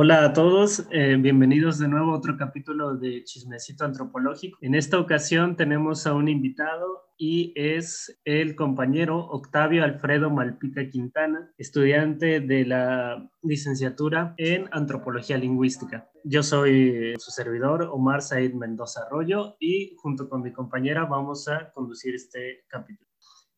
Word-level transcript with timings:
Hola 0.00 0.26
a 0.26 0.32
todos, 0.32 0.86
eh, 0.92 1.16
bienvenidos 1.18 1.80
de 1.80 1.88
nuevo 1.88 2.12
a 2.12 2.18
otro 2.18 2.36
capítulo 2.36 2.96
de 2.96 3.24
Chismecito 3.24 3.84
Antropológico. 3.84 4.56
En 4.60 4.76
esta 4.76 4.96
ocasión 5.00 5.56
tenemos 5.56 6.06
a 6.06 6.14
un 6.14 6.28
invitado 6.28 7.10
y 7.16 7.52
es 7.56 8.16
el 8.24 8.54
compañero 8.54 9.18
Octavio 9.18 9.82
Alfredo 9.82 10.30
Malpica 10.30 10.88
Quintana, 10.88 11.50
estudiante 11.58 12.38
de 12.38 12.64
la 12.64 13.28
licenciatura 13.42 14.34
en 14.36 14.68
Antropología 14.70 15.36
Lingüística. 15.36 16.08
Yo 16.22 16.44
soy 16.44 17.14
su 17.18 17.32
servidor, 17.32 17.88
Omar 17.90 18.22
Said 18.22 18.54
Mendoza 18.54 19.02
Arroyo, 19.02 19.56
y 19.58 19.96
junto 19.96 20.28
con 20.28 20.42
mi 20.42 20.52
compañera 20.52 21.06
vamos 21.06 21.48
a 21.48 21.72
conducir 21.72 22.14
este 22.14 22.64
capítulo. 22.68 23.10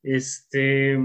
Este, 0.02 0.98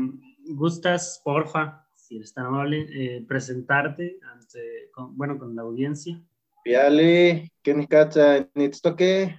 ¿Gustas, 0.46 1.22
porfa, 1.26 1.85
si 2.06 2.18
eres 2.18 2.34
tan 2.34 2.46
amable, 2.46 2.86
eh, 2.90 3.26
presentarte 3.28 4.20
ante, 4.32 4.90
con, 4.94 5.18
bueno, 5.18 5.40
con 5.40 5.56
la 5.56 5.64
audiencia. 5.64 6.22
Piale, 6.64 7.52
¿quién 7.64 7.86
cacha? 7.88 8.48
Nitstoque, 8.54 9.36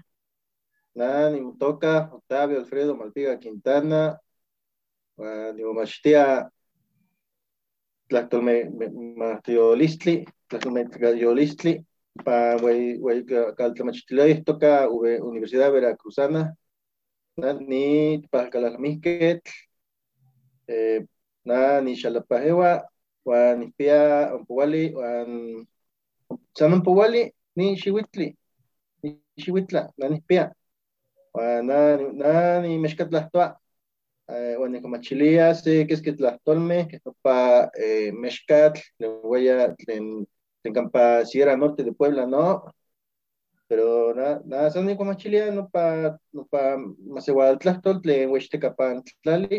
Nani 0.94 1.40
Mutoca, 1.40 2.10
Octavio 2.12 2.58
Alfredo 2.58 2.96
Malpiga 2.96 3.38
Quintana, 3.38 4.20
Digo 5.54 5.72
Machtia, 5.74 6.50
Tlactolme 8.08 8.68
Listli, 9.76 10.24
Tlactolme 10.48 10.88
Listli, 11.34 11.86
pa 12.24 12.56
wey 12.56 12.98
wey 12.98 13.24
caltlamachtilay 13.56 14.42
toca 14.42 14.88
Universidad 14.88 15.70
Veracruzana, 15.70 16.54
ni 17.36 18.26
para 18.30 18.50
calasmisquet, 18.50 19.42
eh, 20.66 21.06
na 21.48 21.80
ni 21.84 21.92
xalapajewa 22.00 22.70
wan 23.28 23.58
nipia 23.60 23.98
ompouali 24.36 24.84
wan 24.98 25.30
san 26.58 26.72
ompouali 26.76 27.22
ni 27.56 27.66
xiuitli 27.80 28.28
ni 29.02 29.08
xiuitla 29.42 29.82
na 29.98 30.06
nipia 30.12 30.44
wan 31.36 31.66
na 31.68 31.78
na 32.20 32.30
nimexkatlahtoa 32.62 33.46
wan 34.60 34.70
nikomachilia 34.72 35.54
se 35.54 35.72
keski 35.88 36.12
tlahtolmeh 36.18 36.82
keh 36.90 37.00
nopa 37.06 37.36
mexkatl 38.22 38.80
neueya 39.00 39.56
tlen 39.80 40.04
tlen 40.62 40.74
campa 40.74 41.04
Sierra 41.28 41.56
Norte 41.56 41.82
de 41.86 41.92
Puebla 41.98 42.26
no. 42.26 42.46
Pero 43.68 44.14
na 44.14 44.40
na 44.50 44.70
san 44.70 44.86
nikomachilia 44.86 45.50
nopa 45.50 45.82
nopa 46.36 46.60
maseualtlahtol 47.14 47.96
tlen 48.02 48.30
uechtekapan 48.34 49.02
tlali 49.22 49.58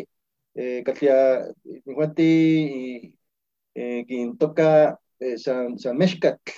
katlia 0.57 1.53
Inhuati 1.85 3.13
quien 3.73 4.37
toca 4.37 4.97
San, 5.37 5.77
San 5.77 5.97
Mexcatl, 5.97 6.51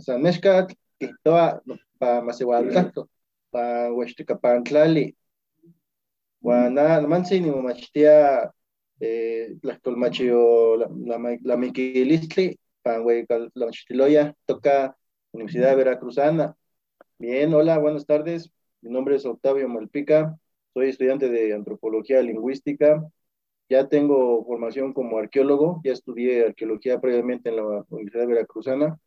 San 0.00 0.20
Mexcatl, 0.20 0.74
que 0.98 1.10
toa 1.22 1.62
pa 1.98 2.20
Masehualtlato, 2.20 3.08
pa 3.50 3.88
Huaxtecapantlali, 3.90 5.14
Guana, 6.40 7.00
namansi 7.00 7.40
ni 7.40 7.50
mamachtia 7.50 8.50
tlahtolmachio 8.98 10.76
la 10.76 11.56
miquilistli, 11.56 12.58
pa 12.82 12.98
Huaycalmachtiloya, 12.98 14.34
toca 14.44 14.96
Universidad 15.32 15.76
Veracruzana. 15.76 16.56
Bien, 17.18 17.54
hola, 17.54 17.78
buenas 17.78 18.06
tardes. 18.06 18.50
Mi 18.80 18.90
nombre 18.90 19.14
es 19.14 19.24
Octavio 19.24 19.68
Malpica, 19.68 20.36
soy 20.74 20.88
estudiante 20.88 21.28
de 21.28 21.54
antropología 21.54 22.22
lingüística. 22.22 23.02
Ya 23.68 23.88
tengo 23.88 24.44
formación 24.44 24.92
como 24.92 25.18
arqueólogo, 25.18 25.80
ya 25.84 25.92
estudié 25.92 26.46
arqueología 26.46 27.00
previamente 27.00 27.48
en 27.50 27.56
la 27.56 27.84
Universidad 27.88 28.26
Veracruzana 28.26 28.98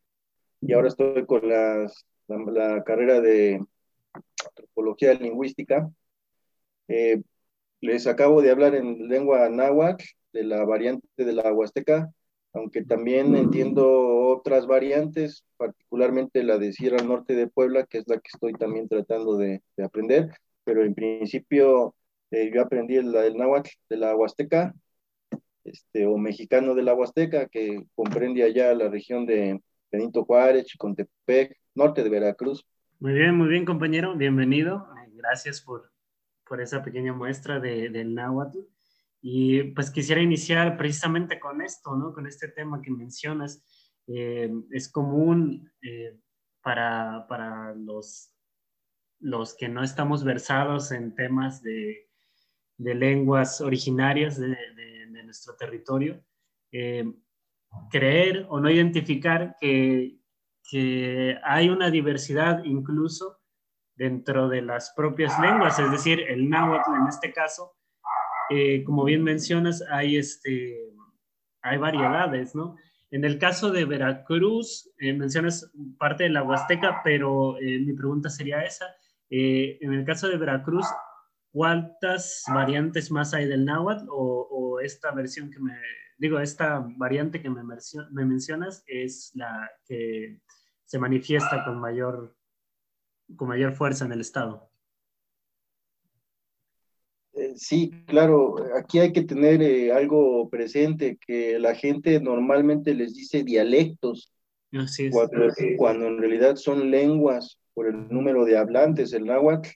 y 0.61 0.73
ahora 0.73 0.87
estoy 0.87 1.25
con 1.25 1.47
las, 1.47 2.05
la, 2.27 2.83
carrera 2.83 3.21
de 3.21 3.63
antropología 4.47 5.13
lingüística. 5.13 5.89
Eh, 6.87 7.21
les 7.81 8.07
acabo 8.07 8.41
de 8.41 8.51
hablar 8.51 8.75
en 8.75 9.07
lengua 9.07 9.49
náhuatl 9.49 10.03
de 10.33 10.43
la 10.43 10.65
variante 10.65 11.07
de 11.17 11.33
la 11.33 11.53
huasteca, 11.53 12.11
aunque 12.53 12.83
también 12.83 13.35
entiendo 13.35 14.27
otras 14.29 14.65
variantes, 14.65 15.45
particularmente 15.57 16.43
la 16.43 16.57
de 16.57 16.73
Sierra 16.73 17.03
Norte 17.03 17.35
de 17.35 17.47
Puebla, 17.47 17.85
que 17.85 17.99
es 17.99 18.07
la 18.07 18.17
que 18.17 18.29
estoy 18.33 18.53
también 18.53 18.87
tratando 18.87 19.37
de, 19.37 19.61
de 19.77 19.83
aprender 19.83 20.31
pero 20.65 20.83
en 20.83 20.93
principio 20.93 21.95
eh, 22.31 22.51
yo 22.53 22.61
aprendí 22.61 22.97
el, 22.97 23.15
el 23.15 23.37
náhuatl 23.37 23.69
de 23.89 23.97
la 23.97 24.15
Huasteca, 24.15 24.73
este, 25.63 26.05
o 26.05 26.17
mexicano 26.17 26.75
de 26.75 26.83
la 26.83 26.93
Huasteca, 26.93 27.47
que 27.47 27.85
comprende 27.95 28.43
allá 28.43 28.73
la 28.73 28.89
región 28.89 29.25
de 29.25 29.61
Benito 29.91 30.25
Juárez, 30.25 30.65
Chicontepec, 30.65 31.57
norte 31.73 32.03
de 32.03 32.09
Veracruz. 32.09 32.67
Muy 32.99 33.13
bien, 33.13 33.35
muy 33.35 33.47
bien, 33.47 33.65
compañero, 33.65 34.15
bienvenido. 34.15 34.87
Gracias 35.13 35.61
por, 35.61 35.91
por 36.47 36.61
esa 36.61 36.83
pequeña 36.83 37.13
muestra 37.13 37.59
de, 37.59 37.89
del 37.89 38.13
náhuatl. 38.13 38.59
Y 39.21 39.63
pues 39.71 39.89
quisiera 39.89 40.21
iniciar 40.21 40.77
precisamente 40.77 41.39
con 41.39 41.61
esto, 41.61 41.95
¿no? 41.95 42.13
Con 42.13 42.27
este 42.27 42.47
tema 42.49 42.81
que 42.81 42.91
mencionas. 42.91 43.63
Eh, 44.07 44.51
es 44.69 44.87
común 44.91 45.71
eh, 45.81 46.15
para, 46.61 47.25
para 47.27 47.73
los 47.73 48.34
los 49.19 49.55
que 49.55 49.69
no 49.69 49.83
estamos 49.83 50.23
versados 50.23 50.91
en 50.91 51.15
temas 51.15 51.61
de, 51.61 52.07
lenguas 52.77 53.61
originarias 53.61 54.39
de, 54.39 54.55
nuestro 55.23 55.55
territorio, 55.55 56.23
eh, 56.71 57.03
creer 57.89 58.45
o 58.49 58.59
no 58.59 58.69
identificar 58.69 59.55
que, 59.59 60.19
hay 61.43 61.69
una 61.69 61.91
diversidad 61.91 62.63
incluso 62.63 63.39
dentro 63.95 64.49
de 64.49 64.61
las 64.63 64.91
propias 64.95 65.39
lenguas, 65.39 65.77
es 65.77 65.91
decir, 65.91 66.21
el 66.21 66.49
náhuatl 66.49 66.89
en 67.01 67.07
este 67.07 67.31
caso, 67.31 67.75
eh, 68.49 68.83
como 68.83 69.03
bien 69.03 69.23
mencionas, 69.23 69.83
hay, 69.89 70.17
este, 70.17 70.75
hay 71.61 71.77
variedades, 71.77 72.55
¿no? 72.55 72.75
En 73.11 73.25
el 73.25 73.37
caso 73.37 73.71
de 73.71 73.85
Veracruz, 73.85 74.91
eh, 74.97 75.13
mencionas 75.13 75.71
parte 75.99 76.23
de 76.23 76.31
la 76.31 76.43
Huasteca, 76.43 77.01
pero 77.03 77.57
mi 77.61 77.93
pregunta 77.93 78.29
sería 78.29 78.63
esa, 78.63 78.85
eh, 79.29 79.77
en 79.81 79.93
el 79.93 80.05
caso 80.05 80.27
de 80.27 80.37
Veracruz, 80.37 80.85
¿cuántas 81.51 82.43
variantes 82.53 83.11
más 83.11 83.33
hay 83.33 83.47
del 83.47 83.65
náhuatl 83.65 84.05
o, 84.09 84.79
esta 84.83 85.11
versión 85.11 85.49
que 85.49 85.59
me, 85.59 85.73
digo, 86.17 86.39
esta 86.39 86.85
variante 86.97 87.41
que 87.41 87.49
me, 87.49 87.63
me, 87.63 88.25
mencionas 88.25 88.83
es 88.85 89.31
la 89.33 89.71
que 89.85 90.41
se 90.83 90.99
manifiesta 90.99 91.63
con 91.63 91.79
mayor, 91.79 92.35
con 93.35 93.47
mayor 93.47 93.73
fuerza 93.73 94.05
en 94.05 94.11
el 94.11 94.21
estado? 94.21 94.69
Eh, 97.33 97.53
sí, 97.55 97.89
claro, 98.05 98.55
aquí 98.77 98.99
hay 98.99 99.11
que 99.11 99.23
tener 99.23 99.61
eh, 99.61 99.91
algo 99.91 100.49
presente, 100.49 101.17
que 101.25 101.57
la 101.57 101.73
gente 101.73 102.19
normalmente 102.19 102.93
les 102.93 103.15
dice 103.15 103.43
dialectos, 103.43 104.31
cuando, 105.11 105.53
cuando, 105.77 106.07
en 106.07 106.17
realidad 106.17 106.57
son 106.57 106.91
lenguas 106.91 107.57
por 107.75 107.87
el 107.87 108.07
número 108.09 108.45
de 108.45 108.57
hablantes. 108.57 109.13
El 109.13 109.25
náhuatl 109.25 109.69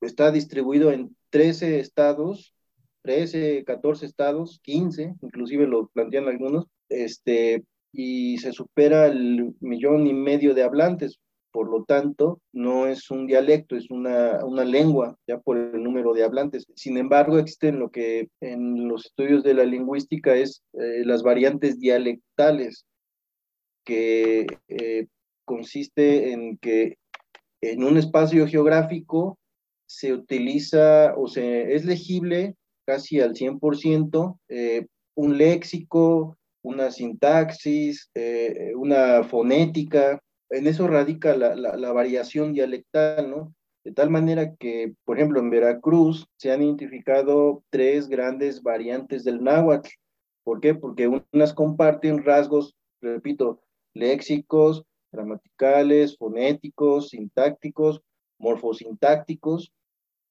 está 0.00 0.32
distribuido 0.32 0.90
en 0.90 1.14
13 1.30 1.78
estados, 1.78 2.54
13, 3.02 3.62
14 3.64 4.06
estados, 4.06 4.60
15, 4.62 5.14
inclusive 5.22 5.66
lo 5.66 5.88
plantean 5.88 6.26
algunos, 6.26 6.66
este, 6.88 7.64
y 7.92 8.38
se 8.38 8.52
supera 8.52 9.06
el 9.06 9.54
millón 9.60 10.06
y 10.06 10.14
medio 10.14 10.54
de 10.54 10.64
hablantes. 10.64 11.18
Por 11.52 11.68
lo 11.68 11.84
tanto, 11.84 12.40
no 12.52 12.86
es 12.86 13.10
un 13.10 13.26
dialecto, 13.26 13.76
es 13.76 13.90
una, 13.90 14.42
una 14.42 14.64
lengua, 14.64 15.18
ya 15.26 15.38
por 15.38 15.58
el 15.58 15.82
número 15.82 16.14
de 16.14 16.24
hablantes. 16.24 16.66
Sin 16.74 16.96
embargo, 16.96 17.38
existen 17.38 17.78
lo 17.78 17.90
que 17.90 18.28
en 18.40 18.88
los 18.88 19.04
estudios 19.04 19.42
de 19.42 19.52
la 19.52 19.64
lingüística 19.64 20.34
es 20.34 20.62
eh, 20.72 21.02
las 21.04 21.22
variantes 21.22 21.78
dialectales, 21.78 22.86
que 23.84 24.46
eh, 24.68 25.06
consiste 25.44 26.32
en 26.32 26.56
que 26.58 26.96
en 27.60 27.84
un 27.84 27.96
espacio 27.96 28.46
geográfico 28.46 29.38
se 29.86 30.12
utiliza 30.12 31.14
o 31.16 31.28
se 31.28 31.74
es 31.74 31.84
legible 31.84 32.56
casi 32.86 33.20
al 33.20 33.34
100% 33.34 34.38
eh, 34.48 34.86
un 35.14 35.38
léxico, 35.38 36.36
una 36.62 36.90
sintaxis, 36.90 38.10
eh, 38.14 38.72
una 38.76 39.24
fonética. 39.24 40.20
En 40.50 40.66
eso 40.66 40.86
radica 40.86 41.36
la, 41.36 41.54
la, 41.54 41.92
variación 41.92 42.52
dialectal, 42.52 43.30
¿no? 43.30 43.54
De 43.84 43.92
tal 43.92 44.10
manera 44.10 44.54
que, 44.56 44.94
por 45.04 45.18
ejemplo, 45.18 45.40
en 45.40 45.50
Veracruz 45.50 46.26
se 46.36 46.52
han 46.52 46.62
identificado 46.62 47.62
tres 47.70 48.08
grandes 48.08 48.62
variantes 48.62 49.24
del 49.24 49.42
náhuatl. 49.42 49.88
¿Por 50.44 50.60
qué? 50.60 50.74
Porque 50.74 51.08
unas 51.32 51.52
comparten 51.52 52.24
rasgos, 52.24 52.76
repito, 53.00 53.60
léxicos, 53.94 54.84
gramaticales, 55.12 56.16
fonéticos, 56.16 57.10
sintácticos, 57.10 58.00
morfosintácticos, 58.38 59.72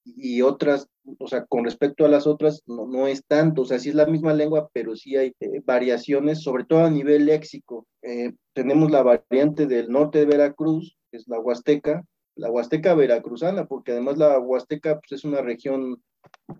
y 0.04 0.42
otras, 0.42 0.88
o 1.19 1.28
sea, 1.28 1.45
con 1.45 1.63
respecto 1.63 2.06
a 2.06 2.10
las 2.10 2.25
otras, 2.28 2.63
no, 2.66 3.07
es 3.07 3.24
tanto, 3.25 3.62
o 3.62 3.66
sea, 3.66 3.80
sí 3.80 3.89
es 3.89 3.95
la 3.95 4.06
misma 4.06 4.33
lengua, 4.33 4.69
pero 4.74 4.95
sí 4.95 5.16
hay 5.16 5.33
eh, 5.39 5.62
variaciones, 5.63 6.42
sobre 6.42 6.63
todo 6.66 6.83
a 6.83 6.89
nivel 6.89 7.25
léxico. 7.25 7.86
Eh, 8.01 8.33
tenemos 8.54 8.92
la 8.92 9.04
variante 9.04 9.68
del 9.68 9.89
norte 9.89 10.19
de 10.19 10.25
Veracruz, 10.25 10.98
que 11.12 11.18
es 11.18 11.27
la 11.27 11.39
Huasteca, 11.39 12.04
la 12.36 12.50
Huasteca 12.50 12.95
veracruzana, 12.95 13.66
porque 13.66 13.92
además 13.92 14.18
la 14.18 14.39
Huasteca 14.39 15.00
pues, 15.00 15.19
es 15.19 15.24
una 15.24 15.42
región 15.42 16.01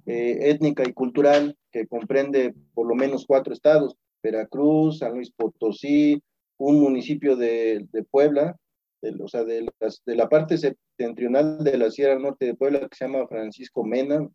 eh, 0.06 0.38
étnica 0.42 0.84
y 0.88 0.94
cultural 0.94 1.58
que 1.72 1.88
comprende 1.88 2.54
por 2.74 2.88
lo 2.88 2.96
menos 2.96 3.26
cuatro 3.26 3.54
estados, 3.54 3.96
Veracruz, 4.22 5.00
San 5.00 5.14
Luis 5.14 5.32
Potosí, 5.32 6.22
un 6.62 6.80
municipio 6.80 7.36
de, 7.36 7.88
de 7.92 8.04
Puebla, 8.04 8.56
o 9.20 9.28
sea, 9.28 9.44
de, 9.44 9.68
de, 10.06 10.16
la 10.16 10.30
parte 10.30 10.58
septentrional 10.58 11.64
de 11.64 11.78
la 11.78 11.90
Sierra 11.90 12.20
Norte 12.20 12.46
de 12.46 12.56
Puebla, 12.56 12.82
que 12.82 12.96
se 12.96 13.06
llama 13.06 13.28
Francisco 13.28 13.84
Mena. 13.84 14.28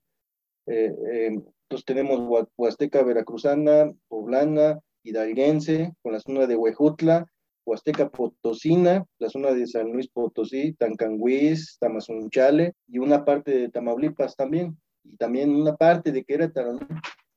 Eh, 0.66 0.92
eh, 1.12 1.26
entonces 1.26 1.84
tenemos 1.84 2.48
Huasteca 2.56 3.02
Veracruzana, 3.04 3.92
Poblana, 4.08 4.80
Hidalguense, 5.04 5.92
con 6.02 6.12
la 6.12 6.20
zona 6.20 6.46
de 6.46 6.56
Huejutla, 6.56 7.26
Huasteca 7.64 8.08
Potosina, 8.08 9.04
la 9.18 9.28
zona 9.28 9.52
de 9.52 9.66
San 9.66 9.92
Luis 9.92 10.08
Potosí, 10.08 10.72
Tancanguis, 10.74 11.76
Tamazunchale 11.78 12.74
y 12.88 12.98
una 12.98 13.24
parte 13.24 13.52
de 13.52 13.68
Tamaulipas 13.68 14.34
también, 14.36 14.76
y 15.04 15.16
también 15.16 15.54
una 15.54 15.76
parte 15.76 16.10
de 16.10 16.24
Querétaro. 16.24 16.78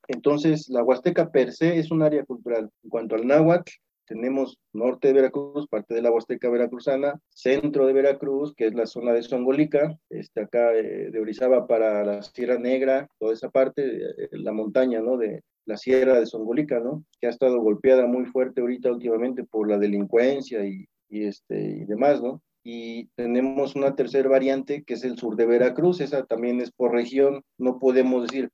Entonces, 0.07 0.67
la 0.69 0.83
Huasteca 0.83 1.29
per 1.29 1.51
se 1.51 1.77
es 1.77 1.91
un 1.91 2.01
área 2.01 2.25
cultural. 2.25 2.71
En 2.83 2.89
cuanto 2.89 3.15
al 3.15 3.27
náhuatl, 3.27 3.71
tenemos 4.09 4.57
norte 4.73 5.09
de 5.09 5.13
Veracruz, 5.13 5.67
parte 5.67 5.93
de 5.93 6.01
la 6.01 6.11
Huasteca 6.11 6.49
Veracruzana, 6.49 7.19
centro 7.29 7.85
de 7.85 7.93
Veracruz, 7.93 8.55
que 8.55 8.65
es 8.65 8.73
la 8.73 8.87
zona 8.87 9.13
de 9.13 9.21
Songolica, 9.21 9.97
este, 10.09 10.41
acá 10.41 10.73
eh, 10.73 11.11
de 11.11 11.19
Orizaba 11.19 11.67
para 11.67 12.03
la 12.03 12.23
Sierra 12.23 12.57
Negra, 12.57 13.07
toda 13.19 13.33
esa 13.33 13.49
parte, 13.49 13.83
eh, 13.85 14.29
la 14.31 14.51
montaña, 14.51 14.99
¿no? 14.99 15.15
De 15.17 15.43
la 15.65 15.77
Sierra 15.77 16.19
de 16.19 16.25
Songolica, 16.25 16.79
¿no? 16.79 17.05
Que 17.21 17.27
ha 17.27 17.29
estado 17.29 17.61
golpeada 17.61 18.07
muy 18.07 18.25
fuerte 18.25 18.61
ahorita 18.61 18.91
últimamente 18.91 19.43
por 19.43 19.69
la 19.69 19.77
delincuencia 19.77 20.65
y, 20.65 20.85
y 21.07 21.25
este, 21.25 21.61
y 21.61 21.85
demás, 21.85 22.21
¿no? 22.21 22.41
y 22.61 23.07
tenemos 23.15 23.75
una 23.75 23.95
tercera 23.95 24.29
variante 24.29 24.83
que 24.83 24.95
es 24.95 25.03
el 25.03 25.17
sur 25.17 25.35
de 25.35 25.45
Veracruz, 25.45 26.01
esa 26.01 26.25
también 26.25 26.59
es 26.59 26.71
por 26.71 26.91
región, 26.91 27.41
no 27.57 27.79
podemos 27.79 28.23
decir, 28.23 28.49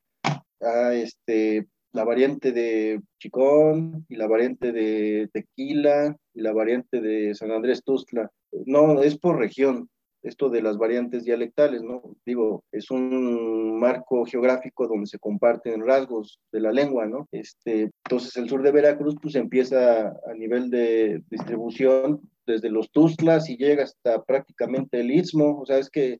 ah, 0.61 0.93
este, 0.93 1.67
la 1.95 2.03
variante 2.03 2.51
de 2.51 3.01
Chicón 3.19 4.05
y 4.09 4.17
la 4.17 4.27
variante 4.27 4.71
de 4.71 5.29
Tequila 5.31 6.15
y 6.33 6.41
la 6.41 6.51
variante 6.51 6.99
de 6.99 7.33
San 7.33 7.51
Andrés 7.51 7.83
Tuzla. 7.83 8.29
No, 8.65 9.01
es 9.01 9.17
por 9.17 9.39
región, 9.39 9.89
esto 10.21 10.49
de 10.49 10.61
las 10.61 10.77
variantes 10.77 11.23
dialectales, 11.23 11.83
¿no? 11.83 12.01
Digo, 12.25 12.65
es 12.71 12.91
un 12.91 13.79
marco 13.79 14.25
geográfico 14.25 14.87
donde 14.87 15.07
se 15.07 15.19
comparten 15.19 15.85
rasgos 15.85 16.39
de 16.51 16.59
la 16.59 16.73
lengua, 16.73 17.05
¿no? 17.05 17.27
Este, 17.31 17.91
entonces 18.03 18.35
el 18.35 18.49
sur 18.49 18.61
de 18.61 18.71
Veracruz 18.71 19.15
pues 19.21 19.35
empieza 19.35 20.09
a 20.09 20.33
nivel 20.35 20.69
de 20.69 21.23
distribución 21.29 22.21
desde 22.45 22.69
los 22.69 22.91
Tuzlas 22.91 23.49
y 23.49 23.55
llega 23.55 23.83
hasta 23.83 24.21
prácticamente 24.23 24.99
el 24.99 25.11
Istmo, 25.11 25.59
o 25.61 25.65
sea, 25.65 25.77
es 25.77 25.89
que 25.89 26.17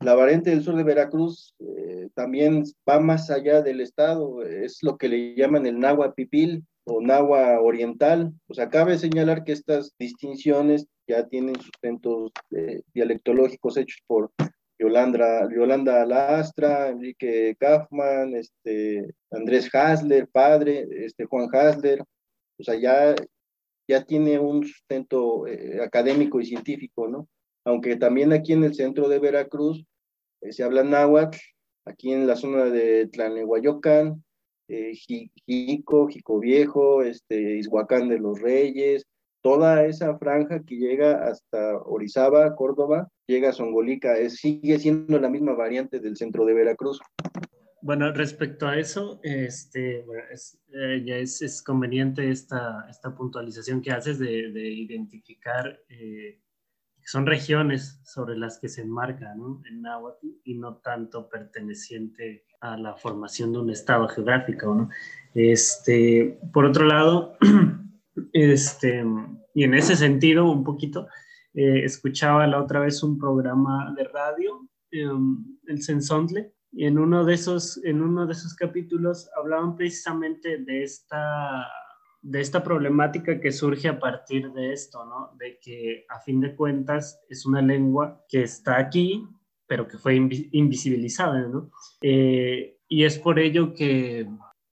la 0.00 0.14
variante 0.14 0.50
del 0.50 0.62
sur 0.62 0.76
de 0.76 0.82
Veracruz 0.82 1.54
eh, 1.60 2.08
también 2.14 2.64
va 2.88 3.00
más 3.00 3.30
allá 3.30 3.62
del 3.62 3.80
estado, 3.80 4.42
es 4.42 4.78
lo 4.82 4.96
que 4.96 5.08
le 5.08 5.34
llaman 5.34 5.66
el 5.66 5.78
Nahua 5.78 6.14
Pipil 6.14 6.64
o 6.84 7.00
Nahua 7.00 7.60
Oriental. 7.60 8.32
O 8.48 8.54
sea, 8.54 8.68
cabe 8.68 8.98
señalar 8.98 9.44
que 9.44 9.52
estas 9.52 9.94
distinciones 9.98 10.86
ya 11.06 11.26
tienen 11.26 11.56
sustentos 11.56 12.32
eh, 12.50 12.82
dialectológicos 12.92 13.76
hechos 13.76 14.00
por 14.06 14.30
Yolanda, 14.78 15.48
Yolanda 15.54 16.02
Alastra, 16.02 16.88
Enrique 16.88 17.56
Kaufman, 17.58 18.34
este, 18.34 19.14
Andrés 19.30 19.70
Hasler, 19.72 20.28
padre, 20.28 20.86
este, 20.90 21.24
Juan 21.24 21.48
Hasler. 21.52 22.02
O 22.58 22.62
sea, 22.62 22.74
ya, 22.74 23.14
ya 23.88 24.04
tiene 24.04 24.38
un 24.38 24.64
sustento 24.64 25.46
eh, 25.46 25.80
académico 25.82 26.40
y 26.40 26.46
científico, 26.46 27.08
¿no? 27.08 27.28
Aunque 27.64 27.96
también 27.96 28.32
aquí 28.32 28.52
en 28.52 28.64
el 28.64 28.74
centro 28.74 29.08
de 29.08 29.18
Veracruz 29.18 29.84
eh, 30.40 30.52
se 30.52 30.62
habla 30.62 30.84
náhuatl, 30.84 31.38
aquí 31.84 32.12
en 32.12 32.26
la 32.26 32.36
zona 32.36 32.64
de 32.64 33.08
Tlanehuayocan, 33.08 34.22
eh, 34.68 34.92
Jico, 34.94 36.08
Jico 36.08 36.38
Viejo, 36.38 37.02
este, 37.02 37.56
Izhuacán 37.56 38.08
de 38.08 38.18
los 38.18 38.40
Reyes, 38.40 39.04
toda 39.42 39.84
esa 39.84 40.16
franja 40.18 40.62
que 40.64 40.76
llega 40.76 41.26
hasta 41.28 41.76
Orizaba, 41.84 42.54
Córdoba, 42.56 43.08
llega 43.26 43.50
a 43.50 43.52
Songolica, 43.52 44.16
sigue 44.30 44.78
siendo 44.78 45.18
la 45.18 45.28
misma 45.28 45.52
variante 45.52 46.00
del 46.00 46.16
centro 46.16 46.46
de 46.46 46.54
Veracruz. 46.54 46.98
Bueno, 47.82 48.10
respecto 48.12 48.66
a 48.66 48.78
eso, 48.78 49.20
este, 49.22 50.02
es, 50.32 50.58
eh, 50.72 51.02
ya 51.04 51.16
es, 51.16 51.42
es, 51.42 51.62
conveniente 51.62 52.30
esta, 52.30 52.86
esta 52.88 53.14
puntualización 53.14 53.82
que 53.82 53.90
haces 53.90 54.18
de, 54.18 54.50
de 54.52 54.70
identificar 54.70 55.78
eh, 55.90 56.40
son 57.04 57.26
regiones 57.26 58.00
sobre 58.04 58.36
las 58.36 58.58
que 58.58 58.68
se 58.68 58.82
enmarca 58.82 59.34
¿no? 59.34 59.62
el 59.68 59.82
náhuatl 59.82 60.26
y 60.44 60.54
no 60.54 60.76
tanto 60.76 61.28
perteneciente 61.28 62.44
a 62.60 62.76
la 62.76 62.94
formación 62.94 63.52
de 63.52 63.58
un 63.58 63.70
estado 63.70 64.08
geográfico. 64.08 64.74
¿no? 64.74 64.88
Este, 65.34 66.38
por 66.52 66.64
otro 66.64 66.86
lado, 66.86 67.36
este, 68.32 69.04
y 69.54 69.64
en 69.64 69.74
ese 69.74 69.96
sentido 69.96 70.50
un 70.50 70.64
poquito, 70.64 71.08
eh, 71.54 71.84
escuchaba 71.84 72.46
la 72.46 72.60
otra 72.60 72.80
vez 72.80 73.02
un 73.02 73.18
programa 73.18 73.94
de 73.96 74.04
radio, 74.04 74.68
em, 74.90 75.44
el 75.66 75.82
Sensontle, 75.82 76.52
y 76.72 76.86
en 76.86 76.98
uno, 76.98 77.24
de 77.24 77.34
esos, 77.34 77.80
en 77.84 78.02
uno 78.02 78.26
de 78.26 78.32
esos 78.32 78.54
capítulos 78.54 79.30
hablaban 79.36 79.76
precisamente 79.76 80.58
de 80.58 80.82
esta 80.82 81.64
de 82.24 82.40
esta 82.40 82.64
problemática 82.64 83.38
que 83.38 83.52
surge 83.52 83.86
a 83.86 83.98
partir 83.98 84.50
de 84.52 84.72
esto, 84.72 85.04
¿no? 85.04 85.36
De 85.38 85.58
que 85.60 86.06
a 86.08 86.18
fin 86.20 86.40
de 86.40 86.56
cuentas 86.56 87.20
es 87.28 87.44
una 87.44 87.60
lengua 87.60 88.24
que 88.30 88.42
está 88.42 88.78
aquí, 88.78 89.28
pero 89.66 89.86
que 89.86 89.98
fue 89.98 90.14
invisibilizada, 90.16 91.46
¿no? 91.48 91.70
Eh, 92.00 92.78
y 92.88 93.04
es 93.04 93.18
por 93.18 93.38
ello 93.38 93.74
que 93.74 94.26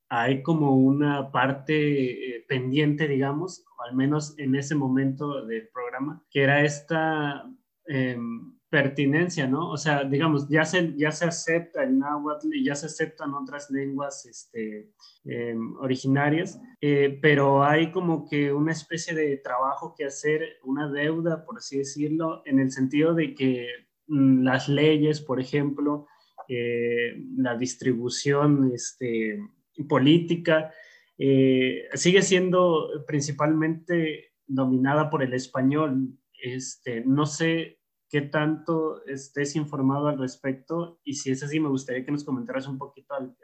hay 0.09 0.43
como 0.43 0.77
una 0.77 1.31
parte 1.31 2.37
eh, 2.37 2.45
pendiente, 2.49 3.07
digamos, 3.07 3.67
o 3.79 3.83
al 3.83 3.95
menos 3.95 4.35
en 4.39 4.55
ese 4.55 4.75
momento 4.75 5.45
del 5.45 5.69
programa, 5.69 6.25
que 6.31 6.43
era 6.43 6.65
esta 6.65 7.45
em, 7.85 8.57
pertinencia, 8.73 9.47
¿no? 9.47 9.69
O 9.69 9.77
sea, 9.77 10.03
digamos, 10.03 10.49
ya 10.49 10.65
se, 10.65 10.95
ya 10.97 11.13
se 11.13 11.27
acepta 11.27 11.83
el 11.85 11.99
náhuatl 11.99 12.55
y 12.55 12.65
ya 12.65 12.75
se 12.75 12.87
aceptan 12.87 13.35
otras 13.35 13.71
lenguas 13.71 14.25
este, 14.25 14.89
em, 15.27 15.77
originarias, 15.77 16.59
eh, 16.81 17.19
pero 17.21 17.63
hay 17.63 17.93
como 17.93 18.27
que 18.27 18.51
una 18.51 18.73
especie 18.73 19.15
de 19.15 19.37
trabajo 19.37 19.95
que 19.95 20.07
hacer, 20.07 20.57
una 20.65 20.91
deuda, 20.91 21.45
por 21.45 21.59
así 21.59 21.77
decirlo, 21.77 22.41
en 22.47 22.61
el 22.61 22.71
sentido 22.71 23.13
de 23.13 23.35
que 23.35 23.67
mm, 24.07 24.43
las 24.43 24.71
leyes, 24.71 25.21
por 25.21 25.39
ejemplo, 25.39 26.07
eh, 26.49 27.23
la 27.37 27.59
distribución 27.59 28.73
este, 28.75 29.39
política, 29.87 30.73
eh, 31.19 31.89
sigue 31.93 32.23
siendo 32.23 32.89
principalmente 33.07 34.33
dominada 34.47 35.11
por 35.11 35.23
el 35.23 35.35
español. 35.35 36.09
Este, 36.43 37.05
no 37.05 37.27
sé 37.27 37.82
qué 38.13 38.21
tanto 38.21 39.03
estés 39.07 39.57
informado 39.57 40.09
al 40.09 40.19
respecto 40.19 41.01
y 41.03 41.15
si 41.15 41.31
es 41.31 41.43
así, 41.43 41.59
me 41.59 41.71
gustaría 41.71 42.05
que 42.05 42.13
nos 42.13 42.25
comentaras 42.25 42.69
un 42.69 42.77
poquito 42.77 43.15
al, 43.15 43.35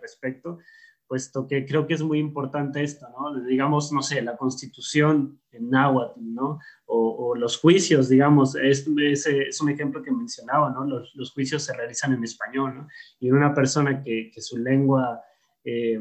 respecto, 0.00 0.60
puesto 1.06 1.46
que 1.46 1.66
creo 1.66 1.86
que 1.86 1.92
es 1.92 2.02
muy 2.02 2.20
importante 2.20 2.82
esto, 2.82 3.06
¿no? 3.10 3.44
Digamos, 3.44 3.92
no 3.92 4.00
sé, 4.00 4.22
la 4.22 4.38
constitución 4.38 5.42
en 5.52 5.68
náhuatl, 5.68 6.20
¿no? 6.20 6.58
O, 6.86 7.34
los 7.36 7.58
juicios, 7.58 8.08
digamos, 8.08 8.54
es, 8.54 8.88
es, 8.96 9.60
un 9.60 9.68
ejemplo 9.68 10.02
que 10.02 10.10
mencionaba, 10.10 10.70
¿no? 10.70 10.84
Los, 10.84 11.14
los, 11.14 11.32
juicios 11.32 11.62
se 11.62 11.74
realizan 11.74 12.14
en 12.14 12.24
español, 12.24 12.74
¿no? 12.76 12.88
Y 13.20 13.30
una 13.30 13.52
persona 13.52 14.00
que, 14.00 14.30
que 14.32 14.40
su 14.40 14.56
lengua 14.56 15.22
eh, 15.64 15.98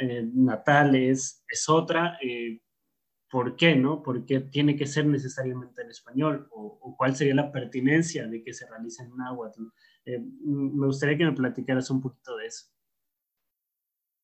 eh, 0.00 0.30
natal 0.34 0.94
es, 0.94 1.44
es 1.48 1.68
otra, 1.68 2.18
eh, 2.22 2.60
¿Por 3.30 3.56
qué, 3.56 3.74
no? 3.74 4.02
¿Por 4.02 4.24
qué 4.26 4.40
tiene 4.40 4.76
que 4.76 4.86
ser 4.86 5.06
necesariamente 5.06 5.82
en 5.82 5.90
español? 5.90 6.48
¿O, 6.50 6.94
cuál 6.96 7.16
sería 7.16 7.34
la 7.34 7.50
pertinencia 7.50 8.26
de 8.26 8.42
que 8.42 8.52
se 8.52 8.68
realice 8.68 9.02
en 9.02 9.16
náhuatl? 9.16 9.62
Eh, 10.04 10.20
me 10.20 10.86
gustaría 10.86 11.18
que 11.18 11.24
me 11.24 11.32
platicaras 11.32 11.90
un 11.90 12.00
poquito 12.00 12.36
de 12.36 12.46
eso. 12.46 12.66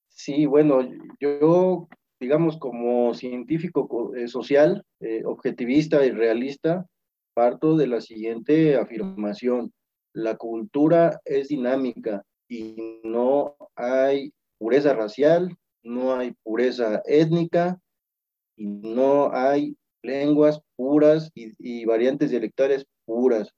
Sí, 0.09 0.45
bueno, 0.47 0.87
yo, 1.19 1.88
digamos, 2.21 2.59
como 2.59 3.14
científico 3.14 4.14
eh, 4.14 4.28
social, 4.28 4.85
eh, 5.00 5.23
objetivista 5.25 6.04
y 6.04 6.11
realista, 6.11 6.87
parto 7.35 7.76
de 7.76 7.87
la 7.87 8.00
siguiente 8.00 8.76
afirmación. 8.76 9.73
La 10.12 10.37
cultura 10.37 11.21
es 11.25 11.49
dinámica 11.49 12.23
y 12.49 13.00
no 13.02 13.57
hay 13.76 14.33
pureza 14.59 14.92
racial, 14.92 15.57
no 15.83 16.14
hay 16.14 16.33
pureza 16.42 17.00
étnica, 17.07 17.80
y 18.61 18.67
no 18.67 19.33
hay 19.33 19.75
lenguas 20.02 20.61
puras 20.76 21.31
y, 21.35 21.85
variantes 21.87 22.31
dialectales 22.31 22.85
puras. 23.07 23.50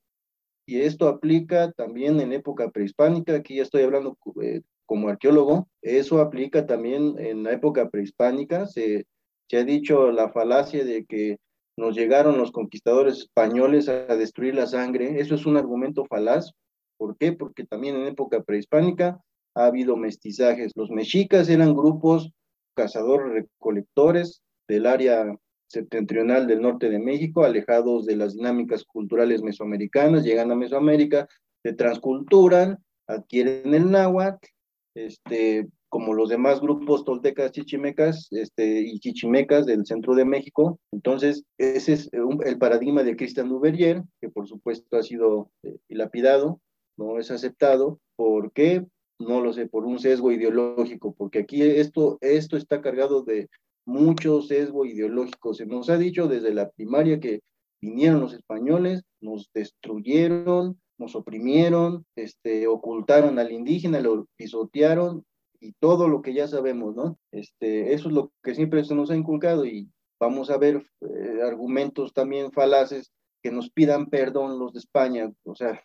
y 0.64 0.80
esto 0.80 1.08
aplica 1.08 1.72
también 1.72 2.20
en 2.20 2.32
época 2.32 2.70
prehispánica, 2.70 3.34
aquí 3.34 3.56
ya 3.56 3.64
estoy 3.64 3.82
hablando 3.82 4.16
eh, 4.40 4.60
como 4.86 5.08
arqueólogo, 5.08 5.68
eso 5.82 6.20
aplica 6.20 6.66
también 6.66 7.18
en 7.18 7.42
la 7.42 7.52
época 7.52 7.90
prehispánica, 7.90 8.66
se, 8.66 9.06
se 9.50 9.56
ha 9.56 9.64
dicho 9.64 10.12
la 10.12 10.30
falacia 10.30 10.84
de 10.84 11.04
que 11.04 11.38
nos 11.76 11.96
llegaron 11.96 12.38
los 12.38 12.52
conquistadores 12.52 13.18
españoles 13.18 13.88
a 13.88 14.14
destruir 14.14 14.54
la 14.54 14.66
sangre, 14.68 15.20
eso 15.20 15.34
es 15.34 15.46
un 15.46 15.56
argumento 15.56 16.04
falaz, 16.04 16.52
¿por 16.96 17.16
qué? 17.16 17.32
Porque 17.32 17.64
también 17.64 17.96
en 17.96 18.06
época 18.06 18.44
prehispánica 18.44 19.20
ha 19.56 19.64
habido 19.66 19.96
mestizajes, 19.96 20.72
los 20.76 20.90
mexicas 20.90 21.48
eran 21.48 21.74
grupos 21.74 22.30
cazadores 22.76 23.32
recolectores 23.32 24.42
del 24.68 24.86
área 24.86 25.36
septentrional 25.68 26.46
del 26.46 26.60
norte 26.60 26.90
de 26.90 26.98
México, 26.98 27.44
alejados 27.44 28.04
de 28.04 28.16
las 28.16 28.34
dinámicas 28.34 28.84
culturales 28.84 29.42
mesoamericanas, 29.42 30.24
llegan 30.24 30.50
a 30.50 30.54
Mesoamérica, 30.54 31.26
se 31.62 31.72
transculturan, 31.72 32.78
adquieren 33.06 33.74
el 33.74 33.90
náhuatl, 33.90 34.46
este, 34.94 35.66
como 35.88 36.14
los 36.14 36.28
demás 36.28 36.60
grupos 36.60 37.04
toltecas, 37.04 37.52
chichimecas 37.52 38.28
este, 38.30 38.80
y 38.80 38.98
chichimecas 38.98 39.66
del 39.66 39.84
centro 39.86 40.14
de 40.14 40.24
México. 40.24 40.78
Entonces, 40.92 41.44
ese 41.58 41.92
es 41.94 42.10
el 42.12 42.58
paradigma 42.58 43.02
de 43.02 43.16
Christian 43.16 43.48
Duverier, 43.48 44.02
que 44.20 44.28
por 44.28 44.48
supuesto 44.48 44.96
ha 44.96 45.02
sido 45.02 45.50
eh, 45.62 45.76
lapidado, 45.88 46.60
no 46.96 47.18
es 47.18 47.30
aceptado. 47.30 47.98
¿Por 48.16 48.52
qué? 48.52 48.86
No 49.18 49.40
lo 49.40 49.52
sé, 49.52 49.66
por 49.66 49.84
un 49.84 49.98
sesgo 49.98 50.32
ideológico, 50.32 51.14
porque 51.16 51.40
aquí 51.40 51.62
esto, 51.62 52.18
esto 52.20 52.56
está 52.56 52.80
cargado 52.80 53.22
de 53.22 53.48
mucho 53.84 54.42
sesgo 54.42 54.84
ideológico. 54.84 55.54
Se 55.54 55.66
nos 55.66 55.90
ha 55.90 55.98
dicho 55.98 56.28
desde 56.28 56.54
la 56.54 56.70
primaria 56.70 57.20
que 57.20 57.40
vinieron 57.80 58.20
los 58.20 58.34
españoles, 58.34 59.02
nos 59.20 59.50
destruyeron, 59.52 60.80
nos 60.98 61.16
oprimieron, 61.16 62.04
este, 62.16 62.66
ocultaron 62.68 63.38
al 63.38 63.52
indígena, 63.52 64.00
lo 64.00 64.26
pisotearon 64.36 65.24
y 65.60 65.72
todo 65.80 66.08
lo 66.08 66.22
que 66.22 66.34
ya 66.34 66.46
sabemos, 66.48 66.94
¿no? 66.94 67.18
Este, 67.32 67.92
eso 67.92 68.08
es 68.08 68.14
lo 68.14 68.32
que 68.42 68.54
siempre 68.54 68.84
se 68.84 68.94
nos 68.94 69.10
ha 69.10 69.16
inculcado 69.16 69.64
y 69.64 69.88
vamos 70.20 70.50
a 70.50 70.58
ver 70.58 70.84
eh, 71.00 71.40
argumentos 71.44 72.12
también 72.12 72.52
falaces 72.52 73.12
que 73.42 73.50
nos 73.50 73.70
pidan 73.70 74.06
perdón 74.06 74.58
los 74.58 74.72
de 74.72 74.78
España, 74.78 75.32
o 75.44 75.54
sea, 75.56 75.82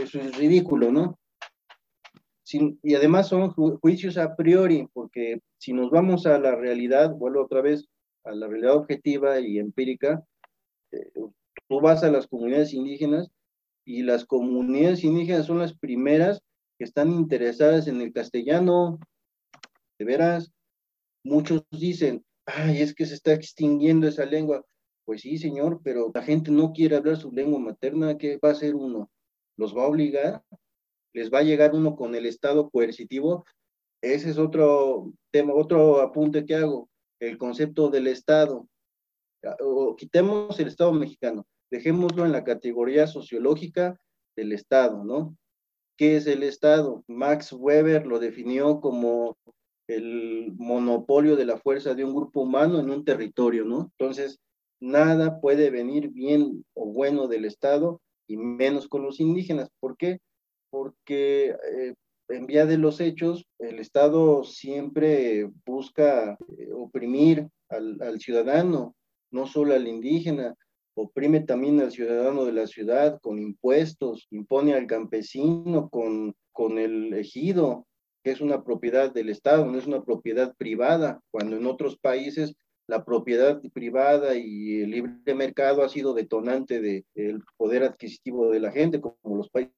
eso 0.00 0.18
es 0.18 0.36
ridículo, 0.36 0.90
¿no? 0.90 1.18
Y 2.54 2.94
además 2.94 3.28
son 3.28 3.50
juicios 3.50 4.16
a 4.18 4.36
priori, 4.36 4.88
porque 4.92 5.40
si 5.58 5.72
nos 5.72 5.90
vamos 5.90 6.26
a 6.26 6.38
la 6.38 6.54
realidad, 6.54 7.12
vuelvo 7.12 7.42
otra 7.42 7.60
vez 7.60 7.88
a 8.24 8.32
la 8.32 8.46
realidad 8.46 8.76
objetiva 8.76 9.40
y 9.40 9.58
empírica, 9.58 10.24
eh, 10.92 11.10
tú 11.68 11.80
vas 11.80 12.04
a 12.04 12.10
las 12.10 12.26
comunidades 12.28 12.72
indígenas 12.72 13.30
y 13.84 14.02
las 14.02 14.24
comunidades 14.24 15.02
indígenas 15.02 15.46
son 15.46 15.58
las 15.58 15.76
primeras 15.76 16.40
que 16.78 16.84
están 16.84 17.10
interesadas 17.10 17.88
en 17.88 18.00
el 18.00 18.12
castellano. 18.12 18.98
De 19.98 20.04
veras, 20.04 20.52
muchos 21.24 21.64
dicen, 21.70 22.24
ay, 22.44 22.80
es 22.80 22.94
que 22.94 23.06
se 23.06 23.14
está 23.14 23.32
extinguiendo 23.32 24.06
esa 24.06 24.24
lengua. 24.24 24.64
Pues 25.04 25.22
sí, 25.22 25.38
señor, 25.38 25.80
pero 25.82 26.10
la 26.14 26.22
gente 26.22 26.50
no 26.50 26.72
quiere 26.72 26.96
hablar 26.96 27.16
su 27.16 27.32
lengua 27.32 27.58
materna, 27.58 28.18
¿qué 28.18 28.38
va 28.38 28.50
a 28.50 28.52
hacer 28.52 28.74
uno? 28.74 29.10
¿Los 29.56 29.76
va 29.76 29.84
a 29.84 29.88
obligar? 29.88 30.42
Les 31.16 31.32
va 31.32 31.38
a 31.38 31.44
llegar 31.44 31.74
uno 31.74 31.96
con 31.96 32.14
el 32.14 32.26
estado 32.26 32.68
coercitivo. 32.68 33.46
Ese 34.02 34.28
es 34.28 34.36
otro 34.36 35.14
tema, 35.32 35.54
otro 35.54 36.02
apunte 36.02 36.44
que 36.44 36.54
hago, 36.54 36.90
el 37.20 37.38
concepto 37.38 37.88
del 37.88 38.06
estado. 38.06 38.68
O 39.60 39.96
quitemos 39.96 40.60
el 40.60 40.68
estado 40.68 40.92
mexicano, 40.92 41.46
dejémoslo 41.70 42.26
en 42.26 42.32
la 42.32 42.44
categoría 42.44 43.06
sociológica 43.06 43.98
del 44.36 44.52
estado, 44.52 45.04
¿no? 45.04 45.34
¿Qué 45.96 46.16
es 46.16 46.26
el 46.26 46.42
estado? 46.42 47.02
Max 47.08 47.50
Weber 47.54 48.06
lo 48.06 48.18
definió 48.18 48.82
como 48.82 49.38
el 49.88 50.52
monopolio 50.58 51.34
de 51.34 51.46
la 51.46 51.56
fuerza 51.56 51.94
de 51.94 52.04
un 52.04 52.14
grupo 52.14 52.42
humano 52.42 52.78
en 52.78 52.90
un 52.90 53.06
territorio, 53.06 53.64
¿no? 53.64 53.90
Entonces, 53.98 54.38
nada 54.82 55.40
puede 55.40 55.70
venir 55.70 56.10
bien 56.10 56.62
o 56.74 56.92
bueno 56.92 57.26
del 57.26 57.46
Estado 57.46 58.02
y 58.28 58.36
menos 58.36 58.86
con 58.86 59.02
los 59.02 59.18
indígenas. 59.18 59.70
¿Por 59.80 59.96
qué? 59.96 60.18
Porque 60.76 61.56
eh, 61.72 61.94
en 62.28 62.46
vía 62.46 62.66
de 62.66 62.76
los 62.76 63.00
hechos, 63.00 63.46
el 63.58 63.78
Estado 63.78 64.44
siempre 64.44 65.50
busca 65.64 66.36
eh, 66.58 66.70
oprimir 66.74 67.48
al, 67.70 68.20
ciudadano, 68.20 68.94
no 69.30 69.46
solo 69.46 69.72
al 69.72 69.88
indígena, 69.88 70.54
oprime 70.94 71.40
también 71.40 71.80
al 71.80 71.92
ciudadano 71.92 72.44
de 72.44 72.52
la 72.52 72.66
ciudad 72.66 73.18
con 73.22 73.38
impuestos, 73.38 74.26
impone 74.30 74.74
al 74.74 74.86
campesino 74.86 75.88
con, 75.88 76.34
con 76.52 76.78
el 76.78 77.14
ejido, 77.14 77.86
que 78.22 78.32
es 78.32 78.42
una 78.42 78.62
propiedad 78.62 79.10
del 79.10 79.30
Estado, 79.30 79.64
no 79.64 79.78
es 79.78 79.86
una 79.86 80.04
propiedad 80.04 80.54
privada, 80.58 81.20
cuando 81.30 81.56
en 81.56 81.64
otros 81.64 81.96
países 81.98 82.54
la 82.86 83.02
propiedad 83.02 83.62
privada 83.72 84.36
y 84.36 84.82
el 84.82 84.90
libre 84.90 85.34
mercado 85.34 85.82
ha 85.82 85.88
sido 85.88 86.12
detonante 86.12 86.82
del 87.14 87.42
poder 87.56 87.82
adquisitivo 87.82 88.50
de 88.50 88.60
la 88.60 88.72
gente, 88.72 89.00
como 89.00 89.38
los 89.38 89.48
países 89.48 89.72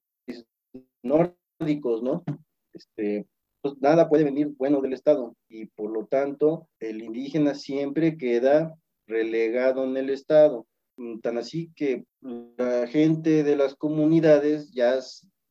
nórdicos, 1.02 2.02
¿no? 2.02 2.25
Este, 2.73 3.26
pues 3.62 3.75
nada 3.81 4.09
puede 4.09 4.25
venir 4.25 4.49
bueno 4.57 4.81
del 4.81 4.93
Estado 4.93 5.35
y 5.49 5.67
por 5.67 5.90
lo 5.90 6.07
tanto 6.07 6.69
el 6.81 7.02
indígena 7.02 7.55
siempre 7.55 8.17
queda 8.17 8.75
relegado 9.07 9.85
en 9.85 9.97
el 9.97 10.11
Estado. 10.11 10.67
Mm, 10.97 11.21
tan 11.21 11.38
así 11.38 11.73
que 11.75 12.05
la 12.21 12.87
gente 12.87 13.45
de 13.45 13.57
las 13.57 13.75
comunidades 13.75 14.71
ya, 14.73 14.99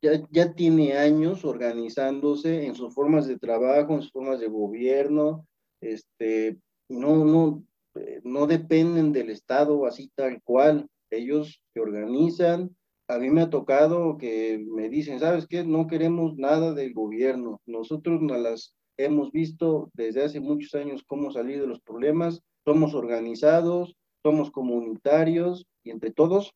ya, 0.02 0.22
ya 0.30 0.54
tiene 0.54 0.98
años 0.98 1.46
organizándose 1.46 2.66
en 2.66 2.76
sus 2.76 2.94
formas 2.94 3.28
de 3.28 3.38
trabajo, 3.38 3.94
en 3.94 4.02
sus 4.02 4.12
formas 4.12 4.40
de 4.40 4.48
gobierno, 4.48 5.46
este, 5.82 6.58
no, 6.90 7.24
no, 7.26 7.64
eh, 7.96 8.22
no 8.24 8.48
dependen 8.48 9.12
del 9.12 9.30
Estado 9.30 9.86
así 9.86 10.12
tal 10.16 10.42
cual. 10.44 10.88
Ellos 11.10 11.62
se 11.74 11.80
organizan, 11.80 12.76
a 13.08 13.18
mí 13.20 13.30
me 13.30 13.42
ha 13.42 13.50
tocado 13.50 14.18
que 14.18 14.58
me 14.60 14.90
dicen, 14.90 15.20
¿sabes 15.20 15.48
qué? 15.48 15.64
No 15.64 15.88
queremos 15.88 16.36
nada 16.36 16.74
del 16.74 16.94
gobierno. 16.94 17.62
Nosotros 17.66 18.22
nos 18.22 18.40
las 18.40 18.76
hemos 18.98 19.32
visto 19.32 19.90
desde 19.94 20.24
hace 20.24 20.40
muchos 20.40 20.76
años 20.76 21.04
cómo 21.08 21.32
salir 21.32 21.62
de 21.62 21.68
los 21.68 21.80
problemas. 21.80 22.42
Somos 22.66 22.94
organizados, 22.94 23.96
somos 24.24 24.52
comunitarios 24.52 25.66
y 25.84 25.92
entre 25.92 26.12
todos, 26.12 26.54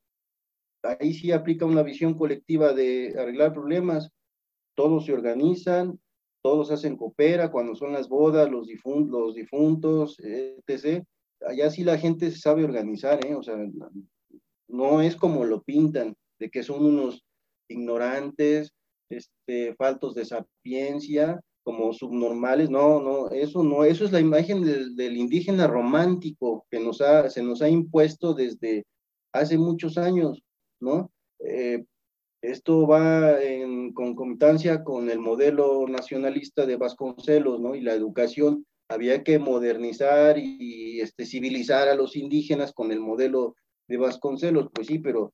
ahí 0.84 1.14
sí 1.14 1.32
aplica 1.32 1.66
una 1.66 1.84
visión 1.84 2.16
colectiva 2.16 2.74
de 2.74 3.16
arreglar 3.18 3.54
problemas. 3.54 4.10
Todos 4.76 5.06
se 5.06 5.14
organizan, 5.14 6.00
todos 6.42 6.70
hacen 6.72 6.98
coopera 6.98 7.50
cuando 7.50 7.76
son 7.76 7.94
las 7.94 8.10
bodas, 8.10 8.52
los, 8.52 8.68
difuntos, 8.68 9.22
los 9.22 9.36
difuntos, 9.36 10.20
etc. 10.20 11.06
Allá 11.48 11.70
sí 11.70 11.86
la 11.86 11.98
gente 11.98 12.30
sabe 12.32 12.66
organizar, 12.66 13.26
¿eh? 13.26 13.36
O 13.36 13.44
sea, 13.44 13.56
no 14.68 15.02
es 15.02 15.16
como 15.16 15.46
lo 15.46 15.62
pintan 15.62 16.14
de 16.42 16.50
que 16.50 16.64
son 16.64 16.84
unos 16.84 17.24
ignorantes, 17.70 18.74
este, 19.10 19.76
faltos 19.76 20.16
de 20.16 20.26
sapiencia, 20.26 21.40
como 21.64 21.94
subnormales, 21.94 22.72
no, 22.72 23.00
no, 23.00 23.30
eso 23.30 23.64
no, 23.64 23.84
eso 23.84 24.04
es 24.04 24.12
la 24.12 24.20
imagen 24.20 24.64
del, 24.64 25.16
indígena 25.16 25.68
romántico 25.68 26.66
que 26.72 26.80
nos 26.80 27.00
ha, 27.02 27.30
se 27.30 27.44
nos 27.44 27.62
ha 27.62 27.70
impuesto 27.70 28.34
desde 28.34 28.84
hace 29.32 29.60
muchos 29.60 30.00
años, 30.00 30.42
¿no? 30.80 31.12
Eh, 31.40 31.86
esto 32.42 32.88
va 32.88 33.40
en 33.40 33.94
concomitancia 33.94 34.84
con 34.84 35.12
el 35.12 35.20
modelo 35.20 35.88
nacionalista 35.88 36.66
de 36.66 36.78
Vasconcelos, 36.78 37.62
¿no? 37.62 37.76
Y 37.76 37.82
la 37.82 37.94
educación, 37.94 38.66
había 38.90 39.24
que 39.24 39.38
modernizar 39.38 40.40
y, 40.40 41.00
este, 41.02 41.26
civilizar 41.26 41.88
a 41.88 41.96
los 41.96 42.16
indígenas 42.16 42.74
con 42.74 42.92
el 42.92 43.00
modelo 43.00 43.56
de 43.88 43.98
Vasconcelos, 43.98 44.70
pues 44.74 44.88
sí, 44.88 44.98
pero 44.98 45.34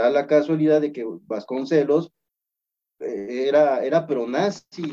da 0.00 0.10
la 0.10 0.26
casualidad 0.26 0.80
de 0.80 0.92
que 0.92 1.04
Vasconcelos 1.26 2.10
eh, 3.00 3.44
era, 3.48 3.84
era 3.84 4.06
pronazi, 4.06 4.92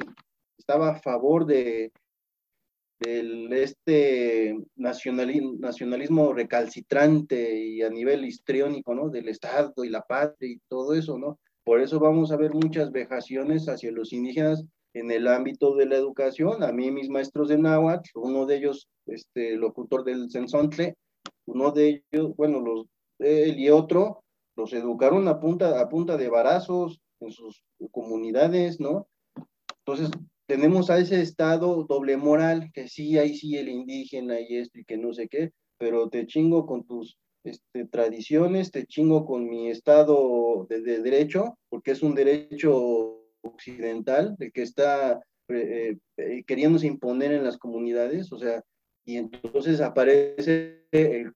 estaba 0.57 0.89
a 0.89 0.99
favor 0.99 1.45
de, 1.45 1.91
del 2.99 3.51
este 3.53 4.57
nacionalismo, 4.75 5.55
nacionalismo 5.59 6.33
recalcitrante 6.33 7.57
y 7.57 7.81
a 7.81 7.89
nivel 7.89 8.25
histriónico, 8.25 8.93
¿no? 8.95 9.09
Del 9.09 9.29
Estado 9.29 9.83
y 9.83 9.89
la 9.89 10.01
patria 10.01 10.51
y 10.51 10.59
todo 10.67 10.93
eso, 10.93 11.17
¿no? 11.17 11.39
Por 11.63 11.81
eso 11.81 11.99
vamos 11.99 12.31
a 12.31 12.37
ver 12.37 12.53
muchas 12.53 12.91
vejaciones 12.91 13.67
hacia 13.67 13.91
los 13.91 14.13
indígenas 14.13 14.63
en 14.93 15.11
el 15.11 15.27
ámbito 15.27 15.75
de 15.75 15.85
la 15.85 15.95
educación. 15.95 16.63
A 16.63 16.71
mí, 16.71 16.91
mis 16.91 17.09
maestros 17.09 17.49
de 17.49 17.57
náhuatl, 17.57 18.09
uno 18.15 18.45
de 18.45 18.57
ellos, 18.57 18.87
este, 19.05 19.55
locutor 19.55 20.03
del 20.03 20.31
Censontle, 20.31 20.95
uno 21.45 21.71
de 21.71 22.03
ellos, 22.11 22.35
bueno, 22.35 22.59
los, 22.61 22.87
él 23.19 23.59
y 23.59 23.69
otro, 23.69 24.23
los 24.57 24.73
educaron 24.73 25.27
a 25.27 25.39
punta, 25.39 25.79
a 25.79 25.87
punta 25.87 26.17
de 26.17 26.29
barazos 26.29 26.99
en 27.19 27.31
sus 27.31 27.63
comunidades, 27.91 28.79
¿no? 28.79 29.07
Entonces, 29.85 30.09
tenemos 30.47 30.89
a 30.89 30.97
ese 30.97 31.21
estado 31.21 31.83
doble 31.83 32.17
moral, 32.17 32.71
que 32.73 32.87
sí, 32.87 33.17
ahí 33.17 33.35
sí 33.35 33.55
el 33.55 33.69
indígena 33.69 34.39
y 34.39 34.57
esto 34.57 34.79
y 34.79 34.85
que 34.85 34.97
no 34.97 35.13
sé 35.13 35.27
qué, 35.27 35.51
pero 35.77 36.09
te 36.09 36.25
chingo 36.25 36.65
con 36.65 36.85
tus 36.85 37.17
este, 37.43 37.85
tradiciones, 37.85 38.71
te 38.71 38.85
chingo 38.85 39.25
con 39.25 39.47
mi 39.47 39.69
estado 39.69 40.65
de, 40.69 40.81
derecho, 40.81 41.57
porque 41.69 41.91
es 41.91 42.01
un 42.01 42.15
derecho 42.15 43.21
occidental, 43.41 44.35
el 44.39 44.51
que 44.51 44.63
está 44.63 45.21
eh, 45.49 45.97
eh, 46.17 46.43
queriéndose 46.45 46.87
imponer 46.87 47.31
en 47.31 47.43
las 47.43 47.57
comunidades, 47.57 48.31
o 48.31 48.37
sea, 48.37 48.63
y 49.05 49.17
entonces 49.17 49.79
aparece 49.79 50.85
el 50.91 51.31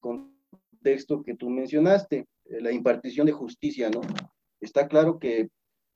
contexto 0.00 1.22
que 1.22 1.34
tú 1.34 1.48
mencionaste, 1.48 2.26
la 2.48 2.72
impartición 2.72 3.26
de 3.26 3.32
justicia, 3.32 3.90
¿no? 3.90 4.00
Está 4.60 4.88
claro 4.88 5.18
que 5.18 5.48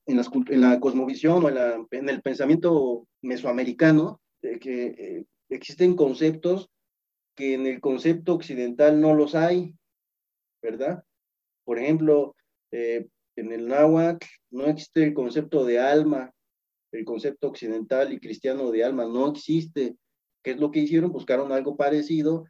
en, 0.05 0.61
la 0.61 0.79
cosmovisión 0.79 1.43
o 1.45 1.49
en, 1.91 2.09
el 2.09 2.21
pensamiento 2.21 3.07
mesoamericano, 3.21 4.21
que 4.41 5.25
existen 5.49 5.95
conceptos 5.95 6.69
que 7.35 7.53
en 7.53 7.65
el 7.65 7.79
concepto 7.79 8.33
occidental 8.33 8.99
no 8.99 9.13
los 9.13 9.35
hay, 9.35 9.75
¿verdad? 10.61 11.03
Por 11.63 11.79
ejemplo, 11.79 12.35
eh, 12.71 13.07
en 13.35 13.51
el 13.51 13.67
náhuatl 13.67 14.25
no 14.51 14.65
existe 14.65 15.03
el 15.03 15.13
concepto 15.13 15.65
de 15.65 15.79
alma, 15.79 16.31
el 16.91 17.05
concepto 17.05 17.47
occidental 17.47 18.11
y 18.11 18.19
cristiano 18.19 18.71
de 18.71 18.83
alma 18.83 19.05
no 19.05 19.29
existe. 19.29 19.95
¿Qué 20.43 20.51
es 20.51 20.57
lo 20.57 20.71
que 20.71 20.79
hicieron? 20.79 21.11
Buscaron 21.11 21.51
algo 21.51 21.77
parecido, 21.77 22.45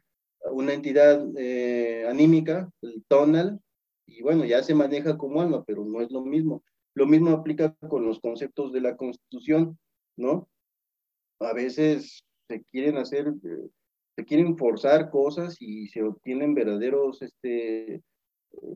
una 0.50 0.72
entidad 0.72 1.24
eh, 1.36 2.06
anímica, 2.08 2.70
el 2.80 3.04
tonal, 3.06 3.60
y 4.18 4.22
bueno, 4.22 4.44
ya 4.44 4.62
se 4.62 4.74
maneja 4.74 5.16
como 5.16 5.40
alma, 5.40 5.64
pero 5.64 5.84
no 5.84 6.00
es 6.00 6.10
lo 6.10 6.22
mismo. 6.22 6.62
Lo 6.94 7.06
mismo 7.06 7.30
aplica 7.30 7.74
con 7.88 8.04
los 8.04 8.20
conceptos 8.20 8.72
de 8.72 8.80
la 8.80 8.96
constitución, 8.96 9.78
¿no? 10.16 10.48
A 11.40 11.52
veces 11.52 12.22
se 12.48 12.62
quieren 12.70 12.98
hacer 12.98 13.28
eh, 13.28 13.70
se 14.16 14.24
quieren 14.24 14.56
forzar 14.56 15.10
cosas 15.10 15.56
y 15.60 15.88
se 15.88 16.02
obtienen 16.02 16.54
verdaderos, 16.54 17.22
este, 17.22 18.02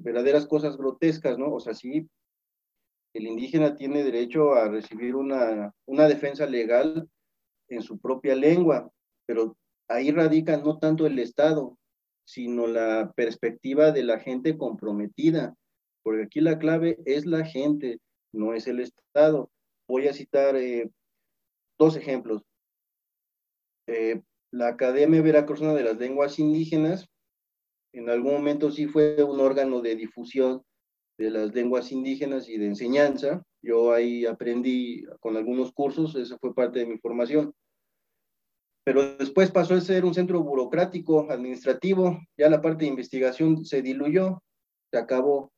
verdaderas 0.00 0.47
cosas 0.47 0.76
grotescas, 0.76 1.38
¿no? 1.38 1.52
O 1.52 1.61
sea, 1.61 1.75
sí, 1.75 2.09
el 3.12 3.26
indígena 3.26 3.76
tiene 3.76 4.02
derecho 4.02 4.55
a 4.55 4.69
recibir 4.69 5.14
una, 5.14 5.73
una 5.87 6.09
defensa 6.09 6.47
legal 6.47 7.09
en 7.69 7.83
su 7.83 7.99
propia 7.99 8.35
lengua, 8.35 8.90
pero 9.26 9.57
ahí 9.88 10.11
radica 10.11 10.57
no 10.57 10.78
tanto 10.78 11.07
el 11.07 11.19
Estado, 11.19 11.78
sino 12.26 12.66
la 12.66 13.12
perspectiva 13.14 13.92
de 13.92 14.02
la 14.02 14.18
gente 14.18 14.59
comprometida, 14.59 15.54
porque 16.02 16.25
aquí 16.25 16.40
la 16.40 16.59
clave 16.59 16.99
es 17.06 17.25
la 17.25 17.45
gente, 17.45 18.00
no 18.33 18.52
es 18.52 18.66
el 18.66 18.80
Estado. 18.80 19.50
Voy 19.88 20.09
a 20.09 20.12
citar 20.12 20.56
eh, 20.56 20.90
dos 21.78 21.97
ejemplos. 21.97 22.42
Eh, 23.87 24.21
la 24.50 24.68
Academia 24.68 25.23
Veracruzana 25.23 25.75
de 25.75 25.85
las 25.85 25.99
Lenguas 25.99 26.38
Indígenas, 26.38 27.09
en 27.92 28.11
algún 28.11 28.33
momento 28.33 28.71
sí 28.71 28.87
fue 28.87 29.23
un 29.23 29.40
órgano 29.40 29.80
de 29.80 29.95
difusión 29.95 30.62
de 31.18 31.30
las 31.30 31.54
lenguas 31.54 31.92
indígenas 31.92 32.49
y 32.49 32.59
de 32.59 32.66
enseñanza. 32.66 33.42
Yo 33.62 33.92
ahí 33.92 34.26
aprendí 34.26 35.04
con 35.21 35.37
algunos 35.37 35.73
cursos, 35.73 36.14
eso 36.16 36.37
fue 36.38 36.54
parte 36.54 36.80
de 36.80 36.87
mi 36.87 36.99
formación. 36.99 37.54
Pero 38.87 39.16
después 39.16 39.50
pasó 39.50 39.75
a 39.75 39.81
ser 39.81 40.05
un 40.05 40.14
centro 40.14 40.40
burocrático, 40.45 41.28
administrativo, 41.28 42.21
ya 42.38 42.49
la 42.49 42.62
parte 42.62 42.85
de 42.85 42.90
investigación 42.90 43.64
se 43.64 43.83
diluyó, 43.83 44.40
se 44.93 44.99
acabó. 44.99 45.52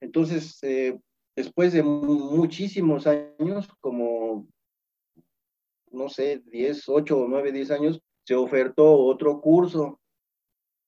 Entonces, 0.00 0.58
eh, 0.64 0.98
después 1.36 1.72
de 1.72 1.84
muchísimos 1.84 3.06
años, 3.06 3.68
como, 3.80 4.48
no 5.92 6.08
sé, 6.08 6.42
10, 6.46 6.88
8 6.88 7.16
o 7.16 7.28
9, 7.28 7.52
10 7.52 7.70
años, 7.70 8.02
se 8.26 8.34
ofertó 8.34 8.92
otro 8.92 9.40
curso. 9.40 10.00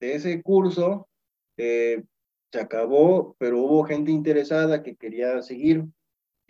De 0.00 0.16
ese 0.16 0.42
curso 0.42 1.08
eh, 1.56 2.02
se 2.50 2.58
acabó, 2.58 3.36
pero 3.38 3.60
hubo 3.60 3.84
gente 3.84 4.10
interesada 4.10 4.82
que 4.82 4.96
quería 4.96 5.40
seguir. 5.40 5.84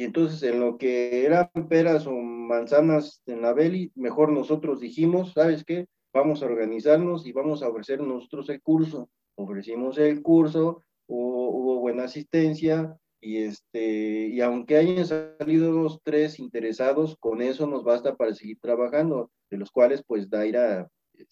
Y 0.01 0.05
entonces 0.05 0.43
en 0.45 0.61
lo 0.61 0.79
que 0.79 1.27
eran 1.27 1.51
peras 1.69 2.07
o 2.07 2.13
manzanas 2.13 3.23
en 3.27 3.43
la 3.43 3.53
Beli, 3.53 3.93
mejor 3.95 4.33
nosotros 4.33 4.81
dijimos, 4.81 5.35
¿sabes 5.35 5.63
qué? 5.63 5.89
Vamos 6.15 6.43
a 6.43 6.47
organizarnos 6.47 7.27
y 7.27 7.33
vamos 7.33 7.63
a 7.63 7.69
ofrecer 7.69 8.01
nosotros 8.01 8.49
el 8.49 8.63
curso. 8.63 9.11
Ofrecimos 9.35 9.99
el 9.99 10.23
curso, 10.23 10.85
hubo, 11.07 11.81
buena 11.81 12.05
asistencia, 12.05 12.97
y 13.21 13.43
este 13.43 14.29
y 14.29 14.41
aunque 14.41 14.79
hayan 14.79 15.05
salido 15.05 15.71
los 15.71 16.01
tres 16.03 16.39
interesados 16.39 17.19
con 17.21 17.43
eso 17.43 17.67
nos 17.67 17.85
basta 17.85 18.17
para 18.17 18.33
seguir 18.33 18.59
trabajando 18.59 19.31
de 19.51 19.59
los 19.59 19.71
cuales 19.71 20.03
pues 20.07 20.31
Daira 20.31 20.89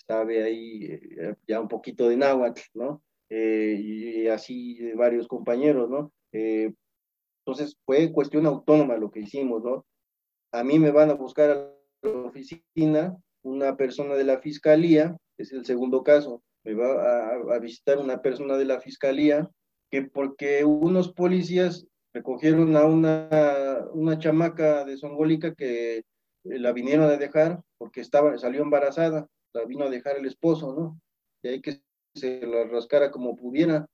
sabe 0.07 0.43
ahí 0.43 0.85
eh, 0.85 1.35
ya 1.47 1.59
un 1.59 1.69
poquito 1.69 2.07
de 2.11 2.19
náhuatl 2.19 2.61
no 2.75 3.03
eh, 3.31 3.81
y, 3.81 4.27
así 4.27 4.93
varios 4.93 5.27
compañeros 5.27 5.89
no 5.89 6.13
eh, 6.33 6.75
entonces 7.49 7.79
fue 7.87 8.13
cuestión 8.13 8.45
autónoma 8.47 8.97
lo 8.97 9.11
que 9.11 9.21
hicimos 9.21 9.63
no 9.65 9.87
a 10.53 10.63
mí 10.63 10.79
me 10.79 10.91
van 10.91 11.11
a 11.11 11.15
buscar 11.15 11.51
a 11.51 11.73
la 12.03 12.11
oficina 12.27 13.17
una 13.43 13.77
persona 13.77 14.15
de 14.15 14.25
la 14.25 14.39
fiscalía 14.39 15.17
es 15.39 15.53
el 15.53 15.65
segundo 15.65 16.03
caso 16.03 16.43
me 16.65 16.75
va 16.75 17.55
a, 17.55 17.59
visitar 17.59 17.99
una 17.99 18.21
persona 18.21 18.57
de 18.59 18.67
la 18.67 18.81
fiscalía 18.81 19.49
que 19.91 20.03
porque 20.03 20.65
unos 20.65 21.13
policías 21.13 21.87
recogieron 22.13 22.77
a 22.77 22.85
una, 22.85 23.87
una 23.93 24.19
chamaca 24.19 24.85
de 24.85 24.99
Zongólica 24.99 25.55
que 25.55 25.99
eh, 25.99 26.03
la 26.45 26.73
vinieron 26.73 27.07
a 27.07 27.17
dejar 27.17 27.63
porque 27.79 28.03
estaba, 28.03 28.37
salió 28.37 28.63
embarazada, 28.63 29.27
la 29.55 29.65
vino 29.65 29.85
a 29.85 29.91
dejar 29.91 30.19
el 30.19 30.27
esposo, 30.27 30.75
¿no? 30.75 31.01
Y 31.43 31.49
hay 31.49 31.61
que 31.63 31.81
se 32.15 32.45
la 32.47 32.65
rascara 32.65 33.11
como 33.11 33.37
pudiera. 33.37 33.87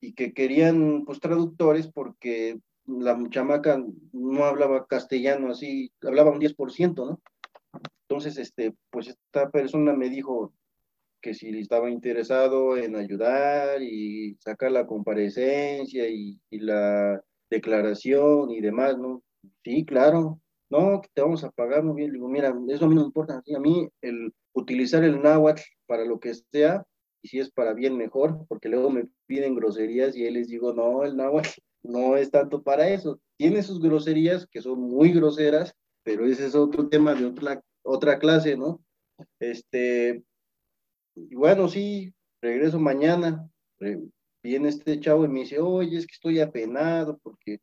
Y 0.00 0.14
que 0.14 0.32
querían, 0.32 1.04
pues, 1.04 1.20
traductores 1.20 1.88
porque 1.88 2.58
la 2.86 3.18
chamaca 3.30 3.84
no 4.12 4.44
hablaba 4.44 4.86
castellano 4.86 5.50
así, 5.50 5.90
hablaba 6.02 6.30
un 6.30 6.38
10%, 6.38 7.06
¿no? 7.06 7.20
Entonces, 8.08 8.38
este, 8.38 8.74
pues 8.90 9.08
esta 9.08 9.50
persona 9.50 9.92
me 9.92 10.08
dijo, 10.08 10.52
que 11.26 11.34
si 11.34 11.48
estaba 11.58 11.90
interesado 11.90 12.76
en 12.76 12.94
ayudar 12.94 13.82
y 13.82 14.36
sacar 14.38 14.70
la 14.70 14.86
comparecencia 14.86 16.08
y, 16.08 16.38
la 16.50 17.20
declaración 17.50 18.50
y 18.50 18.60
demás, 18.60 18.96
¿no? 18.96 19.22
Sí, 19.64 19.84
claro. 19.84 20.40
No, 20.70 21.00
te 21.14 21.22
vamos 21.22 21.42
a 21.42 21.50
pagar 21.50 21.82
muy 21.82 21.96
bien. 21.96 22.12
digo, 22.12 22.28
mira, 22.28 22.54
eso 22.68 22.84
a 22.84 22.88
mí 22.88 22.94
no 22.94 23.00
me 23.02 23.06
importa. 23.08 23.42
a 23.44 23.60
mí 23.60 23.88
el 24.02 24.32
utilizar 24.52 25.02
el 25.02 25.20
náhuatl 25.20 25.62
para 25.86 26.04
lo 26.04 26.20
que 26.20 26.32
sea, 26.34 26.84
y 27.22 27.28
si 27.28 27.38
es 27.38 27.50
para 27.50 27.72
bien 27.72 27.96
mejor, 27.96 28.46
porque 28.48 28.68
luego 28.68 28.90
me 28.90 29.08
piden 29.26 29.54
groserías 29.54 30.16
y 30.16 30.26
él 30.26 30.34
les 30.34 30.48
digo, 30.48 30.72
no, 30.72 31.04
el 31.04 31.16
náhuatl 31.16 31.48
no 31.82 32.16
es 32.16 32.30
tanto 32.30 32.62
para 32.62 32.88
eso. 32.88 33.20
Tiene 33.36 33.62
sus 33.62 33.80
groserías 33.80 34.46
que 34.46 34.60
son 34.60 34.80
muy 34.80 35.12
groseras, 35.12 35.74
pero 36.02 36.26
ese 36.26 36.46
es 36.46 36.54
otro 36.54 36.88
tema 36.88 37.14
de 37.14 37.26
otra, 37.26 37.62
otra 37.82 38.18
clase, 38.18 38.56
¿no? 38.56 38.80
Este, 39.40 40.22
y 41.16 41.34
bueno, 41.34 41.68
sí, 41.68 42.12
regreso 42.42 42.78
mañana. 42.78 43.48
Viene 44.42 44.68
este 44.68 45.00
chavo 45.00 45.24
y 45.24 45.28
me 45.28 45.40
dice, 45.40 45.58
oye, 45.58 45.96
es 45.96 46.06
que 46.06 46.14
estoy 46.14 46.40
apenado 46.40 47.18
porque 47.22 47.58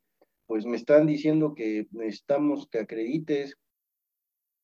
pues 0.46 0.66
me 0.66 0.76
están 0.76 1.06
diciendo 1.06 1.54
que 1.54 1.86
necesitamos 1.90 2.68
que 2.68 2.80
acredites. 2.80 3.56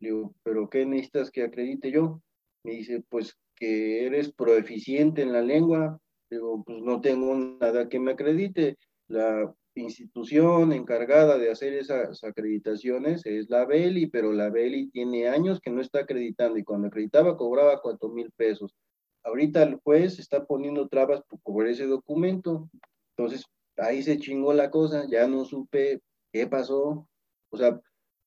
Le 0.01 0.11
digo, 0.11 0.35
¿pero 0.43 0.69
qué 0.69 0.85
necesitas 0.85 1.31
que 1.31 1.43
acredite 1.43 1.91
yo? 1.91 2.21
Me 2.65 2.73
dice, 2.73 3.03
pues 3.09 3.37
que 3.61 4.07
eres 4.07 4.33
proeficiente 4.33 5.23
en 5.23 5.33
la 5.33 5.43
lengua. 5.43 6.01
Le 6.31 6.39
digo, 6.39 6.65
pues 6.65 6.83
no 6.83 7.01
tengo 7.01 7.35
nada 7.35 7.89
que 7.89 8.01
me 8.01 8.13
acredite. 8.13 8.79
La 9.07 9.55
institución 9.75 10.73
encargada 10.73 11.39
de 11.39 11.51
hacer 11.51 11.75
esas 11.75 12.25
acreditaciones 12.25 13.25
es 13.27 13.49
la 13.51 13.67
Beli, 13.67 14.07
pero 14.07 14.33
la 14.33 14.49
Beli 14.51 14.91
tiene 14.91 15.29
años 15.29 15.61
que 15.61 15.71
no 15.71 15.81
está 15.81 16.01
acreditando 16.01 16.59
y 16.59 16.65
cuando 16.65 16.89
acreditaba 16.89 17.37
cobraba 17.37 17.81
cuatro 17.81 18.09
mil 18.09 18.31
pesos. 18.33 18.75
Ahorita 19.23 19.63
el 19.63 19.77
juez 19.77 20.19
está 20.19 20.47
poniendo 20.47 20.89
trabas 20.89 21.23
por 21.29 21.41
cobrar 21.43 21.69
ese 21.69 21.87
documento. 21.87 22.71
Entonces, 23.17 23.45
ahí 23.77 24.03
se 24.03 24.19
chingó 24.19 24.55
la 24.55 24.71
cosa, 24.71 25.07
ya 25.09 25.29
no 25.29 25.45
supe 25.45 26.01
qué 26.33 26.47
pasó. 26.47 27.07
O 27.51 27.57
sea, 27.57 27.79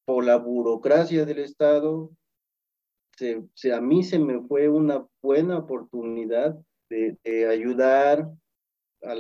por 0.06 0.24
la 0.24 0.38
burocracia 0.38 1.26
del 1.26 1.40
Estado, 1.40 2.12
se, 3.16 3.74
a 3.74 3.82
mí 3.82 4.04
se 4.04 4.20
me 4.20 4.42
fue 4.42 4.70
una 4.70 5.06
buena 5.22 5.60
oportunidad 5.60 6.58
de, 6.90 7.18
ayudar 7.50 8.30
a, 9.02 9.16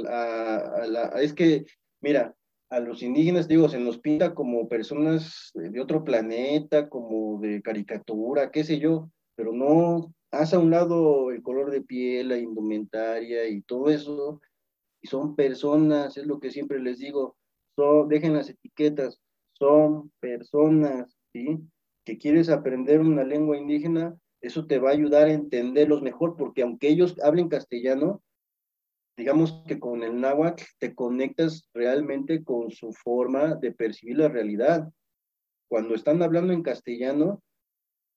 la... 0.86 1.08
Es 1.22 1.34
que 1.34 1.66
Mira, 2.04 2.36
a 2.70 2.82
los 2.82 3.02
indígenas, 3.02 3.48
digo, 3.48 3.70
se 3.70 3.80
nos 3.80 3.98
pinta 3.98 4.36
como 4.36 4.68
personas 4.68 5.52
de 5.54 5.80
otro 5.80 6.04
planeta, 6.04 6.90
como 6.90 7.40
de 7.40 7.62
caricatura, 7.62 8.52
qué 8.52 8.66
sé 8.66 8.78
yo, 8.78 9.10
pero 9.38 9.54
no, 9.54 10.14
haz 10.30 10.54
a 10.54 10.60
un 10.60 10.70
lado 10.70 11.32
el 11.32 11.42
color 11.42 11.72
de 11.72 11.82
piel, 11.82 12.28
la 12.28 12.38
indumentaria 12.38 13.48
y 13.48 13.62
todo 13.62 13.90
eso, 13.90 14.42
y 15.02 15.08
son 15.08 15.38
personas, 15.38 16.18
es 16.18 16.26
lo 16.26 16.42
que 16.42 16.52
siempre 16.52 16.82
les 16.82 17.00
digo, 17.00 17.38
son, 17.78 18.10
dejen 18.10 18.34
las 18.34 18.50
etiquetas, 18.50 19.18
son 19.54 20.12
personas, 20.20 21.16
¿sí? 21.32 21.58
Que 22.06 22.18
quieres 22.18 22.50
aprender 22.50 23.00
una 23.00 23.24
lengua 23.24 23.58
indígena, 23.58 24.16
eso 24.42 24.68
te 24.68 24.78
va 24.80 24.89
a 24.89 24.94
ayudar 24.94 25.28
a 25.28 25.34
entenderlos 25.34 26.02
mejor, 26.02 26.36
porque 26.36 26.63
aunque 26.63 26.89
ellos 26.89 27.16
hablen 27.24 27.48
castellano, 27.48 28.22
digamos 29.16 29.63
que 29.68 29.80
con 29.80 30.04
el 30.04 30.20
náhuatl 30.20 30.63
te 30.80 30.94
conectas 30.96 31.70
realmente 31.74 32.44
con 32.44 32.72
su 32.72 32.92
forma 32.92 33.56
de 33.56 33.72
percibir 33.72 34.18
la 34.18 34.28
realidad. 34.28 34.92
Cuando 35.70 35.96
están 35.96 36.22
hablando 36.22 36.52
en 36.52 36.63
castellano, 36.63 37.42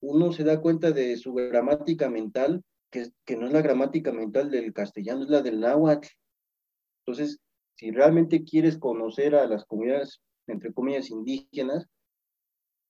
uno 0.01 0.33
se 0.33 0.45
da 0.45 0.61
cuenta 0.61 0.91
de 0.91 1.17
su 1.17 1.33
gramática 1.35 2.11
mental, 2.11 2.63
que, 2.91 3.11
que 3.25 3.37
no 3.37 3.47
es 3.47 3.53
la 3.53 3.63
gramática 3.63 4.13
mental 4.13 4.51
del 4.51 4.73
castellano, 4.73 5.25
es 5.25 5.31
la 5.31 5.43
del 5.43 5.61
náhuatl. 5.61 6.09
Entonces, 7.05 7.39
si 7.77 7.91
realmente 7.91 8.43
quieres 8.43 8.79
conocer 8.79 9.35
a 9.35 9.47
las 9.47 9.65
comunidades, 9.65 10.21
entre 10.49 10.73
comillas, 10.73 11.11
indígenas, 11.11 11.87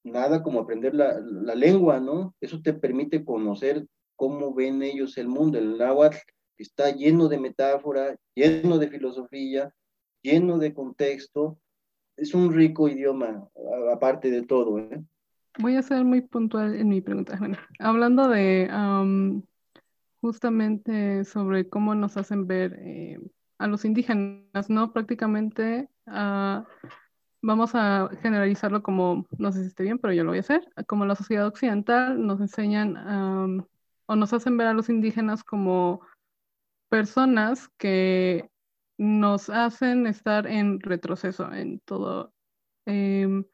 nada 0.06 0.42
como 0.42 0.60
aprender 0.60 0.94
la, 0.94 1.20
la 1.20 1.54
lengua, 1.54 2.00
¿no? 2.00 2.34
Eso 2.40 2.62
te 2.62 2.72
permite 2.72 3.24
conocer 3.24 3.86
cómo 4.16 4.54
ven 4.54 4.82
ellos 4.82 5.18
el 5.18 5.28
mundo. 5.28 5.58
El 5.58 5.78
náhuatl 5.78 6.16
está 6.58 6.90
lleno 6.90 7.28
de 7.28 7.38
metáfora, 7.38 8.16
lleno 8.34 8.78
de 8.78 8.88
filosofía, 8.88 9.72
lleno 10.22 10.58
de 10.58 10.74
contexto. 10.74 11.58
Es 12.16 12.34
un 12.34 12.52
rico 12.52 12.88
idioma, 12.88 13.46
aparte 13.92 14.30
de 14.30 14.42
todo. 14.42 14.78
¿eh? 14.78 15.02
Voy 15.58 15.76
a 15.76 15.82
ser 15.82 16.04
muy 16.04 16.22
puntual 16.22 16.74
en 16.74 16.88
mi 16.88 17.00
pregunta. 17.00 17.38
hablando 17.78 18.28
de 18.28 18.70
justamente 20.20 21.24
sobre 21.24 21.68
cómo 21.68 21.94
nos 21.94 22.16
hacen 22.16 22.46
ver 22.46 22.74
eh, 22.80 23.20
a 23.58 23.66
los 23.66 23.84
indígenas, 23.84 24.68
¿no? 24.68 24.92
Prácticamente 24.92 25.88
ah, 26.06 26.66
vamos 27.46 27.76
a 27.76 28.10
generalizarlo 28.20 28.82
como, 28.82 29.24
no 29.38 29.52
sé 29.52 29.60
si 29.60 29.68
esté 29.68 29.84
bien, 29.84 29.98
pero 29.98 30.12
yo 30.12 30.24
lo 30.24 30.30
voy 30.30 30.38
a 30.38 30.40
hacer, 30.40 30.68
como 30.88 31.06
la 31.06 31.14
sociedad 31.14 31.46
occidental 31.46 32.26
nos 32.26 32.40
enseñan 32.40 33.64
o 34.06 34.16
nos 34.16 34.32
hacen 34.32 34.56
ver 34.56 34.66
a 34.66 34.74
los 34.74 34.88
indígenas 34.88 35.44
como 35.44 36.00
personas 36.88 37.68
que 37.78 38.50
nos 38.98 39.48
hacen 39.48 40.08
estar 40.08 40.48
en 40.48 40.80
retroceso 40.80 41.52
en 41.52 41.78
todo 41.80 42.32
em, 42.84 43.44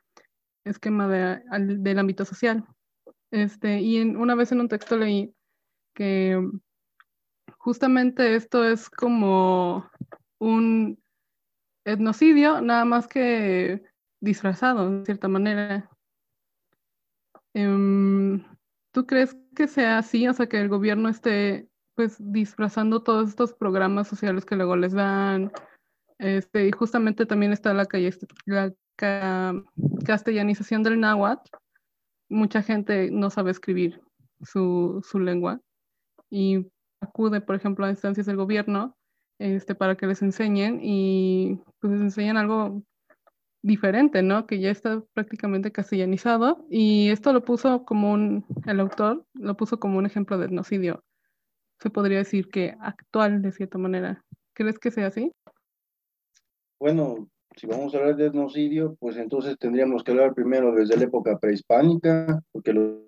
esquema 0.64 1.07
del 1.09 1.98
ámbito 1.98 2.24
social. 2.24 2.64
Este, 3.31 3.81
y 3.81 4.00
una 4.00 4.35
vez 4.35 4.52
en 4.52 4.61
un 4.61 4.68
texto 4.68 4.96
leí 4.96 5.35
que 5.94 6.40
justamente 7.59 8.37
esto 8.37 8.64
es 8.64 8.88
como 8.88 9.90
un 10.38 11.01
etnocidio, 11.85 12.61
nada 12.61 12.85
más 12.85 13.09
que 13.09 13.83
disfrazado, 14.21 14.90
de 14.90 15.05
cierta 15.05 15.29
manera. 15.29 15.90
Em, 17.55 18.42
¿Tú 18.92 19.07
crees 19.07 19.37
que 19.55 19.66
sea 19.68 19.99
así? 19.99 20.29
O 20.29 20.33
sea, 20.33 20.49
que 20.49 20.61
el 20.61 20.68
gobierno 20.68 21.09
esté 21.09 21.68
pues 21.95 22.16
disfrazando 22.18 23.03
todos 23.03 23.29
estos 23.29 23.53
programas 23.53 24.09
sociales 24.09 24.45
que 24.45 24.57
luego 24.57 24.77
les 24.77 24.92
dan. 24.92 25.53
Este, 26.18 26.68
y 26.68 26.71
justamente 26.71 27.27
también 27.27 27.53
está 27.53 27.75
la, 27.75 27.87
calle, 27.87 28.11
la 28.47 28.73
castellanización 30.07 30.83
del 30.83 31.01
náhuatl. 31.01 31.51
Mucha 32.29 32.62
gente 32.62 33.11
no 33.11 33.29
sabe 33.29 33.51
escribir 33.51 34.01
su, 34.42 35.05
su 35.07 35.18
lengua 35.18 35.61
y 36.31 36.66
acude, 37.01 37.40
por 37.40 37.57
ejemplo, 37.57 37.85
a 37.85 37.90
instancias 37.90 38.27
del 38.27 38.37
gobierno 38.37 38.97
este, 39.42 39.74
para 39.74 39.96
que 39.96 40.07
les 40.07 40.22
enseñen 40.22 40.81
y 40.83 41.61
pues 41.81 41.92
les 41.92 42.02
enseñan 42.02 42.37
algo 42.37 42.83
diferente, 43.62 44.22
¿no? 44.22 44.46
Que 44.46 44.61
ya 44.61 44.70
está 44.70 45.02
prácticamente 45.14 45.72
castellanizado 45.72 46.66
y 46.70 47.11
esto 47.11 47.33
lo 47.33 47.44
puso 47.44 47.85
como 47.85 48.12
un, 48.12 48.44
el 48.66 48.81
autor 48.81 49.24
lo 49.35 49.57
puso 49.57 49.78
como 49.78 49.98
un 49.98 50.07
ejemplo 50.07 50.38
de 50.38 50.46
etnocidio 50.46 51.02
se 51.83 51.90
podría 51.90 52.18
decir 52.18 52.48
que 52.48 52.76
actual 52.81 53.42
de 53.42 53.50
cierta 53.50 53.76
manera. 53.76 54.24
¿Crees 54.55 54.78
que 54.78 54.92
sea 54.92 55.09
así? 55.09 55.33
Bueno, 56.78 57.28
si 57.57 57.66
vamos 57.66 57.92
a 57.92 57.98
hablar 57.98 58.16
de 58.16 58.26
etnocidio, 58.26 58.94
pues 59.00 59.16
entonces 59.16 59.59
tendríamos 59.59 60.05
que 60.05 60.12
hablar 60.12 60.33
primero 60.33 60.72
desde 60.72 60.96
la 60.96 61.05
época 61.05 61.38
prehispánica, 61.38 62.40
porque 62.52 62.72
lo 62.72 63.02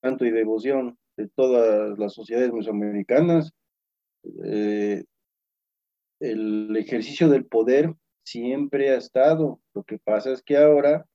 tanto 0.00 0.24
y 0.24 0.30
devoción 0.30 0.96
de 1.16 1.28
todas 1.28 1.98
las 1.98 2.14
sociedades 2.14 2.52
mesoamericanas, 2.52 3.52
eh, 4.44 5.04
el 6.20 6.76
ejercicio 6.76 7.28
del 7.28 7.46
poder 7.46 7.94
siempre 8.24 8.90
ha 8.90 8.96
estado. 8.96 9.60
Lo 9.74 9.82
que 9.82 9.98
pasa 9.98 10.32
es 10.32 10.42
que 10.42 10.56
ahora 10.56 11.06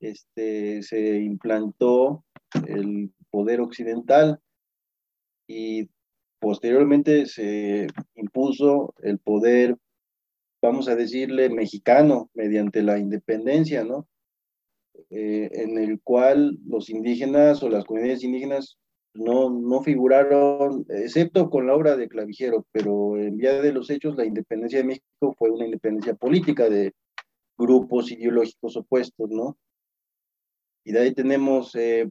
este, 0.00 0.82
se 0.82 1.18
implantó 1.20 2.24
el 2.66 3.12
poder 3.30 3.60
occidental 3.60 4.40
y 5.46 5.88
posteriormente 6.40 7.26
se 7.26 7.88
impuso 8.14 8.94
el 9.02 9.18
poder, 9.18 9.76
vamos 10.62 10.88
a 10.88 10.96
decirle, 10.96 11.50
mexicano 11.50 12.30
mediante 12.34 12.82
la 12.82 12.98
independencia, 12.98 13.84
¿no? 13.84 14.08
Eh, 15.10 15.48
en 15.52 15.78
el 15.78 16.00
cual 16.02 16.58
los 16.66 16.90
indígenas 16.90 17.62
o 17.62 17.68
las 17.68 17.84
comunidades 17.84 18.24
indígenas 18.24 18.76
no, 19.14 19.50
no 19.50 19.82
figuraron, 19.82 20.86
excepto 20.88 21.50
con 21.50 21.66
la 21.66 21.74
obra 21.74 21.96
de 21.96 22.08
Clavijero, 22.08 22.66
pero 22.72 23.16
en 23.16 23.36
vía 23.36 23.60
de 23.60 23.72
los 23.72 23.90
hechos 23.90 24.16
la 24.16 24.24
independencia 24.24 24.78
de 24.78 24.84
México 24.84 25.34
fue 25.38 25.50
una 25.50 25.64
independencia 25.64 26.14
política 26.14 26.68
de 26.68 26.92
grupos 27.56 28.10
ideológicos 28.12 28.76
opuestos, 28.76 29.30
¿no? 29.30 29.58
Y 30.84 30.92
de 30.92 31.00
ahí 31.00 31.14
tenemos 31.14 31.74
eh, 31.74 32.10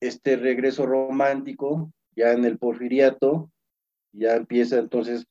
este 0.00 0.36
regreso 0.36 0.86
romántico, 0.86 1.90
ya 2.14 2.32
en 2.32 2.44
el 2.44 2.58
porfiriato, 2.58 3.50
ya 4.12 4.36
empieza 4.36 4.78
entonces 4.78 5.26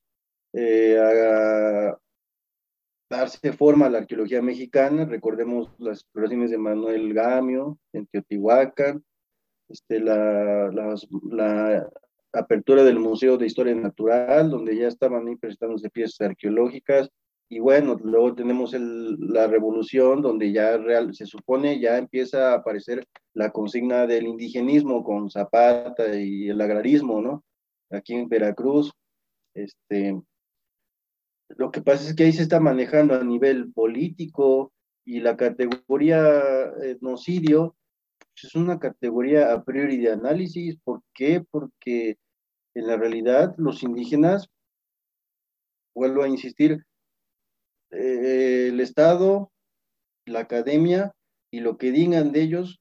eh, 0.53 0.97
a 0.99 1.97
darse 3.09 3.53
forma 3.53 3.85
a 3.85 3.89
la 3.89 3.99
arqueología 3.99 4.41
mexicana, 4.41 5.05
recordemos 5.05 5.69
las 5.77 5.99
exploraciones 5.99 6.51
de 6.51 6.57
Manuel 6.57 7.13
Gamio 7.13 7.77
en 7.93 8.07
Teotihuacán, 8.07 9.03
este, 9.69 9.99
la, 9.99 10.69
la, 10.71 11.89
apertura 12.33 12.83
del 12.83 12.99
Museo 12.99 13.37
de 13.37 13.45
Historia 13.45 13.73
Natural, 13.75 14.49
donde 14.49 14.75
ya 14.75 14.87
estaban 14.87 15.27
ahí 15.27 15.37
presentándose 15.37 15.89
piezas 15.89 16.19
arqueológicas, 16.21 17.09
y 17.47 17.59
bueno, 17.59 17.97
luego 18.03 18.33
tenemos 18.33 18.73
la 18.73 19.47
revolución 19.47 20.21
donde 20.21 20.51
ya 20.51 20.77
real, 20.77 21.13
se 21.13 21.25
supone 21.27 21.79
ya 21.79 21.97
empieza 21.97 22.51
a 22.51 22.55
aparecer 22.55 23.07
la 23.33 23.51
consigna 23.51 24.07
del 24.07 24.25
indigenismo 24.25 25.03
con 25.03 25.29
Zapata 25.29 26.17
y 26.19 26.49
el 26.49 26.59
agrarismo, 26.59 27.21
¿no? 27.21 27.43
Aquí 27.91 28.15
en 28.15 28.27
Veracruz. 28.27 28.91
Este, 29.53 30.19
lo 31.49 31.71
que 31.71 31.81
pasa 31.81 32.09
es 32.09 32.15
que 32.15 32.23
ahí 32.23 32.33
se 32.33 32.41
está 32.41 32.59
manejando 32.59 33.13
a 33.13 33.23
nivel 33.23 33.71
político 33.71 34.73
y 35.05 35.19
la 35.19 35.37
categoría 35.37 36.41
etnocidio 36.81 37.69
pues, 37.69 37.84
es 38.43 38.55
una 38.55 38.79
categoría 38.79 39.53
a 39.53 39.63
priori 39.63 39.97
de 39.97 40.11
análisis. 40.11 40.77
¿Por 40.83 41.01
qué? 41.13 41.43
Porque 41.49 42.17
en 42.75 42.87
la 42.87 42.97
realidad 42.97 43.55
los 43.57 43.83
indígenas, 43.83 44.49
vuelvo 45.95 46.23
a 46.23 46.27
insistir, 46.27 46.85
eh, 47.91 48.67
el 48.69 48.79
Estado, 48.79 49.51
la 50.25 50.39
academia 50.39 51.13
y 51.51 51.61
lo 51.61 51.77
que 51.77 51.91
digan 51.91 52.31
de 52.31 52.41
ellos 52.41 52.79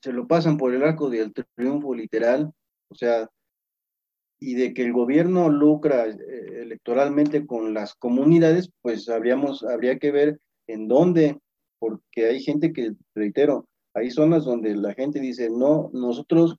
se 0.00 0.12
lo 0.12 0.28
pasan 0.28 0.58
por 0.58 0.74
el 0.74 0.84
arco 0.84 1.10
del 1.10 1.32
triunfo 1.56 1.94
literal, 1.94 2.52
o 2.88 2.94
sea, 2.94 3.28
y 4.40 4.54
de 4.54 4.72
que 4.72 4.84
el 4.84 4.92
gobierno 4.92 5.48
lucra 5.48 6.06
eh, 6.06 6.14
electoralmente 6.62 7.46
con 7.46 7.74
las 7.74 7.94
comunidades, 7.94 8.70
pues 8.80 9.08
habríamos, 9.08 9.64
habría 9.64 9.98
que 9.98 10.12
ver 10.12 10.40
en 10.68 10.86
dónde, 10.86 11.40
porque 11.80 12.26
hay 12.26 12.40
gente 12.40 12.72
que, 12.72 12.92
reitero, 13.14 13.66
hay 13.98 14.10
zonas 14.10 14.44
donde 14.44 14.74
la 14.74 14.94
gente 14.94 15.20
dice, 15.20 15.50
no, 15.50 15.90
nosotros 15.92 16.56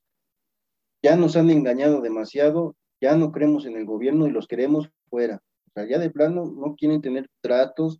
ya 1.03 1.15
nos 1.15 1.35
han 1.35 1.49
engañado 1.49 2.01
demasiado, 2.01 2.75
ya 3.01 3.15
no 3.15 3.31
creemos 3.31 3.65
en 3.65 3.77
el 3.77 3.85
gobierno 3.85 4.27
y 4.27 4.31
los 4.31 4.47
queremos 4.47 4.89
fuera. 5.09 5.41
O 5.67 5.71
sea, 5.73 5.87
ya 5.87 5.99
de 5.99 6.09
plano 6.09 6.45
no 6.45 6.75
quieren 6.75 7.01
tener 7.01 7.29
tratos 7.41 7.99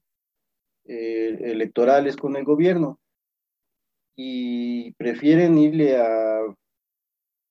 eh, 0.86 1.38
electorales 1.41 2.15
con 2.17 2.36
el 2.36 2.43
gobierno 2.43 2.99
y 4.15 4.91
prefieren 4.93 5.58
irle 5.58 5.97
a 5.97 6.41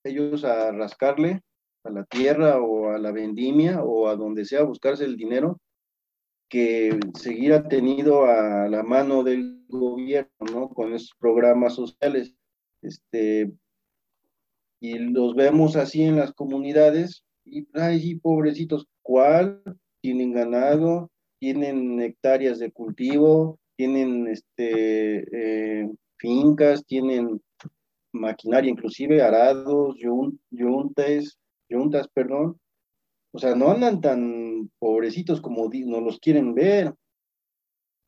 ellos 0.04 0.44
a 0.44 0.72
rascarle 0.72 1.40
a 1.84 1.90
la 1.90 2.04
tierra 2.04 2.60
o 2.60 2.90
a 2.90 2.98
la 2.98 3.12
vendimia 3.12 3.82
o 3.82 4.08
a 4.08 4.16
donde 4.16 4.44
sea 4.44 4.64
buscarse 4.64 5.04
el 5.04 5.16
dinero 5.16 5.60
que 6.50 6.98
seguir 7.14 7.52
atenido 7.52 8.24
a 8.24 8.68
la 8.68 8.82
mano 8.82 9.22
del 9.22 9.57
gobierno, 9.68 10.46
¿no? 10.52 10.68
Con 10.70 10.94
esos 10.94 11.14
programas 11.18 11.74
sociales. 11.74 12.34
Este, 12.82 13.52
y 14.80 14.98
los 14.98 15.34
vemos 15.34 15.76
así 15.76 16.02
en 16.02 16.16
las 16.16 16.32
comunidades 16.32 17.24
y, 17.44 17.66
ay, 17.74 18.16
pobrecitos, 18.16 18.86
¿cuál? 19.02 19.62
tienen 20.00 20.32
ganado, 20.32 21.10
tienen 21.38 22.00
hectáreas 22.00 22.58
de 22.58 22.70
cultivo, 22.70 23.58
tienen 23.76 24.26
este, 24.28 25.82
eh, 25.82 25.90
fincas, 26.16 26.84
tienen 26.86 27.40
maquinaria, 28.12 28.70
inclusive 28.70 29.22
arados, 29.22 29.96
yuntas, 30.00 31.38
perdón. 32.12 32.58
O 33.32 33.38
sea, 33.38 33.54
no 33.54 33.70
andan 33.70 34.00
tan 34.00 34.70
pobrecitos 34.78 35.40
como 35.40 35.68
nos 35.68 36.02
los 36.02 36.18
quieren 36.18 36.54
ver. 36.54 36.94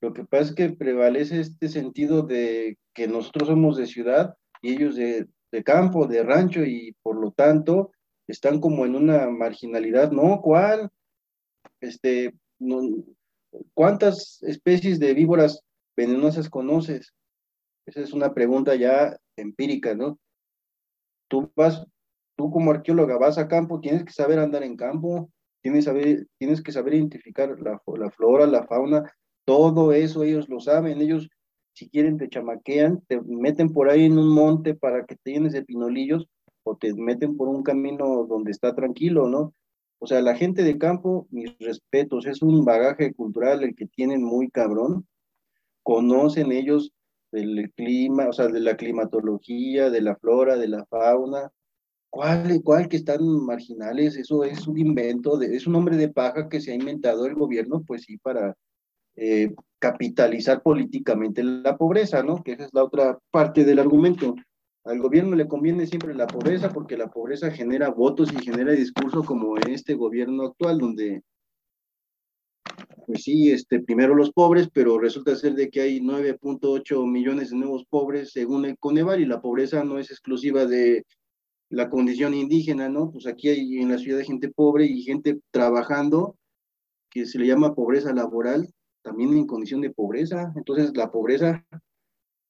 Lo 0.00 0.12
que 0.12 0.24
pasa 0.24 0.44
es 0.44 0.54
que 0.54 0.70
prevalece 0.70 1.40
este 1.40 1.68
sentido 1.68 2.22
de 2.22 2.78
que 2.94 3.06
nosotros 3.06 3.48
somos 3.48 3.76
de 3.76 3.86
ciudad 3.86 4.34
y 4.62 4.72
ellos 4.74 4.96
de, 4.96 5.26
de 5.52 5.64
campo, 5.64 6.06
de 6.06 6.22
rancho, 6.22 6.64
y 6.64 6.96
por 7.02 7.16
lo 7.16 7.32
tanto 7.32 7.92
están 8.26 8.60
como 8.60 8.86
en 8.86 8.94
una 8.94 9.28
marginalidad, 9.28 10.10
¿no? 10.12 10.40
¿Cuál? 10.40 10.90
Este, 11.80 12.34
no, 12.58 12.80
¿Cuántas 13.74 14.42
especies 14.42 15.00
de 15.00 15.14
víboras 15.14 15.62
venenosas 15.96 16.48
conoces? 16.48 17.12
Esa 17.86 18.00
es 18.00 18.12
una 18.12 18.32
pregunta 18.32 18.74
ya 18.76 19.16
empírica, 19.36 19.94
¿no? 19.94 20.18
Tú 21.28 21.50
vas, 21.56 21.84
tú 22.36 22.50
como 22.50 22.70
arqueóloga 22.70 23.18
vas 23.18 23.38
a 23.38 23.48
campo, 23.48 23.80
tienes 23.80 24.04
que 24.04 24.12
saber 24.12 24.38
andar 24.38 24.62
en 24.62 24.76
campo, 24.76 25.30
tienes, 25.62 25.84
saber, 25.84 26.26
tienes 26.38 26.62
que 26.62 26.72
saber 26.72 26.94
identificar 26.94 27.58
la, 27.60 27.80
la 27.98 28.10
flora, 28.10 28.46
la 28.46 28.66
fauna, 28.66 29.12
todo 29.50 29.92
eso 29.92 30.22
ellos 30.22 30.48
lo 30.48 30.60
saben, 30.60 31.00
ellos 31.00 31.28
si 31.72 31.88
quieren 31.90 32.18
te 32.18 32.28
chamaquean, 32.28 33.02
te 33.08 33.20
meten 33.20 33.72
por 33.72 33.90
ahí 33.90 34.04
en 34.04 34.16
un 34.16 34.28
monte 34.28 34.76
para 34.76 35.04
que 35.04 35.16
te 35.16 35.32
llenes 35.32 35.54
de 35.54 35.64
o 36.62 36.76
te 36.76 36.94
meten 36.94 37.36
por 37.36 37.48
un 37.48 37.64
camino 37.64 38.26
donde 38.28 38.52
está 38.52 38.76
tranquilo, 38.76 39.26
¿no? 39.26 39.52
O 39.98 40.06
sea, 40.06 40.22
la 40.22 40.36
gente 40.36 40.62
de 40.62 40.78
campo, 40.78 41.26
mis 41.32 41.58
respetos, 41.58 42.26
es 42.26 42.42
un 42.42 42.64
bagaje 42.64 43.12
cultural 43.12 43.64
el 43.64 43.74
que 43.74 43.86
tienen 43.86 44.22
muy 44.22 44.50
cabrón. 44.50 45.08
Conocen 45.82 46.52
ellos 46.52 46.92
del 47.32 47.72
clima, 47.74 48.28
o 48.28 48.32
sea, 48.32 48.46
de 48.46 48.60
la 48.60 48.76
climatología, 48.76 49.90
de 49.90 50.00
la 50.00 50.14
flora, 50.14 50.56
de 50.56 50.68
la 50.68 50.86
fauna. 50.86 51.50
¿Cuál, 52.08 52.62
cuál 52.62 52.88
que 52.88 52.98
están 52.98 53.24
marginales? 53.44 54.16
Eso 54.16 54.44
es 54.44 54.68
un 54.68 54.78
invento, 54.78 55.42
es 55.42 55.66
un 55.66 55.74
hombre 55.74 55.96
de 55.96 56.08
paja 56.08 56.48
que 56.48 56.60
se 56.60 56.70
ha 56.70 56.76
inventado 56.76 57.26
el 57.26 57.34
gobierno, 57.34 57.82
pues 57.84 58.04
sí, 58.04 58.16
para 58.16 58.56
eh, 59.16 59.54
capitalizar 59.78 60.62
políticamente 60.62 61.42
la 61.42 61.76
pobreza, 61.76 62.22
¿no? 62.22 62.42
Que 62.42 62.52
esa 62.52 62.64
es 62.66 62.74
la 62.74 62.84
otra 62.84 63.18
parte 63.30 63.64
del 63.64 63.78
argumento. 63.78 64.34
Al 64.84 64.98
gobierno 64.98 65.36
le 65.36 65.48
conviene 65.48 65.86
siempre 65.86 66.14
la 66.14 66.26
pobreza 66.26 66.70
porque 66.70 66.96
la 66.96 67.10
pobreza 67.10 67.50
genera 67.50 67.90
votos 67.90 68.32
y 68.32 68.42
genera 68.42 68.72
discurso 68.72 69.24
como 69.24 69.56
en 69.58 69.70
este 69.70 69.94
gobierno 69.94 70.44
actual, 70.44 70.78
donde, 70.78 71.22
pues 73.06 73.22
sí, 73.24 73.50
este, 73.50 73.80
primero 73.80 74.14
los 74.14 74.32
pobres, 74.32 74.68
pero 74.72 74.98
resulta 74.98 75.36
ser 75.36 75.54
de 75.54 75.70
que 75.70 75.80
hay 75.80 76.00
9.8 76.00 77.06
millones 77.06 77.50
de 77.50 77.56
nuevos 77.56 77.84
pobres 77.88 78.32
según 78.32 78.64
el 78.64 78.78
Coneval 78.78 79.20
y 79.20 79.26
la 79.26 79.40
pobreza 79.40 79.84
no 79.84 79.98
es 79.98 80.10
exclusiva 80.10 80.66
de 80.66 81.04
la 81.70 81.88
condición 81.88 82.34
indígena, 82.34 82.88
¿no? 82.88 83.10
Pues 83.12 83.26
aquí 83.26 83.48
hay 83.48 83.78
en 83.78 83.90
la 83.90 83.98
ciudad 83.98 84.22
gente 84.22 84.48
pobre 84.50 84.86
y 84.86 85.02
gente 85.02 85.40
trabajando 85.50 86.36
que 87.10 87.26
se 87.26 87.38
le 87.38 87.46
llama 87.46 87.74
pobreza 87.74 88.12
laboral, 88.12 88.68
también 89.02 89.36
en 89.36 89.46
condición 89.46 89.80
de 89.80 89.90
pobreza. 89.90 90.52
Entonces, 90.56 90.96
la 90.96 91.10
pobreza 91.10 91.66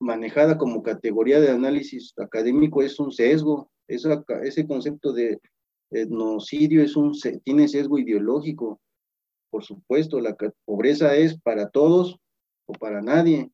manejada 0.01 0.57
como 0.59 0.83
categoría 0.83 1.41
de 1.41 1.51
análisis 1.51 2.15
académico 2.19 2.83
es 2.83 2.99
un 2.99 3.13
sesgo. 3.13 3.71
ese 3.87 4.67
concepto 4.67 5.13
de 5.13 5.41
etnocidio 5.91 6.83
es 6.83 6.97
un, 6.97 7.13
tiene 7.45 7.69
sesgo 7.69 7.99
ideológico. 7.99 8.81
Por 9.51 9.65
supuesto, 9.65 10.21
la 10.21 10.37
pobreza 10.65 11.15
es 11.17 11.39
para 11.41 11.69
todos 11.71 12.17
o 12.67 12.73
para 12.73 13.03
nadie. 13.03 13.51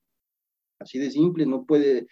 Así 0.79 0.99
de 0.99 1.11
simple, 1.11 1.47
no 1.47 1.65
puede 1.65 2.07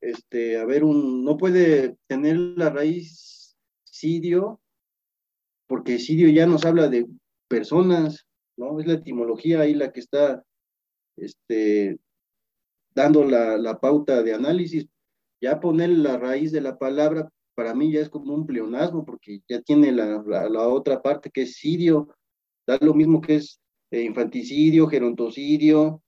este, 0.00 0.58
haber 0.58 0.84
un, 0.84 1.24
no 1.24 1.36
puede 1.36 1.96
tener 2.08 2.36
la 2.36 2.70
raíz 2.70 3.56
sidio, 3.84 4.60
porque 5.66 5.98
sidio 5.98 6.28
ya 6.28 6.46
nos 6.46 6.64
habla 6.64 6.88
de 6.88 7.06
personas, 7.48 8.23
¿no? 8.56 8.80
Es 8.80 8.86
la 8.86 8.94
etimología 8.94 9.60
ahí 9.60 9.74
la 9.74 9.92
que 9.92 10.00
está 10.00 10.44
este, 11.16 11.98
dando 12.94 13.24
la, 13.24 13.78
pauta 13.80 14.22
de 14.22 14.34
análisis. 14.34 14.86
Ya 15.40 15.60
poner 15.60 15.90
la 15.90 16.16
raíz 16.16 16.52
de 16.52 16.60
la 16.60 16.78
palabra, 16.78 17.28
para 17.54 17.74
mí 17.74 17.92
ya 17.92 18.00
es 18.00 18.08
como 18.08 18.34
un 18.34 18.46
pleonasmo, 18.46 19.04
porque 19.04 19.40
ya 19.48 19.60
tiene 19.60 19.92
la, 19.92 20.22
otra 20.68 21.02
parte 21.02 21.30
que 21.30 21.42
es 21.42 21.56
sirio, 21.56 22.08
da 22.66 22.78
lo 22.80 22.94
mismo 22.94 23.20
que 23.20 23.36
es 23.36 23.60
eh, 23.90 24.02
infanticidio, 24.02 24.86
gerontocidio, 24.86 26.02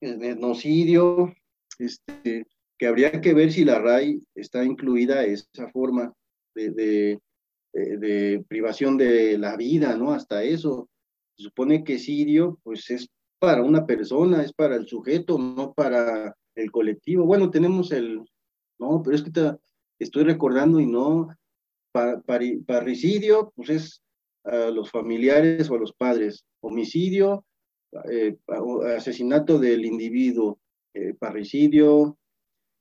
etnocidio, 0.00 1.34
este, 1.78 2.46
que 2.78 2.86
habría 2.86 3.20
que 3.20 3.34
ver 3.34 3.52
si 3.52 3.64
la 3.64 3.80
RAI 3.80 4.22
está 4.34 4.64
incluida 4.64 5.24
esa 5.24 5.68
forma 5.72 6.12
de, 6.54 6.70
de, 6.70 7.18
de, 7.72 8.44
privación 8.48 8.96
de 8.96 9.36
la 9.36 9.56
vida, 9.56 9.96
¿no? 9.96 10.12
Hasta 10.12 10.44
eso. 10.44 10.88
Se 11.38 11.44
supone 11.44 11.84
que 11.84 12.00
sirio, 12.00 12.58
pues 12.64 12.90
es 12.90 13.08
para 13.38 13.62
una 13.62 13.86
persona, 13.86 14.42
es 14.42 14.52
para 14.52 14.74
el 14.74 14.88
sujeto, 14.88 15.38
no 15.38 15.72
para 15.72 16.34
el 16.56 16.72
colectivo. 16.72 17.24
Bueno, 17.24 17.48
tenemos 17.50 17.92
el, 17.92 18.24
no, 18.80 19.00
pero 19.04 19.14
es 19.14 19.22
que 19.22 19.30
estoy 20.00 20.24
recordando 20.24 20.80
y 20.80 20.86
no, 20.86 21.28
parricidio, 22.66 23.52
pues 23.54 23.70
es 23.70 24.02
a 24.42 24.70
los 24.70 24.90
familiares 24.90 25.70
o 25.70 25.76
a 25.76 25.78
los 25.78 25.92
padres, 25.92 26.44
homicidio, 26.60 27.44
eh, 28.10 28.36
asesinato 28.96 29.60
del 29.60 29.84
individuo, 29.84 30.58
eh, 30.92 31.14
parricidio, 31.14 32.18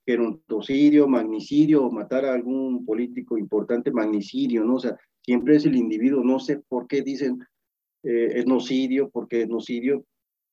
gerontocidio, 0.03 1.07
magnicidio, 1.07 1.91
matar 1.91 2.25
a 2.25 2.33
algún 2.33 2.85
político 2.85 3.37
importante, 3.37 3.91
magnicidio, 3.91 4.63
¿no? 4.63 4.75
O 4.75 4.79
sea, 4.79 4.97
siempre 5.21 5.57
es 5.57 5.65
el 5.65 5.75
individuo, 5.75 6.23
no 6.23 6.39
sé 6.39 6.63
por 6.67 6.87
qué 6.87 7.03
dicen 7.03 7.45
eh, 8.03 8.39
etnocidio, 8.39 9.09
porque 9.09 9.41
etnocidio 9.41 10.05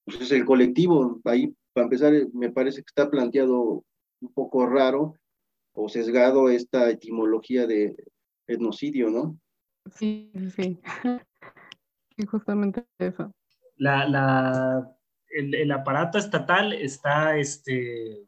pues 0.05 0.21
es 0.21 0.33
el 0.33 0.45
colectivo. 0.45 1.21
Ahí, 1.25 1.55
para 1.73 1.85
empezar, 1.85 2.13
me 2.33 2.51
parece 2.51 2.79
que 2.79 2.89
está 2.89 3.11
planteado 3.11 3.85
un 4.21 4.33
poco 4.33 4.67
raro 4.67 5.15
o 5.73 5.89
sesgado 5.89 6.49
esta 6.49 6.91
etimología 6.91 7.67
de 7.67 7.97
etnocidio, 8.47 9.11
¿no? 9.11 9.39
Sí, 9.93 10.31
sí. 10.55 10.81
Sí, 12.17 12.27
justamente 12.31 12.87
eso. 12.99 13.33
La, 13.77 14.09
la, 14.09 14.97
el, 15.31 15.71
aparato 15.73 16.17
estatal 16.17 16.73
está, 16.73 17.37
este, 17.37 18.27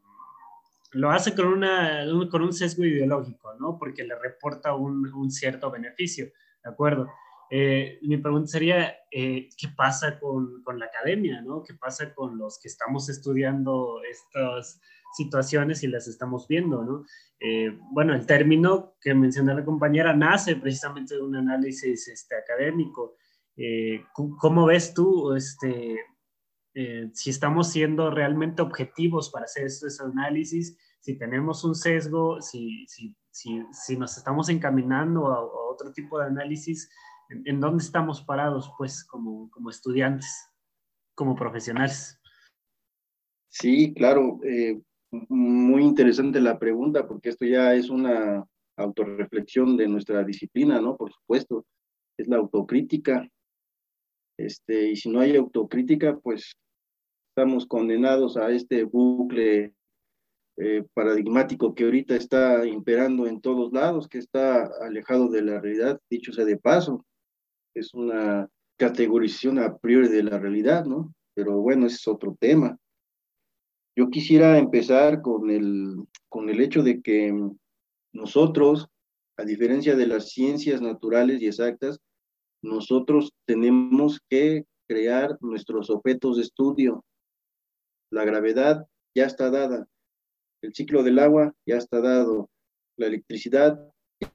lo 0.91 1.09
hace 1.09 1.33
con, 1.33 1.47
una, 1.47 2.05
con 2.29 2.41
un 2.41 2.53
sesgo 2.53 2.83
ideológico, 2.83 3.53
¿no? 3.59 3.77
Porque 3.77 4.03
le 4.03 4.19
reporta 4.19 4.75
un, 4.75 5.07
un 5.13 5.31
cierto 5.31 5.71
beneficio, 5.71 6.25
¿de 6.63 6.69
acuerdo? 6.69 7.07
Eh, 7.49 7.99
mi 8.01 8.17
pregunta 8.17 8.47
sería, 8.47 8.95
eh, 9.09 9.49
¿qué 9.57 9.69
pasa 9.69 10.19
con, 10.19 10.61
con, 10.63 10.79
la 10.79 10.87
academia? 10.87 11.41
¿no? 11.41 11.63
¿Qué 11.63 11.73
pasa 11.73 12.13
con 12.13 12.37
los 12.37 12.59
que 12.59 12.67
estamos 12.67 13.07
estudiando 13.09 14.01
estas 14.03 14.81
situaciones 15.15 15.83
y 15.83 15.87
las 15.87 16.07
estamos 16.07 16.47
viendo? 16.47 16.83
¿no? 16.83 17.05
Eh, 17.39 17.77
bueno, 17.91 18.13
el 18.13 18.25
término 18.25 18.95
que 18.99 19.13
mencionó 19.13 19.53
la 19.53 19.63
compañera 19.63 20.13
nace 20.13 20.57
precisamente 20.57 21.15
de 21.15 21.21
un 21.21 21.35
análisis 21.35 22.07
este, 22.07 22.35
académico. 22.35 23.15
¿Cómo 24.13 24.67
ves 24.67 24.93
tú 24.93 25.33
este, 25.33 25.97
si 27.13 27.29
estamos 27.31 27.71
siendo 27.71 28.11
realmente 28.11 28.61
objetivos 28.61 29.31
para 29.31 29.45
hacer 29.45 29.65
estos 29.65 29.99
análisis? 29.99 30.77
Si 30.99 31.17
tenemos 31.17 31.63
un 31.63 31.73
sesgo, 31.73 32.39
si, 32.39 32.85
si, 32.85 33.15
si, 33.31 33.63
si 33.71 33.97
nos 33.97 34.15
estamos 34.15 34.49
encaminando 34.49 35.27
a, 35.29 35.37
a 35.37 35.71
otro 35.71 35.91
tipo 35.91 36.19
de 36.19 36.27
análisis 36.27 36.87
en, 37.29 37.59
dónde 37.59 37.83
estamos 37.83 38.21
parados, 38.21 38.71
pues, 38.77 39.03
como, 39.03 39.49
como 39.49 39.69
estudiantes, 39.69 40.49
como 41.15 41.35
profesionales. 41.35 42.19
Sí, 43.49 43.93
claro. 43.93 44.39
Eh, 44.43 44.79
muy 45.11 45.83
interesante 45.83 46.41
la 46.41 46.59
pregunta, 46.59 47.07
porque 47.07 47.29
esto 47.29 47.45
ya 47.45 47.73
es 47.73 47.89
una 47.89 48.45
autorreflexión 48.77 49.77
de 49.77 49.87
nuestra 49.87 50.23
disciplina, 50.23 50.79
¿no? 50.79 50.95
Por 50.95 51.11
supuesto, 51.11 51.65
es 52.17 52.27
la 52.27 52.37
autocrítica. 52.37 53.27
Este, 54.37 54.91
y 54.91 54.95
si 54.95 55.09
no 55.09 55.19
hay 55.19 55.35
autocrítica, 55.35 56.17
pues 56.17 56.55
estamos 57.29 57.65
condenados 57.65 58.37
a 58.37 58.51
este 58.51 58.83
bucle 58.83 59.73
eh, 60.57 60.83
paradigmático 60.93 61.73
que 61.73 61.85
ahorita 61.85 62.15
está 62.15 62.65
imperando 62.67 63.27
en 63.27 63.41
todos 63.41 63.71
lados, 63.73 64.07
que 64.07 64.19
está 64.19 64.69
alejado 64.81 65.29
de 65.29 65.41
la 65.41 65.59
realidad, 65.59 65.99
dicho 66.09 66.31
sea 66.33 66.45
de 66.45 66.57
paso 66.57 67.05
es 67.77 67.93
una 67.93 68.49
categorización 68.77 69.59
a 69.59 69.77
priori 69.77 70.07
de 70.07 70.23
la 70.23 70.39
realidad, 70.39 70.85
¿no? 70.85 71.13
Pero 71.35 71.61
bueno, 71.61 71.87
ese 71.87 71.95
es 71.95 72.07
otro 72.07 72.35
tema. 72.39 72.77
Yo 73.95 74.09
quisiera 74.09 74.57
empezar 74.57 75.21
con 75.21 75.49
el, 75.49 75.95
con 76.29 76.49
el 76.49 76.61
hecho 76.61 76.83
de 76.83 77.01
que 77.01 77.33
nosotros, 78.13 78.87
a 79.37 79.43
diferencia 79.43 79.95
de 79.95 80.07
las 80.07 80.29
ciencias 80.29 80.81
naturales 80.81 81.41
y 81.41 81.47
exactas, 81.47 81.99
nosotros 82.63 83.31
tenemos 83.45 84.19
que 84.29 84.65
crear 84.87 85.37
nuestros 85.41 85.89
objetos 85.89 86.37
de 86.37 86.43
estudio. 86.43 87.03
La 88.11 88.23
gravedad 88.25 88.85
ya 89.15 89.25
está 89.25 89.49
dada. 89.49 89.87
el 90.63 90.73
ciclo 90.73 91.03
del 91.03 91.19
agua 91.19 91.53
ya 91.67 91.77
está 91.77 92.01
dado, 92.01 92.49
la 92.97 93.07
electricidad 93.07 93.79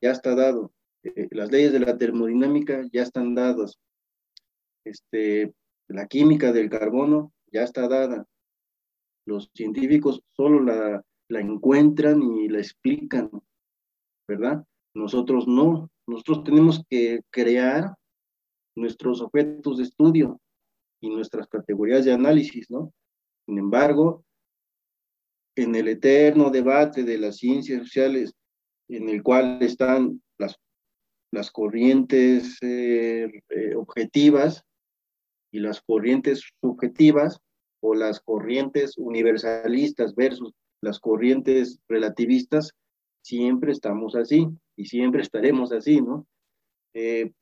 ya 0.01 0.13
está 0.13 0.35
dado, 0.35 0.73
eh, 1.03 1.29
las 1.31 1.51
leyes 1.51 1.73
de 1.73 1.81
la 1.81 1.97
termodinámica 1.97 2.83
ya 2.93 3.03
están 3.03 3.35
dadas, 3.35 3.79
este, 4.85 5.53
la 5.89 6.07
química 6.07 6.53
del 6.53 6.71
carbono 6.71 7.33
ya 7.53 7.63
está 7.63 7.89
dada. 7.89 8.27
Los 9.27 9.51
científicos 9.55 10.23
solo 10.37 10.61
la, 10.61 11.03
la 11.29 11.41
encuentran 11.41 12.23
y 12.23 12.49
la 12.49 12.59
explican, 12.59 13.31
¿verdad? 14.29 14.65
Nosotros 14.95 15.47
no, 15.47 15.91
nosotros 16.07 16.45
tenemos 16.45 16.83
que 16.89 17.21
crear 17.31 17.95
nuestros 18.77 19.21
objetos 19.21 19.79
de 19.79 19.85
estudio 19.85 20.41
y 21.01 21.11
nuestras 21.11 21.47
categorías 21.49 22.05
de 22.05 22.13
análisis, 22.13 22.71
¿no? 22.71 22.93
Sin 23.47 23.59
embargo, 23.59 24.25
en 25.57 25.75
el 25.75 25.89
eterno 25.89 26.51
debate 26.51 27.05
de 27.05 27.19
las 27.19 27.37
ciencias 27.37 27.83
sociales, 27.83 28.33
en 28.89 29.09
el 29.09 29.23
cual 29.23 29.59
están 29.63 30.23
las, 30.39 30.57
las 31.33 31.51
corrientes 31.51 32.59
eh, 32.63 33.43
eh, 33.49 33.75
objetivas 33.75 34.65
y 35.51 35.61
las 35.61 35.81
corrientes 35.81 36.43
subjetivas, 36.61 37.41
o 37.83 37.95
las 37.95 38.21
corrientes 38.21 38.97
universalistas 38.97 40.15
versus 40.15 40.53
las 40.81 41.01
corrientes 41.01 41.81
relativistas, 41.89 42.73
siempre 43.25 43.73
estamos 43.73 44.15
así 44.15 44.49
y 44.77 44.87
siempre 44.87 45.23
estaremos 45.23 45.73
así, 45.73 46.01
¿no? 46.01 46.27
Eh, 46.95 47.33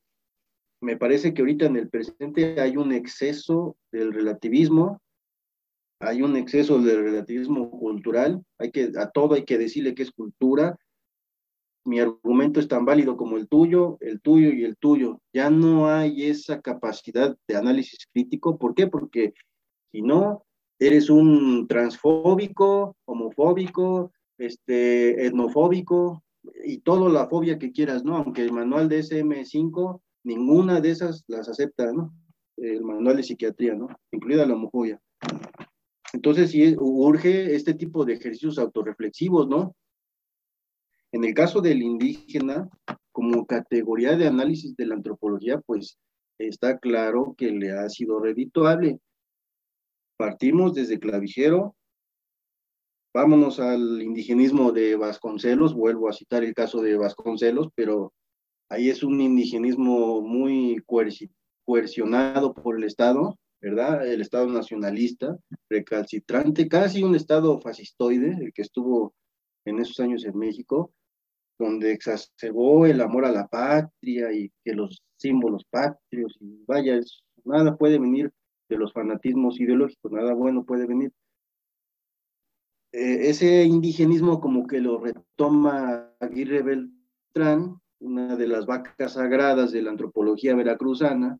me 0.82 0.96
parece 0.96 1.34
que 1.34 1.42
ahorita 1.42 1.66
en 1.66 1.76
el 1.76 1.90
presente 1.90 2.58
hay 2.60 2.76
un 2.76 2.92
exceso 2.92 3.76
del 3.92 4.14
relativismo, 4.14 5.00
hay 6.00 6.22
un 6.22 6.36
exceso 6.36 6.78
del 6.78 7.02
relativismo 7.02 7.70
cultural, 7.70 8.42
hay 8.58 8.70
que, 8.70 8.92
a 8.96 9.10
todo 9.10 9.34
hay 9.34 9.44
que 9.44 9.58
decirle 9.58 9.94
que 9.94 10.04
es 10.04 10.10
cultura. 10.10 10.78
Mi 11.84 11.98
argumento 11.98 12.60
es 12.60 12.68
tan 12.68 12.84
válido 12.84 13.16
como 13.16 13.36
el 13.36 13.48
tuyo, 13.48 13.96
el 14.00 14.20
tuyo 14.20 14.50
y 14.52 14.64
el 14.64 14.76
tuyo. 14.76 15.20
Ya 15.32 15.50
no 15.50 15.88
hay 15.88 16.26
esa 16.26 16.60
capacidad 16.60 17.36
de 17.48 17.56
análisis 17.56 18.06
crítico. 18.12 18.58
¿Por 18.58 18.74
qué? 18.74 18.86
Porque 18.86 19.32
si 19.90 20.02
no, 20.02 20.44
eres 20.78 21.10
un 21.10 21.66
transfóbico, 21.68 22.96
homofóbico, 23.06 24.12
este, 24.38 25.26
etnofóbico 25.26 26.22
y 26.64 26.78
toda 26.78 27.10
la 27.10 27.28
fobia 27.28 27.58
que 27.58 27.72
quieras, 27.72 28.04
¿no? 28.04 28.16
Aunque 28.16 28.42
el 28.42 28.52
manual 28.52 28.88
de 28.88 29.00
SM5 29.00 30.00
ninguna 30.24 30.80
de 30.80 30.90
esas 30.90 31.24
las 31.28 31.48
acepta, 31.48 31.92
¿no? 31.92 32.14
El 32.56 32.82
manual 32.82 33.16
de 33.16 33.22
psiquiatría, 33.22 33.74
¿no? 33.74 33.88
Incluida 34.12 34.46
la 34.46 34.54
homofobia. 34.54 35.00
Entonces, 36.12 36.50
sí, 36.50 36.74
urge 36.78 37.54
este 37.54 37.74
tipo 37.74 38.04
de 38.04 38.14
ejercicios 38.14 38.58
autorreflexivos, 38.58 39.48
¿no? 39.48 39.76
En 41.12 41.24
el 41.24 41.34
caso 41.34 41.60
del 41.60 41.82
indígena, 41.82 42.68
como 43.12 43.44
categoría 43.46 44.16
de 44.16 44.28
análisis 44.28 44.76
de 44.76 44.86
la 44.86 44.94
antropología, 44.94 45.60
pues 45.60 45.98
está 46.38 46.78
claro 46.78 47.34
que 47.36 47.50
le 47.50 47.72
ha 47.72 47.88
sido 47.88 48.20
redituable. 48.20 49.00
Partimos 50.16 50.74
desde 50.74 51.00
Clavijero, 51.00 51.74
vámonos 53.12 53.58
al 53.58 54.00
indigenismo 54.02 54.70
de 54.70 54.94
Vasconcelos, 54.94 55.74
vuelvo 55.74 56.08
a 56.08 56.12
citar 56.12 56.44
el 56.44 56.54
caso 56.54 56.80
de 56.80 56.96
Vasconcelos, 56.96 57.70
pero 57.74 58.12
ahí 58.68 58.88
es 58.88 59.02
un 59.02 59.20
indigenismo 59.20 60.20
muy 60.20 60.80
coercionado 61.64 62.54
por 62.54 62.76
el 62.76 62.84
Estado, 62.84 63.36
¿verdad? 63.60 64.06
El 64.06 64.20
Estado 64.20 64.46
nacionalista, 64.46 65.36
recalcitrante, 65.68 66.68
casi 66.68 67.02
un 67.02 67.16
Estado 67.16 67.58
fascistoide, 67.60 68.36
el 68.40 68.52
que 68.52 68.62
estuvo 68.62 69.12
en 69.64 69.80
esos 69.80 69.98
años 70.00 70.24
en 70.24 70.38
México, 70.38 70.92
donde 71.60 71.92
exacerbó 71.92 72.86
el 72.86 73.00
amor 73.00 73.24
a 73.24 73.30
la 73.30 73.46
patria 73.46 74.32
y 74.32 74.50
que 74.64 74.72
los 74.72 75.02
símbolos 75.16 75.64
patrios, 75.70 76.36
y 76.40 76.64
vaya, 76.66 76.98
nada 77.44 77.76
puede 77.76 77.98
venir 77.98 78.32
de 78.68 78.76
los 78.76 78.92
fanatismos 78.92 79.60
ideológicos, 79.60 80.10
nada 80.10 80.34
bueno 80.34 80.64
puede 80.64 80.86
venir. 80.86 81.12
Eh, 82.92 83.28
ese 83.30 83.64
indigenismo 83.64 84.40
como 84.40 84.66
que 84.66 84.80
lo 84.80 84.98
retoma 84.98 86.10
Aguirre 86.18 86.62
Beltrán 86.62 87.80
una 88.00 88.36
de 88.36 88.48
las 88.48 88.66
vacas 88.66 89.12
sagradas 89.12 89.72
de 89.72 89.82
la 89.82 89.90
antropología 89.90 90.54
veracruzana, 90.54 91.38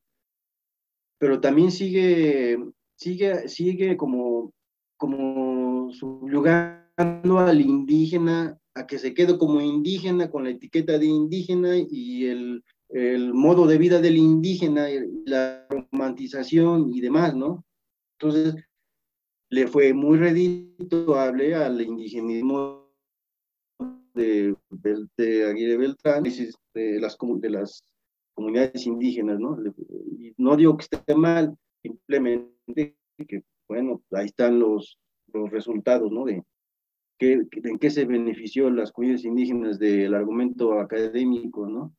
pero 1.18 1.40
también 1.40 1.70
sigue, 1.70 2.58
sigue, 2.96 3.48
sigue 3.48 3.96
como, 3.96 4.52
como 4.96 5.90
subyugando 5.92 7.38
al 7.38 7.60
indígena 7.60 8.58
a 8.80 8.86
que 8.86 8.98
se 8.98 9.14
quede 9.14 9.38
como 9.38 9.60
indígena 9.60 10.30
con 10.30 10.44
la 10.44 10.50
etiqueta 10.50 10.98
de 10.98 11.06
indígena 11.06 11.76
y 11.76 12.26
el, 12.26 12.64
el 12.88 13.34
modo 13.34 13.66
de 13.66 13.78
vida 13.78 14.00
del 14.00 14.16
indígena, 14.16 14.86
la 15.26 15.66
romantización 15.68 16.92
y 16.92 17.00
demás, 17.00 17.34
¿no? 17.34 17.64
Entonces, 18.18 18.56
le 19.50 19.66
fue 19.66 19.92
muy 19.92 20.18
redituable 20.18 21.54
al 21.54 21.80
indigenismo 21.80 22.90
de, 24.14 24.56
de, 24.70 25.44
Aguirre 25.44 25.76
Beltrán, 25.76 26.22
de 26.22 27.00
las, 27.00 27.18
de 27.40 27.50
las 27.50 27.84
comunidades 28.34 28.86
indígenas, 28.86 29.38
¿no? 29.38 29.58
No 30.36 30.56
digo 30.56 30.76
que 30.76 30.86
esté 30.90 31.14
mal, 31.14 31.56
simplemente 31.82 32.96
que, 33.28 33.42
bueno, 33.68 34.02
ahí 34.12 34.26
están 34.26 34.58
los, 34.58 34.98
los 35.32 35.50
resultados, 35.50 36.10
¿no? 36.10 36.24
De 36.24 36.42
qué, 37.20 37.46
en 37.52 37.78
qué 37.78 37.90
se 37.90 38.06
benefició 38.06 38.70
las 38.70 38.90
comunidades 38.90 39.26
indígenas 39.26 39.78
del 39.78 40.14
argumento 40.14 40.80
académico, 40.80 41.68
¿no? 41.68 41.94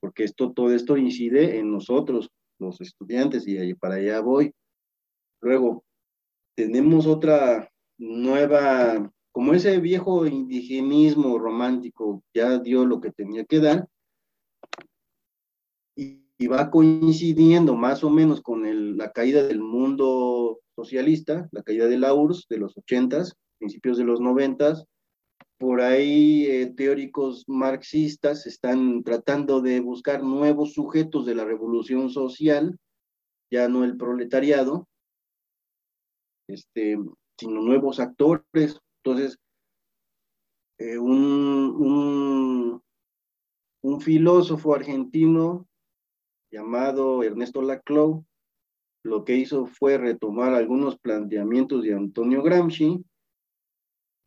Porque 0.00 0.24
esto, 0.24 0.52
todo 0.52 0.72
esto 0.72 0.96
incide 0.96 1.58
en 1.58 1.72
nosotros, 1.72 2.30
los 2.58 2.80
estudiantes, 2.80 3.46
y 3.46 3.74
para 3.74 3.96
allá 3.96 4.20
voy. 4.20 4.54
Luego, 5.42 5.84
tenemos 6.54 7.06
otra 7.06 7.70
nueva 7.98 9.12
como 9.32 9.52
ese 9.52 9.78
viejo 9.80 10.24
indigenismo 10.26 11.38
romántico 11.38 12.22
ya 12.32 12.58
dio 12.58 12.86
lo 12.86 13.02
que 13.02 13.12
tenía 13.12 13.44
que 13.44 13.60
dar, 13.60 13.86
y, 15.94 16.22
va 16.46 16.70
coincidiendo 16.70 17.74
más 17.74 18.04
o 18.04 18.10
menos 18.10 18.40
con 18.42 18.96
la 18.96 19.10
caída 19.10 19.42
del 19.42 19.60
mundo 19.60 20.60
socialista, 20.74 21.48
la 21.50 21.62
caída 21.62 21.86
de 21.86 21.98
la 21.98 22.14
URSS 22.14 22.46
de 22.48 22.58
los 22.58 22.76
ochentas, 22.76 23.34
principios 23.58 23.98
de 23.98 24.04
los 24.04 24.20
noventas, 24.20 24.86
por 25.58 25.80
ahí 25.80 26.46
eh, 26.46 26.66
teóricos 26.66 27.44
marxistas 27.48 28.46
están 28.46 29.02
tratando 29.02 29.60
de 29.62 29.80
buscar 29.80 30.22
nuevos 30.22 30.74
sujetos 30.74 31.24
de 31.24 31.34
la 31.34 31.44
revolución 31.44 32.10
social, 32.10 32.78
ya 33.50 33.68
no 33.68 33.84
el 33.84 33.96
proletariado, 33.96 34.86
este, 36.48 36.98
sino 37.38 37.62
nuevos 37.62 38.00
actores, 38.00 38.80
entonces, 39.02 39.38
eh, 40.78 40.98
un, 40.98 42.82
un, 43.82 44.00
filósofo 44.00 44.74
argentino 44.74 45.66
llamado 46.50 47.22
Ernesto 47.22 47.62
Laclau, 47.62 48.26
lo 49.04 49.24
que 49.24 49.36
hizo 49.36 49.66
fue 49.66 49.96
retomar 49.96 50.52
algunos 50.52 50.98
planteamientos 50.98 51.82
de 51.82 51.94
Antonio 51.94 52.42
Gramsci, 52.42 53.02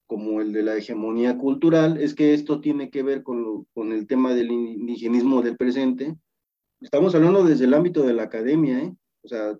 como 0.09 0.41
el 0.41 0.51
de 0.53 0.63
la 0.63 0.75
hegemonía 0.75 1.37
cultural, 1.37 2.01
es 2.01 2.15
que 2.15 2.33
esto 2.33 2.61
tiene 2.61 2.89
que 2.89 3.03
ver 3.03 3.21
con, 3.21 3.65
con 3.75 3.91
el 3.91 4.07
tema 4.07 4.33
del 4.33 4.49
indigenismo 4.51 5.43
del 5.43 5.55
presente. 5.55 6.15
Estamos 6.81 7.13
hablando 7.13 7.43
desde 7.43 7.65
el 7.65 7.75
ámbito 7.75 8.01
de 8.01 8.13
la 8.13 8.23
academia, 8.23 8.79
¿eh? 8.79 8.95
O 9.23 9.27
sea, 9.27 9.55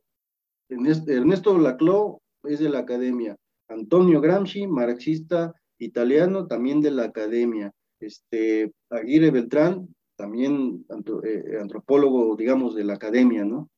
Ernesto 0.69 1.55
Laclau 1.55 2.19
es 2.45 2.57
de 2.57 2.69
la 2.69 2.79
academia. 2.79 3.37
Antonio 3.67 4.21
Gramsci, 4.21 4.65
marxista 4.65 5.53
italiano, 5.77 6.47
también 6.47 6.81
de 6.81 6.91
la 6.91 7.03
academia. 7.03 7.71
Este, 7.99 8.71
Aguirre 8.89 9.29
Beltrán, 9.29 9.87
también 10.15 10.83
eh, 11.25 11.57
antropólogo, 11.61 12.35
digamos, 12.35 12.73
de 12.73 12.85
la 12.85 12.95
academia, 12.95 13.45
¿no? 13.45 13.69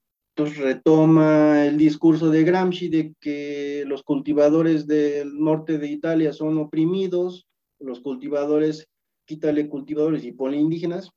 Retoma 0.45 1.65
el 1.65 1.77
discurso 1.77 2.29
de 2.29 2.43
Gramsci 2.43 2.89
de 2.89 3.13
que 3.19 3.83
los 3.87 4.03
cultivadores 4.03 4.87
del 4.87 5.39
norte 5.39 5.77
de 5.77 5.87
Italia 5.87 6.33
son 6.33 6.57
oprimidos, 6.57 7.47
los 7.79 8.01
cultivadores, 8.01 8.87
quítale 9.25 9.69
cultivadores 9.69 10.23
y 10.23 10.31
ponle 10.31 10.57
indígenas, 10.57 11.09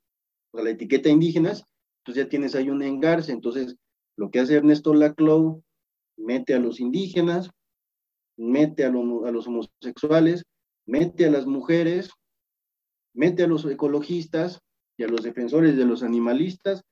o 0.53 0.63
la 0.63 0.71
etiqueta 0.71 1.09
indígenas, 1.09 1.65
entonces 1.99 2.25
ya 2.25 2.29
tienes 2.29 2.55
ahí 2.55 2.71
un 2.71 2.83
engarce. 2.83 3.33
Entonces, 3.33 3.77
lo 4.17 4.31
que 4.31 4.41
hace 4.41 4.57
Ernesto 4.57 4.95
Laclau, 4.95 5.63
mete 6.17 6.55
a 6.55 6.59
los 6.59 6.81
indígenas, 6.81 7.51
mete 8.37 8.85
a, 8.85 8.91
los 8.91 9.47
homosexuales, 9.47 10.45
mete 10.87 11.27
a 11.27 11.31
las 11.31 11.47
mujeres, 11.47 12.11
mete 13.15 13.45
a 13.45 13.47
los 13.47 13.65
ecologistas 13.65 14.61
y 14.97 15.05
a 15.05 15.09
los 15.09 15.23
defensores 15.23 15.77
de 15.77 15.85
los 15.85 16.03
animalistas 16.03 16.83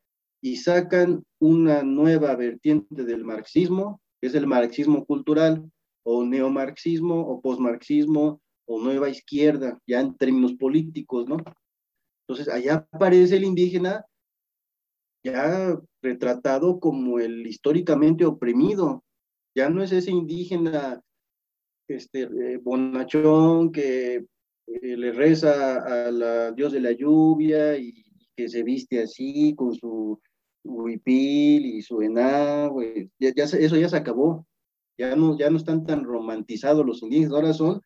y 0.42 0.56
sacan 0.56 1.24
una 1.40 1.82
nueva 1.82 2.34
vertiente 2.34 3.04
del 3.04 3.24
marxismo, 3.24 4.00
que 4.20 4.26
es 4.26 4.34
el 4.34 4.46
marxismo 4.46 5.06
cultural 5.06 5.70
o 6.04 6.24
neomarxismo 6.24 7.20
o 7.20 7.40
posmarxismo 7.40 8.40
o 8.66 8.80
nueva 8.80 9.08
izquierda, 9.08 9.78
ya 9.86 10.00
en 10.00 10.16
términos 10.16 10.54
políticos, 10.54 11.28
¿no? 11.28 11.36
Entonces, 12.26 12.52
allá 12.52 12.86
aparece 12.90 13.36
el 13.36 13.44
indígena 13.44 14.04
ya 15.24 15.80
retratado 16.02 16.80
como 16.80 17.20
el 17.20 17.46
históricamente 17.46 18.24
oprimido. 18.24 19.04
Ya 19.54 19.70
no 19.70 19.82
es 19.82 19.92
ese 19.92 20.10
indígena 20.10 21.00
este, 21.88 22.22
eh, 22.22 22.58
bonachón 22.58 23.70
que 23.70 24.16
eh, 24.16 24.96
le 24.96 25.12
reza 25.12 25.76
a 25.76 26.50
Dios 26.52 26.72
de 26.72 26.80
la 26.80 26.92
lluvia 26.92 27.76
y, 27.76 28.02
que 28.36 28.48
se 28.48 28.62
viste 28.62 29.02
así 29.02 29.54
con 29.54 29.74
su 29.74 30.18
huipil 30.64 31.66
y 31.66 31.82
su 31.82 32.02
ená, 32.02 32.70
ya, 33.18 33.44
eso 33.44 33.76
ya 33.76 33.88
se 33.88 33.96
acabó. 33.96 34.46
Ya 34.98 35.16
no, 35.16 35.38
ya 35.38 35.50
no 35.50 35.56
están 35.56 35.84
tan 35.84 36.04
romantizados 36.04 36.84
los 36.84 37.02
indígenas, 37.02 37.32
ahora 37.32 37.52
son 37.54 37.82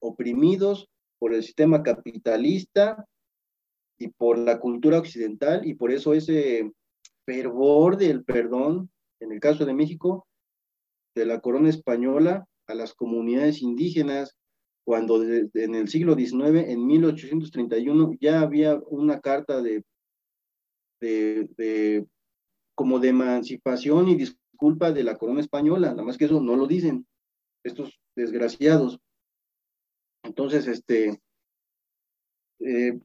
oprimidos 0.00 0.88
por 1.18 1.34
el 1.34 1.42
sistema 1.42 1.82
capitalista 1.82 3.04
y 3.98 4.08
por 4.08 4.38
la 4.38 4.58
cultura 4.58 4.98
occidental 4.98 5.66
y 5.66 5.74
por 5.74 5.92
eso 5.92 6.14
ese 6.14 6.72
fervor 7.26 7.98
del 7.98 8.24
perdón, 8.24 8.90
en 9.20 9.32
el 9.32 9.40
caso 9.40 9.66
de 9.66 9.74
México, 9.74 10.26
de 11.14 11.26
la 11.26 11.40
corona 11.40 11.68
española 11.68 12.46
a 12.66 12.74
las 12.74 12.94
comunidades 12.94 13.60
indígenas, 13.60 14.36
cuando 14.84 15.22
en 15.22 15.74
el 15.74 15.88
siglo 15.88 16.14
XIX, 16.14 16.68
en 16.68 16.86
1831, 16.86 18.14
ya 18.20 18.40
había 18.40 18.80
una 18.88 19.20
carta 19.20 19.60
de, 19.60 19.84
de, 21.00 22.06
como 22.74 22.98
de 22.98 23.08
emancipación 23.08 24.08
y 24.08 24.16
disculpa 24.16 24.92
de 24.92 25.04
la 25.04 25.16
corona 25.16 25.40
española, 25.40 25.90
nada 25.90 26.02
más 26.02 26.18
que 26.18 26.26
eso 26.26 26.40
no 26.40 26.56
lo 26.56 26.66
dicen 26.66 27.06
estos 27.64 28.00
desgraciados. 28.16 28.98
Entonces, 30.22 30.66
este, 30.66 31.20
eh, 32.60 32.98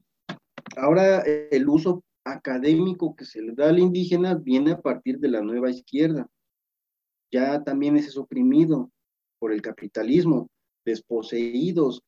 ahora 0.76 1.20
el 1.20 1.68
uso 1.68 2.04
académico 2.24 3.14
que 3.14 3.24
se 3.24 3.40
le 3.40 3.52
da 3.52 3.68
al 3.68 3.78
indígena 3.78 4.34
viene 4.34 4.72
a 4.72 4.80
partir 4.80 5.18
de 5.18 5.28
la 5.28 5.40
nueva 5.40 5.70
izquierda. 5.70 6.28
Ya 7.32 7.62
también 7.62 7.96
es 7.96 8.16
oprimido 8.16 8.90
por 9.38 9.52
el 9.52 9.62
capitalismo, 9.62 10.48
desposeídos. 10.84 12.02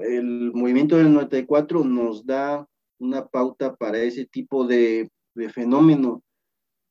El 0.00 0.52
movimiento 0.52 0.96
del 0.96 1.12
94 1.12 1.84
nos 1.84 2.24
da 2.24 2.68
una 3.02 3.26
pauta 3.26 3.74
para 3.74 3.98
ese 3.98 4.26
tipo 4.26 4.66
de, 4.66 5.10
de 5.34 5.48
fenómeno. 5.50 6.22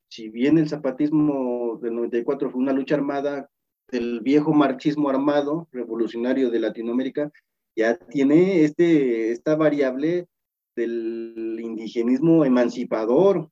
Si 0.09 0.30
bien 0.30 0.57
el 0.57 0.68
zapatismo 0.68 1.80
del 1.82 1.95
94 1.95 2.51
fue 2.51 2.62
una 2.62 2.74
lucha 2.74 2.95
armada, 2.95 3.49
el 3.91 4.22
viejo 4.22 4.53
marxismo 4.53 5.09
armado 5.09 5.68
revolucionario 5.72 6.49
de 6.49 6.59
Latinoamérica 6.59 7.32
ya 7.76 7.97
tiene 7.97 8.64
este, 8.64 9.32
esta 9.32 9.55
variable 9.55 10.28
del 10.76 11.57
indigenismo 11.62 12.45
emancipador. 12.45 13.49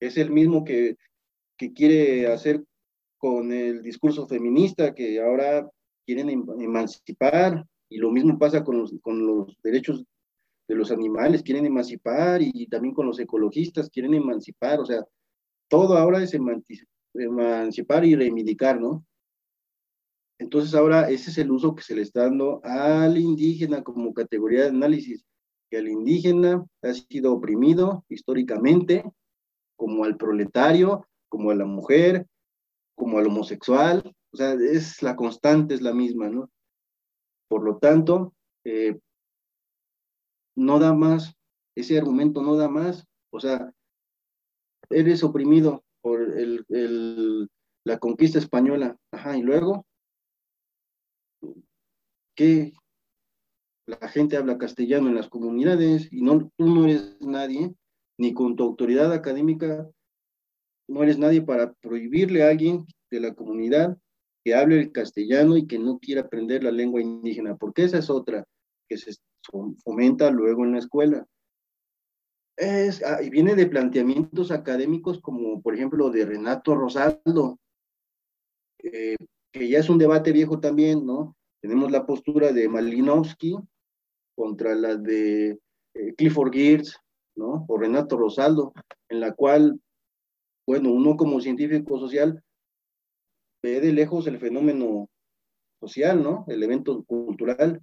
Es 0.00 0.16
el 0.16 0.30
mismo 0.30 0.64
que, 0.64 0.96
que 1.58 1.72
quiere 1.72 2.28
hacer 2.28 2.64
con 3.18 3.52
el 3.52 3.82
discurso 3.82 4.26
feminista, 4.26 4.94
que 4.94 5.20
ahora 5.20 5.68
quieren 6.06 6.28
em, 6.30 6.44
emancipar, 6.60 7.64
y 7.88 7.98
lo 7.98 8.10
mismo 8.10 8.38
pasa 8.38 8.64
con 8.64 8.78
los, 8.78 8.94
con 9.02 9.26
los 9.26 9.56
derechos 9.62 10.04
de 10.66 10.74
los 10.74 10.90
animales, 10.90 11.42
quieren 11.42 11.66
emancipar, 11.66 12.40
y 12.42 12.66
también 12.66 12.94
con 12.94 13.06
los 13.06 13.18
ecologistas, 13.18 13.90
quieren 13.90 14.14
emancipar, 14.14 14.80
o 14.80 14.86
sea, 14.86 15.04
todo 15.68 15.96
ahora 15.96 16.22
es 16.22 16.34
emancipar 16.34 18.04
y 18.04 18.14
reivindicar, 18.14 18.80
¿no? 18.80 19.04
Entonces 20.38 20.74
ahora 20.74 21.10
ese 21.10 21.30
es 21.30 21.38
el 21.38 21.50
uso 21.50 21.74
que 21.74 21.82
se 21.82 21.94
le 21.94 22.02
está 22.02 22.22
dando 22.22 22.60
al 22.64 23.16
indígena 23.16 23.82
como 23.82 24.12
categoría 24.12 24.62
de 24.62 24.68
análisis, 24.68 25.24
que 25.70 25.78
el 25.78 25.88
indígena 25.88 26.64
ha 26.82 26.92
sido 26.94 27.32
oprimido 27.32 28.04
históricamente, 28.08 29.04
como 29.76 30.04
al 30.04 30.16
proletario, 30.16 31.06
como 31.28 31.50
a 31.50 31.54
la 31.54 31.64
mujer, 31.64 32.26
como 32.96 33.18
al 33.18 33.26
homosexual, 33.26 34.14
o 34.32 34.36
sea, 34.36 34.54
es 34.54 35.02
la 35.02 35.16
constante, 35.16 35.74
es 35.74 35.82
la 35.82 35.92
misma, 35.92 36.28
¿no? 36.28 36.50
Por 37.48 37.64
lo 37.64 37.78
tanto, 37.78 38.34
eh, 38.64 38.98
no 40.56 40.78
da 40.78 40.92
más, 40.92 41.34
ese 41.76 41.98
argumento 41.98 42.42
no 42.42 42.56
da 42.56 42.68
más, 42.68 43.06
o 43.32 43.40
sea, 43.40 43.72
eres 44.90 45.24
oprimido 45.24 45.84
por 46.02 46.20
el, 46.20 47.48
la 47.84 47.98
conquista 47.98 48.38
española, 48.38 48.96
ajá, 49.12 49.36
y 49.36 49.42
luego, 49.42 49.86
¿qué? 52.36 52.72
La 53.86 54.08
gente 54.08 54.36
habla 54.36 54.58
castellano 54.58 55.08
en 55.08 55.14
las 55.14 55.28
comunidades 55.28 56.10
y 56.12 56.22
no, 56.22 56.50
tú 56.56 56.66
no 56.66 56.84
eres 56.84 57.16
nadie, 57.20 57.74
ni 58.18 58.32
con 58.32 58.56
tu 58.56 58.64
autoridad 58.64 59.12
académica, 59.12 59.90
no 60.88 61.02
eres 61.02 61.18
nadie 61.18 61.42
para 61.42 61.72
prohibirle 61.74 62.42
a 62.42 62.50
alguien 62.50 62.86
de 63.10 63.20
la 63.20 63.34
comunidad 63.34 63.98
que 64.44 64.54
hable 64.54 64.80
el 64.80 64.92
castellano 64.92 65.56
y 65.56 65.66
que 65.66 65.78
no 65.78 65.98
quiera 65.98 66.22
aprender 66.22 66.62
la 66.62 66.70
lengua 66.70 67.00
indígena, 67.00 67.56
porque 67.56 67.84
esa 67.84 67.98
es 67.98 68.10
otra 68.10 68.44
que 68.88 68.98
se 68.98 69.14
fomenta 69.84 70.30
luego 70.30 70.64
en 70.64 70.72
la 70.72 70.78
escuela. 70.78 71.26
Es, 72.56 73.02
ah, 73.02 73.18
viene 73.30 73.54
de 73.56 73.66
planteamientos 73.66 74.50
académicos 74.50 75.20
como 75.20 75.60
por 75.60 75.74
ejemplo 75.74 76.10
de 76.10 76.24
Renato 76.24 76.74
Rosaldo, 76.74 77.58
eh, 78.78 79.16
que 79.52 79.68
ya 79.68 79.78
es 79.78 79.88
un 79.88 79.98
debate 79.98 80.32
viejo 80.32 80.60
también, 80.60 81.04
¿no? 81.04 81.36
Tenemos 81.60 81.90
la 81.90 82.06
postura 82.06 82.52
de 82.52 82.68
Malinowski 82.68 83.56
contra 84.36 84.74
la 84.74 84.96
de 84.96 85.58
eh, 85.94 86.14
Clifford 86.16 86.52
Geertz, 86.52 86.96
¿no? 87.36 87.64
O 87.68 87.78
Renato 87.78 88.16
Rosaldo, 88.16 88.72
en 89.08 89.20
la 89.20 89.32
cual, 89.32 89.80
bueno, 90.66 90.92
uno 90.92 91.16
como 91.16 91.40
científico 91.40 91.98
social 91.98 92.42
ve 93.62 93.80
de 93.80 93.92
lejos 93.92 94.26
el 94.26 94.38
fenómeno 94.38 95.08
social, 95.80 96.22
¿no? 96.22 96.44
El 96.48 96.62
evento 96.62 97.02
cultural, 97.04 97.80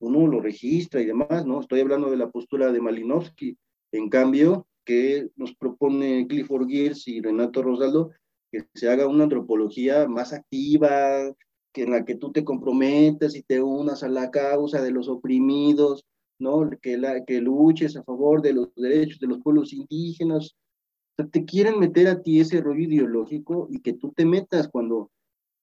uno 0.00 0.26
lo 0.26 0.40
registra 0.40 1.00
y 1.00 1.06
demás, 1.06 1.46
¿no? 1.46 1.60
Estoy 1.60 1.80
hablando 1.80 2.10
de 2.10 2.16
la 2.16 2.30
postura 2.30 2.72
de 2.72 2.80
Malinowski. 2.80 3.56
En 3.92 4.08
cambio, 4.08 4.66
que 4.84 5.28
nos 5.36 5.54
propone 5.54 6.26
Clifford 6.26 6.68
Geertz 6.68 7.08
y 7.08 7.20
Renato 7.20 7.62
Rosaldo, 7.62 8.10
que 8.50 8.64
se 8.74 8.88
haga 8.88 9.06
una 9.06 9.24
antropología 9.24 10.08
más 10.08 10.32
activa, 10.32 11.34
que 11.72 11.82
en 11.82 11.90
la 11.90 12.04
que 12.04 12.14
tú 12.14 12.32
te 12.32 12.44
comprometas 12.44 13.36
y 13.36 13.42
te 13.42 13.60
unas 13.60 14.02
a 14.02 14.08
la 14.08 14.30
causa 14.30 14.82
de 14.82 14.90
los 14.90 15.08
oprimidos, 15.08 16.04
¿no? 16.38 16.70
Que, 16.80 16.96
la, 16.96 17.24
que 17.24 17.40
luches 17.40 17.96
a 17.96 18.04
favor 18.04 18.40
de 18.40 18.52
los 18.52 18.74
derechos 18.74 19.20
de 19.20 19.26
los 19.26 19.40
pueblos 19.42 19.72
indígenas, 19.72 20.56
te 21.26 21.44
quieren 21.44 21.78
meter 21.78 22.08
a 22.08 22.22
ti 22.22 22.40
ese 22.40 22.60
rollo 22.60 22.80
ideológico 22.80 23.68
y 23.70 23.80
que 23.80 23.92
tú 23.92 24.12
te 24.12 24.24
metas 24.24 24.68
cuando 24.68 25.10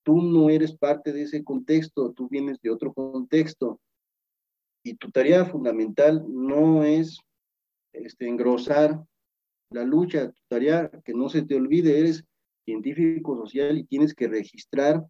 tú 0.04 0.22
no 0.22 0.50
eres 0.50 0.76
parte 0.78 1.14
de 1.14 1.24
ese 1.24 1.44
contexto, 1.44 2.12
tú 2.12 2.28
vienes 2.30 2.60
de 2.62 2.70
otro 2.70 2.94
contexto. 2.94 3.80
Y 4.86 4.96
tu 4.96 5.10
tarea 5.10 5.46
fundamental 5.46 6.24
no 6.28 6.84
es 6.84 7.20
este, 7.92 8.28
engrosar 8.28 9.04
la 9.72 9.84
lucha, 9.84 10.32
tu 10.32 10.42
tarea, 10.48 10.90
que 11.04 11.14
no 11.14 11.28
se 11.28 11.42
te 11.42 11.56
olvide, 11.56 12.00
eres 12.00 12.24
científico 12.66 13.36
social 13.36 13.78
y 13.78 13.84
tienes 13.86 14.14
que 14.14 14.28
registrar 14.28 15.04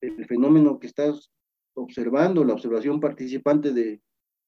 el 0.00 0.26
fenómeno 0.26 0.78
que 0.78 0.86
estás 0.86 1.30
observando, 1.74 2.44
la 2.44 2.54
observación 2.54 3.00
participante 3.00 3.72
de 3.72 4.00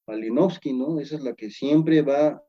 Malinowski, 0.06 0.72
¿no? 0.72 1.00
Esa 1.00 1.16
es 1.16 1.22
la 1.22 1.34
que 1.34 1.50
siempre 1.50 2.02
va 2.02 2.42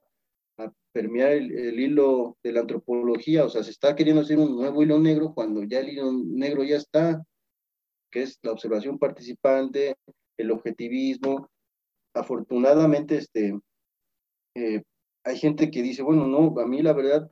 permear 0.92 1.32
el, 1.32 1.80
hilo 1.80 2.38
de 2.44 2.52
la 2.52 2.62
antropología, 2.62 3.46
o 3.46 3.50
sea, 3.50 3.64
se 3.64 3.72
está 3.72 3.96
queriendo 3.96 4.22
hacer 4.22 4.38
un 4.38 4.56
nuevo 4.56 4.84
hilo 4.84 5.00
negro 5.00 5.34
cuando 5.34 5.64
ya 5.64 5.80
el 5.80 5.90
hilo 5.90 6.12
negro 6.12 6.64
ya 6.64 6.78
está, 6.78 7.24
que 8.12 8.24
es 8.24 8.40
la 8.44 8.52
observación 8.52 9.00
participante, 9.00 9.96
el 10.38 10.52
objetivismo. 10.52 11.50
Afortunadamente, 12.14 13.18
este, 13.18 13.60
eh, 14.56 14.84
hay 15.24 15.38
gente 15.38 15.72
que 15.72 15.82
dice, 15.82 16.04
bueno, 16.04 16.28
no, 16.28 16.60
a 16.60 16.68
mí 16.68 16.82
la 16.82 16.94
verdad, 16.94 17.32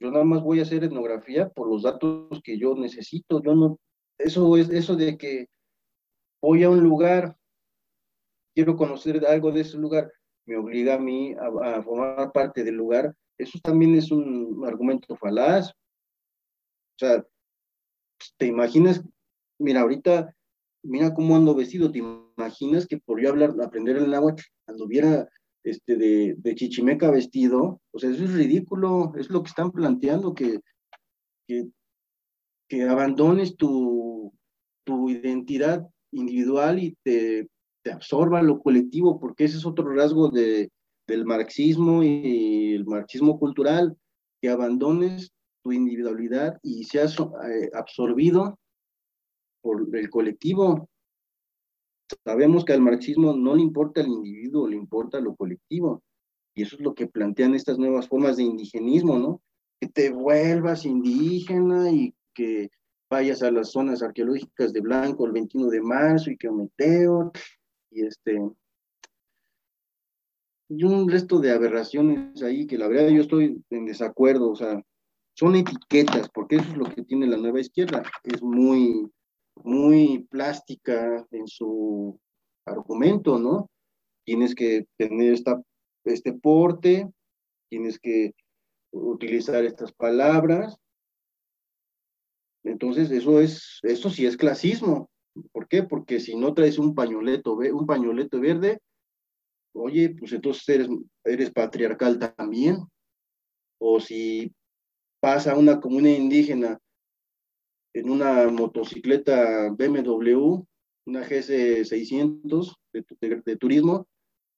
yo 0.00 0.10
nada 0.10 0.24
más 0.24 0.42
voy 0.42 0.60
a 0.60 0.62
hacer 0.62 0.84
etnografía 0.84 1.48
por 1.48 1.68
los 1.68 1.82
datos 1.82 2.40
que 2.42 2.58
yo 2.58 2.74
necesito, 2.74 3.42
yo 3.42 3.54
no, 3.54 3.78
eso 4.18 4.56
es 4.56 4.70
eso 4.70 4.96
de 4.96 5.16
que 5.16 5.46
voy 6.42 6.62
a 6.64 6.70
un 6.70 6.80
lugar, 6.80 7.36
quiero 8.54 8.76
conocer 8.76 9.24
algo 9.26 9.52
de 9.52 9.60
ese 9.60 9.76
lugar, 9.76 10.12
me 10.46 10.56
obliga 10.56 10.94
a 10.94 10.98
mí 10.98 11.34
a, 11.34 11.82
formar 11.82 12.32
parte 12.32 12.64
del 12.64 12.74
lugar, 12.74 13.14
eso 13.36 13.58
también 13.62 13.94
es 13.94 14.10
un 14.10 14.64
argumento 14.66 15.14
falaz. 15.16 15.70
O 15.70 16.98
sea, 16.98 17.24
te 18.36 18.46
imaginas, 18.46 19.04
mira, 19.58 19.82
ahorita, 19.82 20.34
mira 20.82 21.14
cómo 21.14 21.36
ando 21.36 21.54
vestido, 21.54 21.92
te 21.92 21.98
imaginas 22.38 22.86
que 22.86 22.98
por 22.98 23.20
yo 23.20 23.30
hablar, 23.30 23.54
aprender 23.62 23.96
el 23.96 24.10
náhuatl, 24.10 24.42
anduviera 24.66 25.28
este, 25.64 25.96
de, 25.96 26.34
de, 26.38 26.54
chichimeca 26.54 27.10
vestido, 27.10 27.80
o 27.90 27.98
sea, 27.98 28.10
eso 28.10 28.24
es 28.24 28.34
ridículo, 28.34 29.12
es 29.16 29.28
lo 29.28 29.42
que 29.42 29.48
están 29.48 29.72
planteando, 29.72 30.34
que, 30.34 30.60
que, 31.46 31.68
que 32.68 32.82
abandones 32.84 33.56
tu, 33.56 34.32
tu 34.84 35.10
identidad 35.10 35.86
individual 36.12 36.78
y 36.78 36.96
te, 37.02 37.48
te 37.82 37.92
absorba 37.92 38.42
lo 38.42 38.60
colectivo, 38.60 39.18
porque 39.18 39.44
ese 39.44 39.58
es 39.58 39.66
otro 39.66 39.92
rasgo 39.92 40.30
de, 40.30 40.70
del 41.06 41.24
marxismo 41.24 42.02
y 42.02 42.74
el 42.74 42.86
marxismo 42.86 43.38
cultural, 43.38 43.96
que 44.40 44.50
abandones 44.50 45.32
tu 45.64 45.72
individualidad 45.72 46.58
y 46.62 46.84
seas 46.84 47.18
eh, 47.18 47.70
absorbido 47.74 48.58
por 49.60 49.88
el 49.96 50.08
colectivo. 50.08 50.88
Sabemos 52.24 52.64
que 52.64 52.72
al 52.72 52.80
marxismo 52.80 53.34
no 53.34 53.54
le 53.54 53.62
importa 53.62 54.00
el 54.00 54.08
individuo, 54.08 54.68
le 54.68 54.76
importa 54.76 55.20
lo 55.20 55.34
colectivo. 55.36 56.02
Y 56.54 56.62
eso 56.62 56.76
es 56.76 56.82
lo 56.82 56.94
que 56.94 57.06
plantean 57.06 57.54
estas 57.54 57.78
nuevas 57.78 58.08
formas 58.08 58.36
de 58.36 58.44
indigenismo, 58.44 59.18
¿no? 59.18 59.42
Que 59.80 59.88
te 59.88 60.10
vuelvas 60.10 60.84
indígena 60.84 61.90
y 61.90 62.14
que 62.34 62.70
vayas 63.10 63.42
a 63.42 63.50
las 63.50 63.70
zonas 63.70 64.02
arqueológicas 64.02 64.72
de 64.72 64.80
Blanco 64.80 65.26
el 65.26 65.32
21 65.32 65.70
de 65.70 65.80
marzo 65.80 66.30
y 66.30 66.36
que 66.36 66.48
Ometeo 66.48 67.32
y 67.90 68.04
este 68.04 68.40
y 70.68 70.84
un 70.84 71.08
resto 71.08 71.40
de 71.40 71.50
aberraciones 71.50 72.42
ahí 72.42 72.66
que 72.66 72.76
la 72.76 72.88
verdad 72.88 73.08
yo 73.08 73.22
estoy 73.22 73.62
en 73.70 73.86
desacuerdo, 73.86 74.50
o 74.50 74.56
sea, 74.56 74.82
son 75.34 75.54
etiquetas, 75.54 76.28
porque 76.28 76.56
eso 76.56 76.70
es 76.70 76.76
lo 76.76 76.84
que 76.84 77.02
tiene 77.04 77.26
la 77.26 77.36
nueva 77.36 77.60
izquierda, 77.60 78.02
es 78.24 78.42
muy, 78.42 79.10
muy 79.64 80.26
plástica 80.30 81.26
en 81.30 81.46
su 81.46 82.18
argumento, 82.64 83.38
¿no? 83.38 83.70
Tienes 84.24 84.54
que 84.54 84.86
tener 84.96 85.32
esta, 85.32 85.60
este 86.04 86.32
porte, 86.32 87.08
tienes 87.70 87.98
que 87.98 88.32
utilizar 88.92 89.64
estas 89.64 89.92
palabras. 89.92 90.76
Entonces, 92.64 93.10
eso 93.10 93.40
es, 93.40 93.78
eso 93.82 94.10
sí 94.10 94.26
es 94.26 94.36
clasismo. 94.36 95.10
¿Por 95.52 95.68
qué? 95.68 95.82
Porque 95.82 96.20
si 96.20 96.36
no 96.36 96.54
traes 96.54 96.78
un 96.78 96.94
pañoleto, 96.94 97.54
un 97.54 97.86
pañoleto 97.86 98.40
verde, 98.40 98.80
oye, 99.74 100.10
pues 100.10 100.32
entonces 100.32 100.68
eres, 100.68 100.88
eres 101.24 101.50
patriarcal 101.50 102.18
también. 102.18 102.78
O 103.80 104.00
si 104.00 104.52
pasa 105.20 105.56
una 105.56 105.80
comunidad 105.80 106.16
indígena 106.16 106.78
en 107.98 108.10
una 108.10 108.48
motocicleta 108.48 109.70
BMW, 109.70 110.62
una 111.06 111.22
GS600 111.26 112.74
de, 112.92 113.42
de, 113.44 113.56
turismo, 113.56 114.06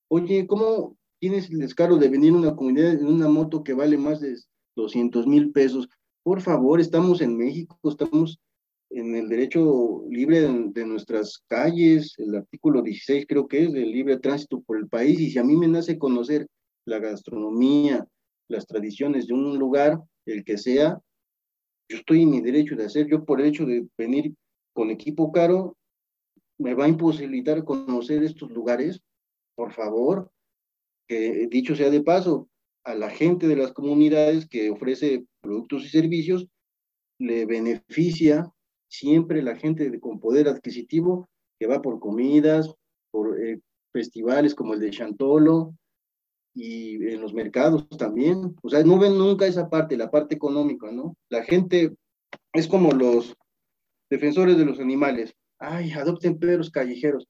oye, 0.08 0.46
¿cómo 0.46 0.96
tienes 1.18 1.50
el 1.50 1.58
descaro 1.58 1.96
de 1.96 2.08
venir 2.08 2.32
a 2.32 2.36
una 2.36 2.56
comunidad 2.56 2.92
en 2.92 3.06
una 3.06 3.28
moto 3.28 3.62
que 3.62 3.72
vale 3.72 3.96
más 3.96 4.20
de 4.20 4.36
200 4.76 5.26
mil 5.26 5.52
pesos? 5.52 5.88
Por 6.22 6.40
favor, 6.40 6.80
estamos 6.80 7.20
en 7.20 7.36
México, 7.36 7.78
estamos 7.84 8.38
en 8.90 9.14
el 9.14 9.28
derecho 9.28 10.04
libre 10.10 10.40
de, 10.40 10.84
nuestras 10.84 11.38
calles, 11.46 12.14
el 12.18 12.34
artículo 12.34 12.82
16 12.82 13.24
creo 13.28 13.46
que 13.46 13.64
es 13.64 13.72
del 13.72 13.90
libre 13.90 14.18
tránsito 14.18 14.60
por 14.60 14.76
el 14.76 14.88
país, 14.88 15.18
y 15.20 15.30
si 15.30 15.38
a 15.38 15.44
mí 15.44 15.56
me 15.56 15.68
nace 15.68 15.98
conocer 15.98 16.48
la 16.84 16.98
gastronomía, 16.98 18.06
las 18.48 18.66
tradiciones 18.66 19.28
de 19.28 19.34
un 19.34 19.58
lugar, 19.58 20.00
el 20.26 20.44
que 20.44 20.58
sea, 20.58 20.98
yo 21.90 21.96
estoy 21.96 22.22
en 22.22 22.30
mi 22.30 22.40
derecho 22.40 22.76
de 22.76 22.84
hacer, 22.84 23.08
yo 23.08 23.24
por 23.24 23.40
el 23.40 23.48
hecho 23.48 23.66
de 23.66 23.86
venir 23.98 24.34
con 24.72 24.90
equipo 24.90 25.32
caro, 25.32 25.76
me 26.58 26.74
va 26.74 26.84
a 26.84 26.88
imposibilitar 26.88 27.64
conocer 27.64 28.22
estos 28.22 28.50
lugares, 28.50 29.00
por 29.56 29.72
favor, 29.72 30.30
que 31.08 31.48
dicho 31.50 31.74
sea 31.74 31.90
de 31.90 32.02
paso, 32.02 32.48
a 32.84 32.94
la 32.94 33.10
gente 33.10 33.48
de 33.48 33.56
las 33.56 33.72
comunidades 33.72 34.46
que 34.46 34.70
ofrece 34.70 35.24
productos 35.40 35.84
y 35.84 35.88
servicios, 35.88 36.46
le 37.18 37.44
beneficia 37.44 38.50
siempre 38.88 39.42
la 39.42 39.56
gente 39.56 39.98
con 39.98 40.20
poder 40.20 40.48
adquisitivo 40.48 41.28
que 41.58 41.66
va 41.66 41.82
por 41.82 41.98
comidas, 41.98 42.72
por 43.10 43.38
eh, 43.42 43.60
festivales 43.92 44.54
como 44.54 44.74
el 44.74 44.80
de 44.80 44.90
Chantolo 44.90 45.74
y 46.54 46.96
en 47.08 47.20
los 47.20 47.32
mercados 47.32 47.88
también. 47.90 48.56
O 48.62 48.68
sea, 48.68 48.82
no 48.82 48.98
ven 48.98 49.16
nunca 49.16 49.46
esa 49.46 49.68
parte, 49.68 49.96
la 49.96 50.10
parte 50.10 50.34
económica, 50.34 50.90
¿no? 50.90 51.16
La 51.28 51.42
gente 51.44 51.94
es 52.52 52.66
como 52.66 52.92
los 52.92 53.34
defensores 54.10 54.56
de 54.56 54.64
los 54.64 54.80
animales. 54.80 55.34
Ay, 55.58 55.92
adopten 55.92 56.38
perros 56.38 56.70
callejeros. 56.70 57.26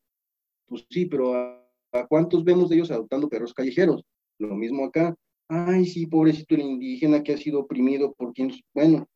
Pues 0.67 0.87
sí, 0.89 1.07
pero 1.07 1.35
¿a, 1.35 2.07
cuántos 2.09 2.45
vemos 2.45 2.69
de 2.69 2.77
ellos 2.77 2.91
adoptando 2.91 3.29
perros 3.29 3.53
callejeros? 3.53 4.03
Lo 4.39 4.55
mismo 4.55 4.85
acá. 4.85 5.15
Ay, 5.49 5.85
sí, 5.85 6.07
pobrecito 6.07 6.55
el 6.55 6.63
indígena 6.63 7.23
que 7.23 7.35
ha 7.35 7.37
sido 7.37 7.61
oprimido 7.61 8.15
por 8.15 8.33
quien, 8.33 8.53
bueno, 8.73 9.09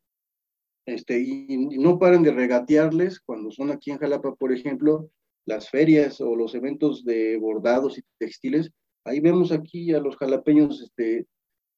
este, 0.86 1.20
y, 1.20 1.56
no 1.78 1.98
paran 1.98 2.22
de 2.22 2.32
regatearles 2.32 3.20
cuando 3.20 3.50
son 3.50 3.70
aquí 3.70 3.90
en 3.90 3.98
Jalapa, 3.98 4.34
por 4.34 4.52
ejemplo, 4.52 5.08
las 5.46 5.70
ferias 5.70 6.20
o 6.20 6.34
los 6.36 6.54
eventos 6.54 7.04
de 7.04 7.36
bordados 7.38 7.98
y 7.98 8.02
textiles. 8.18 8.70
Ahí 9.04 9.20
vemos 9.20 9.52
aquí 9.52 9.92
a 9.92 10.00
los 10.00 10.16
jalapeños, 10.16 10.80
este, 10.80 11.26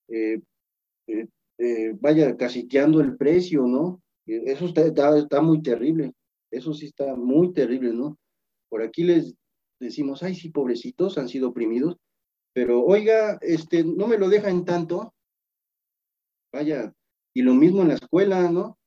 eh, 0.08 0.40
eh, 1.08 1.26
eh, 1.58 1.92
vaya, 2.00 2.36
casiteando 2.36 3.00
el 3.00 3.16
precio, 3.16 3.62
¿no? 3.66 4.00
Eso 4.26 4.66
está, 4.66 5.16
está, 5.16 5.40
muy 5.40 5.62
terrible, 5.62 6.12
eso 6.50 6.72
sí 6.72 6.86
está 6.86 7.14
muy 7.14 7.52
terrible, 7.52 7.92
¿no? 7.92 8.18
Por 8.68 8.82
aquí 8.82 9.04
les 9.04 9.34
decimos, 9.80 10.22
ay, 10.22 10.34
sí, 10.34 10.50
pobrecitos, 10.50 11.18
han 11.18 11.28
sido 11.28 11.48
oprimidos, 11.48 11.96
pero 12.52 12.82
oiga, 12.84 13.38
este, 13.40 13.84
no 13.84 14.06
me 14.06 14.18
lo 14.18 14.28
dejan 14.28 14.64
tanto, 14.64 15.14
vaya, 16.52 16.92
y 17.34 17.42
lo 17.42 17.54
mismo 17.54 17.82
en 17.82 17.88
la 17.88 17.94
escuela, 17.94 18.50
¿no? 18.50 18.78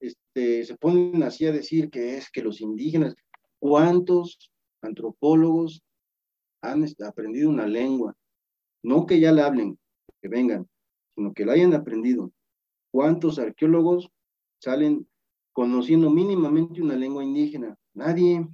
Este, 0.00 0.64
se 0.64 0.76
ponen 0.76 1.22
así 1.22 1.46
a 1.46 1.52
decir 1.52 1.90
que 1.90 2.16
es 2.16 2.30
que 2.30 2.42
los 2.42 2.60
indígenas, 2.60 3.14
¿cuántos 3.58 4.50
antropólogos 4.82 5.82
han 6.62 6.84
aprendido 7.06 7.50
una 7.50 7.66
lengua? 7.66 8.16
No 8.82 9.06
que 9.06 9.20
ya 9.20 9.32
la 9.32 9.46
hablen, 9.46 9.78
que 10.20 10.28
vengan, 10.28 10.68
sino 11.14 11.32
que 11.32 11.44
la 11.44 11.52
hayan 11.52 11.74
aprendido. 11.74 12.32
¿Cuántos 12.90 13.38
arqueólogos 13.38 14.10
salen 14.60 15.06
conociendo 15.52 16.10
mínimamente 16.10 16.82
una 16.82 16.96
lengua 16.96 17.24
indígena? 17.24 17.76
Nadie, 17.94 18.48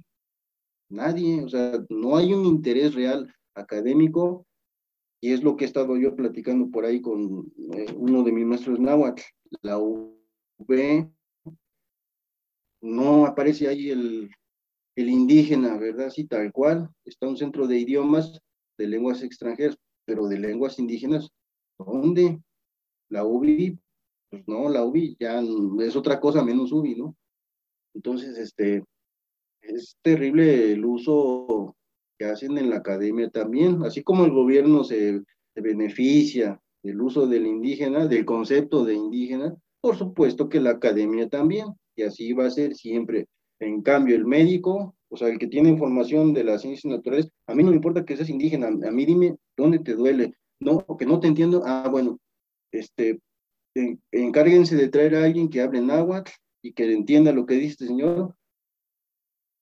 nadie, 0.89 1.43
o 1.43 1.49
sea, 1.49 1.83
no 1.89 2.17
hay 2.17 2.33
un 2.33 2.45
interés 2.45 2.93
real 2.93 3.33
académico 3.55 4.45
y 5.19 5.33
es 5.33 5.43
lo 5.43 5.55
que 5.55 5.65
he 5.65 5.67
estado 5.67 5.97
yo 5.97 6.15
platicando 6.15 6.69
por 6.69 6.85
ahí 6.85 7.01
con 7.01 7.51
eh, 7.73 7.93
uno 7.95 8.23
de 8.23 8.31
mis 8.31 8.45
maestros 8.45 8.79
náhuatl, 8.79 9.23
la 9.61 9.79
UB 9.79 11.09
no 12.81 13.25
aparece 13.25 13.67
ahí 13.67 13.89
el, 13.89 14.29
el 14.97 15.09
indígena, 15.09 15.77
¿verdad? 15.77 16.09
Sí, 16.09 16.25
tal 16.25 16.51
cual. 16.51 16.89
Está 17.05 17.27
un 17.27 17.37
centro 17.37 17.67
de 17.67 17.77
idiomas 17.77 18.39
de 18.77 18.87
lenguas 18.87 19.21
extranjeras, 19.23 19.77
pero 20.05 20.27
de 20.27 20.39
lenguas 20.39 20.79
indígenas, 20.79 21.29
¿dónde? 21.77 22.41
La 23.09 23.23
UBI, 23.23 23.79
pues 24.29 24.43
no, 24.47 24.69
la 24.69 24.83
UBI 24.83 25.15
ya 25.19 25.41
es 25.81 25.95
otra 25.95 26.19
cosa 26.19 26.43
menos 26.43 26.71
UBI, 26.71 26.95
¿no? 26.95 27.15
Entonces, 27.93 28.37
este, 28.37 28.83
es 29.61 29.97
terrible 30.01 30.71
el 30.73 30.83
uso 30.83 31.75
que 32.17 32.25
hacen 32.25 32.57
en 32.57 32.69
la 32.71 32.77
academia 32.77 33.29
también, 33.29 33.83
así 33.83 34.03
como 34.03 34.25
el 34.25 34.31
gobierno 34.31 34.83
se, 34.83 35.21
beneficia 35.55 36.61
del 36.83 37.01
uso 37.01 37.25
del 37.25 37.47
indígena, 37.47 38.05
del 38.05 38.25
concepto 38.25 38.85
de 38.85 38.93
indígena, 38.93 39.55
por 39.81 39.95
supuesto 39.95 40.49
que 40.49 40.59
la 40.59 40.71
academia 40.71 41.27
también 41.29 41.67
y 41.95 42.03
así 42.03 42.33
va 42.33 42.45
a 42.45 42.51
ser 42.51 42.75
siempre. 42.75 43.27
En 43.59 43.81
cambio, 43.81 44.15
el 44.15 44.25
médico, 44.25 44.95
o 45.09 45.17
sea, 45.17 45.29
el 45.29 45.39
que 45.39 45.47
tiene 45.47 45.69
información 45.69 46.33
de 46.33 46.43
las 46.43 46.61
ciencias 46.61 46.85
naturales, 46.85 47.29
a 47.47 47.55
mí 47.55 47.63
no 47.63 47.69
me 47.69 47.75
importa 47.75 48.05
que 48.05 48.15
seas 48.15 48.29
indígena, 48.29 48.67
a 48.67 48.91
mí 48.91 49.05
dime 49.05 49.37
dónde 49.55 49.79
te 49.79 49.95
duele, 49.95 50.33
no, 50.59 50.83
o 50.87 50.97
que 50.97 51.05
no 51.05 51.19
te 51.19 51.27
entiendo, 51.27 51.63
ah, 51.65 51.87
bueno, 51.89 52.19
este, 52.71 53.19
encárguense 54.11 54.75
de 54.75 54.89
traer 54.89 55.15
a 55.15 55.23
alguien 55.23 55.49
que 55.49 55.61
hable 55.61 55.81
náhuatl 55.81 56.31
y 56.61 56.73
que 56.73 56.91
entienda 56.91 57.31
lo 57.31 57.45
que 57.45 57.55
dice 57.55 57.71
este 57.71 57.87
señor, 57.87 58.35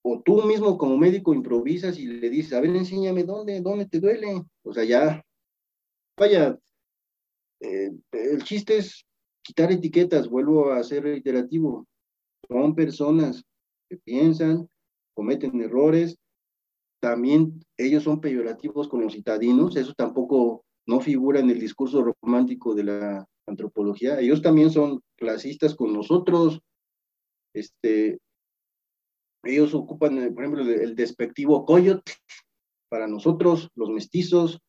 o 0.03 0.21
tú 0.21 0.43
mismo 0.43 0.77
como 0.77 0.97
médico 0.97 1.33
improvisas 1.33 1.97
y 1.97 2.05
le 2.05 2.29
dices, 2.29 2.53
a 2.53 2.61
ver, 2.61 2.75
enséñame 2.75 3.23
dónde, 3.23 3.61
dónde 3.61 3.85
te 3.87 3.99
duele, 3.99 4.43
o 4.63 4.73
sea, 4.73 4.83
ya, 4.83 5.23
vaya, 6.17 6.57
eh, 7.61 7.91
el 8.11 8.43
chiste 8.43 8.77
es 8.77 9.05
quitar 9.41 9.71
etiquetas, 9.71 10.29
vuelvo 10.29 10.71
a 10.71 10.83
ser 10.83 11.03
reiterativo, 11.03 11.87
son 12.47 12.75
personas 12.75 13.43
que 13.89 13.97
piensan, 13.97 14.69
cometen 15.13 15.61
errores, 15.61 16.17
también 16.99 17.63
ellos 17.77 18.03
son 18.03 18.19
peyorativos 18.19 18.87
con 18.87 19.01
los 19.01 19.13
citadinos, 19.13 19.75
eso 19.75 19.93
tampoco 19.93 20.65
no 20.87 20.99
figura 20.99 21.39
en 21.39 21.49
el 21.49 21.59
discurso 21.59 22.03
romántico 22.21 22.73
de 22.75 22.83
la 22.83 23.27
antropología, 23.47 24.19
ellos 24.19 24.41
también 24.41 24.71
son 24.71 25.01
clasistas 25.15 25.75
con 25.75 25.93
nosotros, 25.93 26.61
este, 27.53 28.19
ellos 29.43 29.73
ocupan, 29.73 30.33
por 30.33 30.43
ejemplo, 30.43 30.63
el 30.63 30.95
despectivo 30.95 31.65
coyote 31.65 32.13
para 32.89 33.07
nosotros, 33.07 33.69
los 33.75 33.89
mestizos, 33.89 34.59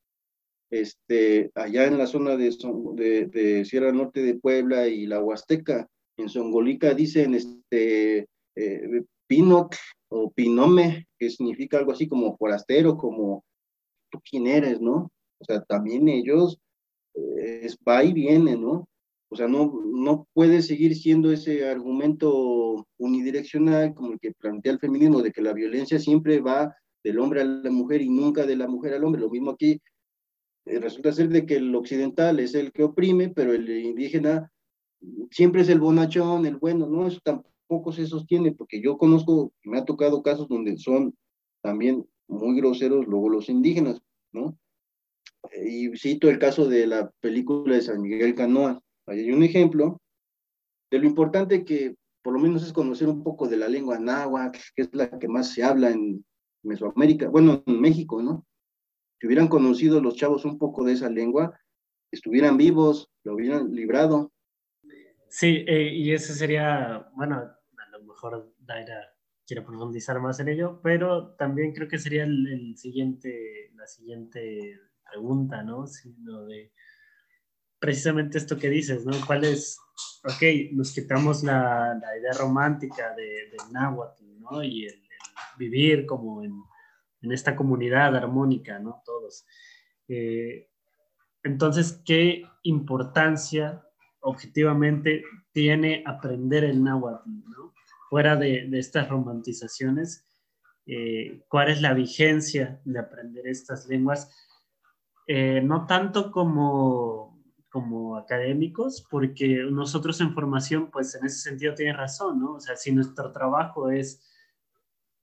este, 0.71 1.51
allá 1.55 1.87
en 1.87 1.97
la 1.97 2.07
zona 2.07 2.37
de, 2.37 2.55
de, 2.95 3.27
de 3.27 3.64
Sierra 3.64 3.93
Norte 3.93 4.23
de 4.23 4.35
Puebla 4.35 4.89
y 4.89 5.07
la 5.07 5.23
Huasteca, 5.23 5.89
en 6.19 6.29
Songolica 6.29 6.95
dicen 6.95 7.35
este, 7.35 8.27
eh, 8.57 9.05
o 10.09 10.31
pinome, 10.31 11.07
que 11.19 11.31
significa 11.31 11.79
algo 11.79 11.93
así 11.93 12.09
como 12.09 12.37
forastero, 12.37 12.97
como 12.97 13.45
tú 14.11 14.21
quién 14.29 14.47
eres, 14.47 14.81
¿no? 14.81 15.11
O 15.39 15.45
sea, 15.45 15.63
también 15.65 16.09
ellos 16.09 16.59
eh, 17.15 17.61
es 17.65 17.77
va 17.87 18.05
y 18.05 18.13
viene, 18.13 18.57
¿no? 18.57 18.89
O 19.29 19.37
sea, 19.37 19.49
no, 19.49 19.81
no 19.85 20.29
puede 20.33 20.63
seguir 20.63 20.95
siendo 20.95 21.33
ese 21.33 21.69
argumento 21.69 22.87
unidireccional 22.99 23.95
como 23.95 24.13
el 24.13 24.21
que 24.21 24.33
plantea 24.33 24.73
el 24.73 24.79
feminismo, 24.79 25.23
de 25.23 25.33
que 25.33 25.43
la 25.43 25.53
violencia 25.53 25.99
siempre 25.99 26.41
va 26.41 26.75
del 27.03 27.19
hombre 27.19 27.41
a 27.41 27.45
la 27.45 27.71
mujer 27.71 28.03
y 28.03 28.09
nunca 28.09 28.47
de 28.47 28.57
la 28.57 28.69
mujer 28.69 28.95
al 28.95 29.05
hombre. 29.05 29.21
Lo 29.21 29.31
mismo 29.31 29.51
aquí, 29.51 29.81
eh, 30.67 30.79
resulta 30.79 31.13
ser 31.13 31.29
de 31.29 31.45
que 31.45 31.57
el 31.57 31.75
occidental 31.75 32.39
es 32.39 32.55
el 32.55 32.73
que 32.73 32.85
oprime, 32.85 33.31
pero 33.31 33.53
el 33.53 33.69
indígena 33.69 34.51
siempre 35.31 35.63
es 35.63 35.69
el 35.69 35.81
bonachón, 35.81 36.47
el 36.47 36.57
bueno, 36.57 36.87
no, 36.87 37.09
eso 37.09 37.21
tampoco 37.23 37.56
se 37.93 38.07
sostiene, 38.07 38.53
porque 38.53 38.81
yo 38.81 38.97
conozco, 38.99 39.53
me 39.64 39.79
ha 39.79 39.85
tocado 39.85 40.23
casos 40.23 40.49
donde 40.49 40.77
son 40.79 41.14
también 41.62 42.07
muy 42.29 42.57
groseros 42.57 43.07
luego 43.07 43.29
los 43.29 43.49
indígenas, 43.49 44.01
¿no? 44.33 44.59
Y 45.64 45.97
cito 45.97 46.29
el 46.29 46.39
caso 46.39 46.69
de 46.69 46.87
la 46.87 47.11
película 47.21 47.75
de 47.77 47.83
San 47.83 48.01
Miguel 48.03 48.35
Canoa. 48.35 48.81
Ahí 49.07 49.21
hay 49.21 49.33
un 49.33 49.43
ejemplo 49.43 50.01
de 50.91 50.99
lo 50.99 51.07
importante 51.07 51.64
que 51.64 51.95
por 52.23 52.33
lo 52.33 52.41
menos 52.41 52.64
es 52.64 52.73
conocer 52.73 53.09
un 53.09 53.23
poco 53.23 53.47
de 53.47 53.57
la 53.57 53.69
lengua 53.69 54.01
náhuatl, 54.01 54.59
que 54.75 54.83
es 54.83 54.89
la 54.93 55.09
que 55.19 55.29
más 55.29 55.53
se 55.53 55.62
habla 55.62 55.91
en 55.91 56.25
Mesoamérica, 56.64 57.29
bueno, 57.29 57.62
en 57.67 57.81
México, 57.81 58.21
¿no? 58.21 58.45
Si 59.21 59.27
hubieran 59.27 59.49
conocido 59.49 60.01
los 60.01 60.17
chavos 60.17 60.45
un 60.45 60.59
poco 60.59 60.85
de 60.85 60.95
esa 60.95 61.09
lengua, 61.09 61.57
estuvieran 62.11 62.57
vivos, 62.57 63.09
lo 63.25 63.35
hubieran 63.35 63.73
librado. 63.73 64.33
Sí, 65.39 65.66
eh, 65.68 65.93
y 65.93 66.14
ese 66.14 66.32
sería, 66.32 67.11
bueno, 67.14 67.37
a 67.37 67.89
lo 67.91 68.03
mejor 68.05 68.55
Daira 68.59 69.12
quiere 69.47 69.61
profundizar 69.61 70.18
más 70.18 70.41
en 70.41 70.49
ello, 70.49 70.80
pero 70.82 71.34
también 71.34 71.74
creo 71.74 71.89
que 71.89 71.99
sería 71.99 72.24
el, 72.24 72.74
siguiente, 72.78 73.70
la 73.74 73.87
siguiente 73.87 74.80
pregunta, 75.05 75.62
¿no? 75.62 75.87
Sino 75.87 76.47
de 76.47 76.72
precisamente 77.78 78.39
esto 78.39 78.57
que 78.57 78.70
dices, 78.70 79.05
¿no? 79.05 79.12
¿Cuál 79.26 79.45
es, 79.45 79.78
ok, 80.24 80.72
nos 80.72 80.95
quitamos 80.95 81.45
la, 81.45 81.99
la 82.01 82.18
idea 82.18 82.32
romántica 82.32 83.14
de, 83.14 83.51
del 83.51 83.72
náhuatl, 83.72 84.24
¿no? 84.41 84.64
Y 84.64 84.87
el, 84.87 85.03
vivir 85.59 86.07
como 86.07 86.45
en, 86.45 86.55
en, 87.20 87.32
esta 87.32 87.55
comunidad 87.55 88.16
armónica, 88.16 88.78
¿no? 88.78 89.03
Todos. 89.05 89.45
Eh, 90.09 90.70
entonces, 91.43 92.01
¿qué 92.07 92.43
importancia 92.62 93.86
objetivamente 94.27 95.24
tiene 95.53 96.03
aprender 96.05 96.64
el 96.64 96.83
náhuatl, 96.83 97.31
¿no? 97.49 97.72
Fuera 98.11 98.37
de, 98.37 98.68
estas 98.72 99.09
romantizaciones, 99.09 100.27
eh, 100.87 101.45
¿cuál 101.49 101.70
es 101.70 101.81
la 101.81 101.95
vigencia 101.95 102.81
de 102.85 102.99
aprender 102.99 103.47
estas 103.47 103.87
lenguas? 103.87 104.31
Eh, 105.29 105.61
no 105.62 105.87
tanto 105.87 106.31
como, 106.33 107.41
como 107.68 108.16
académicos, 108.16 109.07
porque 109.09 109.64
nosotros 109.70 110.20
en 110.20 110.35
formación, 110.35 110.91
pues 110.91 111.14
en 111.14 111.24
ese 111.24 111.39
sentido 111.39 111.74
tiene 111.74 111.93
razón, 111.93 112.41
¿no? 112.41 112.55
O 112.55 112.61
sea, 112.61 112.77
si 112.77 112.93
nuestro 112.93 113.31
trabajo 113.31 113.91
es, 113.91 114.22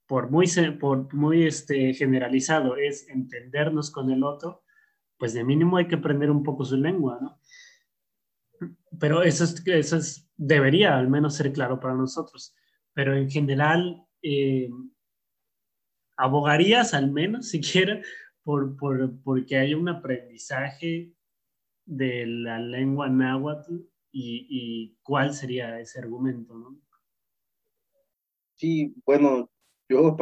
por 0.06 0.30
muy, 0.30 0.46
por 0.80 1.12
muy 1.14 1.46
este, 1.46 1.92
generalizado, 1.92 2.76
es 2.76 3.06
entendernos 3.08 3.90
con 3.90 4.10
el 4.10 4.24
otro, 4.24 4.62
pues 5.18 5.34
de 5.34 5.44
mínimo 5.44 5.76
hay 5.76 5.88
que 5.88 5.96
aprender 5.96 6.30
un 6.30 6.42
poco 6.42 6.64
su 6.64 6.76
lengua, 6.76 7.18
¿no? 7.20 7.38
Pero 8.98 9.22
eso, 9.22 9.44
es, 9.44 9.62
eso 9.66 9.96
es, 9.96 10.28
debería 10.36 10.98
al 10.98 11.08
menos 11.08 11.36
ser 11.36 11.52
claro 11.52 11.80
para 11.80 11.94
nosotros. 11.94 12.54
Pero 12.92 13.16
en 13.16 13.30
general, 13.30 14.04
eh, 14.22 14.70
abogarías 16.16 16.94
al 16.94 17.10
menos 17.10 17.48
siquiera 17.50 18.00
por, 18.42 18.76
por, 18.76 19.22
porque 19.22 19.56
hay 19.56 19.74
un 19.74 19.88
aprendizaje 19.88 21.12
de 21.86 22.26
la 22.26 22.58
lengua 22.58 23.08
náhuatl 23.08 23.76
y, 24.12 24.46
y, 24.48 24.96
cuál 25.02 25.34
sería 25.34 25.80
ese 25.80 25.98
argumento, 25.98 26.54
¿no? 26.54 26.80
Sí, 28.54 28.94
bueno, 29.04 29.50
yo, 29.88 30.16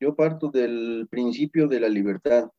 yo 0.00 0.16
parto 0.16 0.50
del 0.50 1.06
principio 1.10 1.68
de 1.68 1.80
la 1.80 1.88
libertad. 1.88 2.50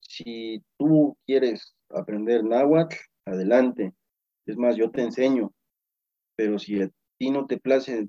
Si 0.00 0.62
tú 0.76 1.16
quieres 1.24 1.76
aprender 1.90 2.42
náhuatl, 2.42 2.96
adelante. 3.26 3.92
Es 4.46 4.56
más, 4.56 4.76
yo 4.76 4.90
te 4.90 5.02
enseño, 5.02 5.52
pero 6.36 6.58
si 6.58 6.82
a 6.82 6.90
ti 7.18 7.30
no 7.30 7.46
te 7.46 7.58
place 7.58 8.08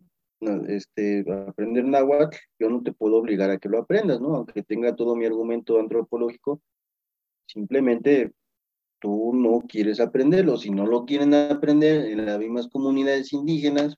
este, 0.67 1.25
aprender 1.47 1.85
náhuatl, 1.85 2.37
yo 2.59 2.69
no 2.69 2.83
te 2.83 2.91
puedo 2.91 3.17
obligar 3.17 3.49
a 3.49 3.57
que 3.57 3.69
lo 3.69 3.79
aprendas, 3.79 4.19
¿no? 4.19 4.35
Aunque 4.35 4.63
tenga 4.63 4.95
todo 4.95 5.15
mi 5.15 5.25
argumento 5.25 5.79
antropológico, 5.79 6.61
simplemente 7.47 8.33
tú 8.99 9.33
no 9.33 9.61
quieres 9.61 9.99
aprenderlo. 9.99 10.57
Si 10.57 10.69
no 10.69 10.85
lo 10.85 11.05
quieren 11.05 11.33
aprender 11.33 12.05
en 12.05 12.25
las 12.25 12.39
mismas 12.39 12.67
comunidades 12.67 13.31
indígenas, 13.33 13.95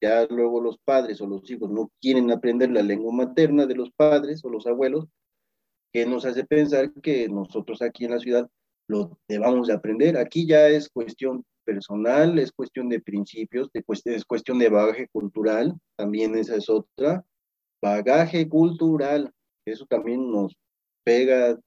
ya 0.00 0.26
luego 0.26 0.60
los 0.60 0.78
padres 0.78 1.20
o 1.20 1.26
los 1.26 1.48
hijos 1.50 1.70
no 1.70 1.90
quieren 2.00 2.30
aprender 2.30 2.70
la 2.70 2.82
lengua 2.82 3.12
materna 3.12 3.66
de 3.66 3.76
los 3.76 3.90
padres 3.92 4.44
o 4.44 4.50
los 4.50 4.66
abuelos, 4.66 5.06
que 5.92 6.06
nos 6.06 6.24
hace 6.24 6.44
pensar 6.44 6.92
que 7.02 7.28
nosotros 7.28 7.82
aquí 7.82 8.04
en 8.04 8.12
la 8.12 8.18
ciudad 8.18 8.50
lo 8.88 9.18
debamos 9.28 9.68
de 9.68 9.74
aprender. 9.74 10.16
Aquí 10.16 10.46
ya 10.46 10.68
es 10.68 10.88
cuestión 10.88 11.44
personal, 11.64 12.38
es 12.38 12.52
cuestión 12.52 12.88
de 12.88 13.00
principios, 13.00 13.70
es 13.72 14.24
cuestión 14.24 14.58
de 14.58 14.68
bagaje 14.68 15.08
cultural, 15.08 15.74
también 15.96 16.34
esa 16.36 16.56
es 16.56 16.68
otra. 16.68 17.24
Bagaje 17.80 18.48
cultural, 18.48 19.32
eso 19.66 19.86
también 19.86 20.30
nos 20.30 20.56
pega 21.04 21.58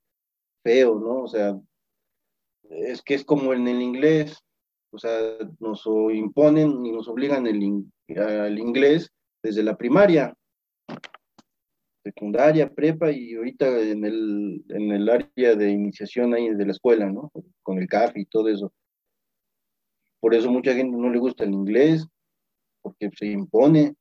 feo, 0.63 0.99
¿no? 0.99 1.23
O 1.23 1.27
sea, 1.27 1.59
es 2.69 3.01
que 3.01 3.15
es 3.15 3.25
como 3.25 3.53
en 3.53 3.67
el 3.67 3.81
inglés, 3.81 4.37
o 4.91 4.97
sea, 4.97 5.37
nos 5.59 5.85
imponen 6.13 6.85
y 6.85 6.91
nos 6.91 7.07
obligan 7.07 7.47
el, 7.47 7.85
al 8.17 8.59
inglés 8.59 9.11
desde 9.43 9.63
la 9.63 9.77
primaria 9.77 10.33
secundaria, 12.05 12.71
prepa 12.71 13.11
y 13.11 13.33
ahorita 13.33 13.81
en 13.81 14.05
el, 14.05 14.63
en 14.69 14.91
el 14.91 15.09
área 15.09 15.55
de 15.55 15.71
iniciación 15.71 16.35
ahí 16.35 16.49
de 16.53 16.65
la 16.65 16.71
escuela, 16.71 17.11
¿no? 17.11 17.31
Con 17.63 17.79
el 17.79 17.87
CAF 17.87 18.15
y 18.15 18.25
todo 18.25 18.47
eso. 18.47 18.71
Por 20.19 20.35
eso 20.35 20.51
mucha 20.51 20.75
gente 20.75 20.95
no 20.95 21.09
le 21.09 21.17
gusta 21.17 21.43
el 21.43 21.53
inglés, 21.53 22.05
porque 22.83 23.09
se 23.17 23.25
impone. 23.25 23.95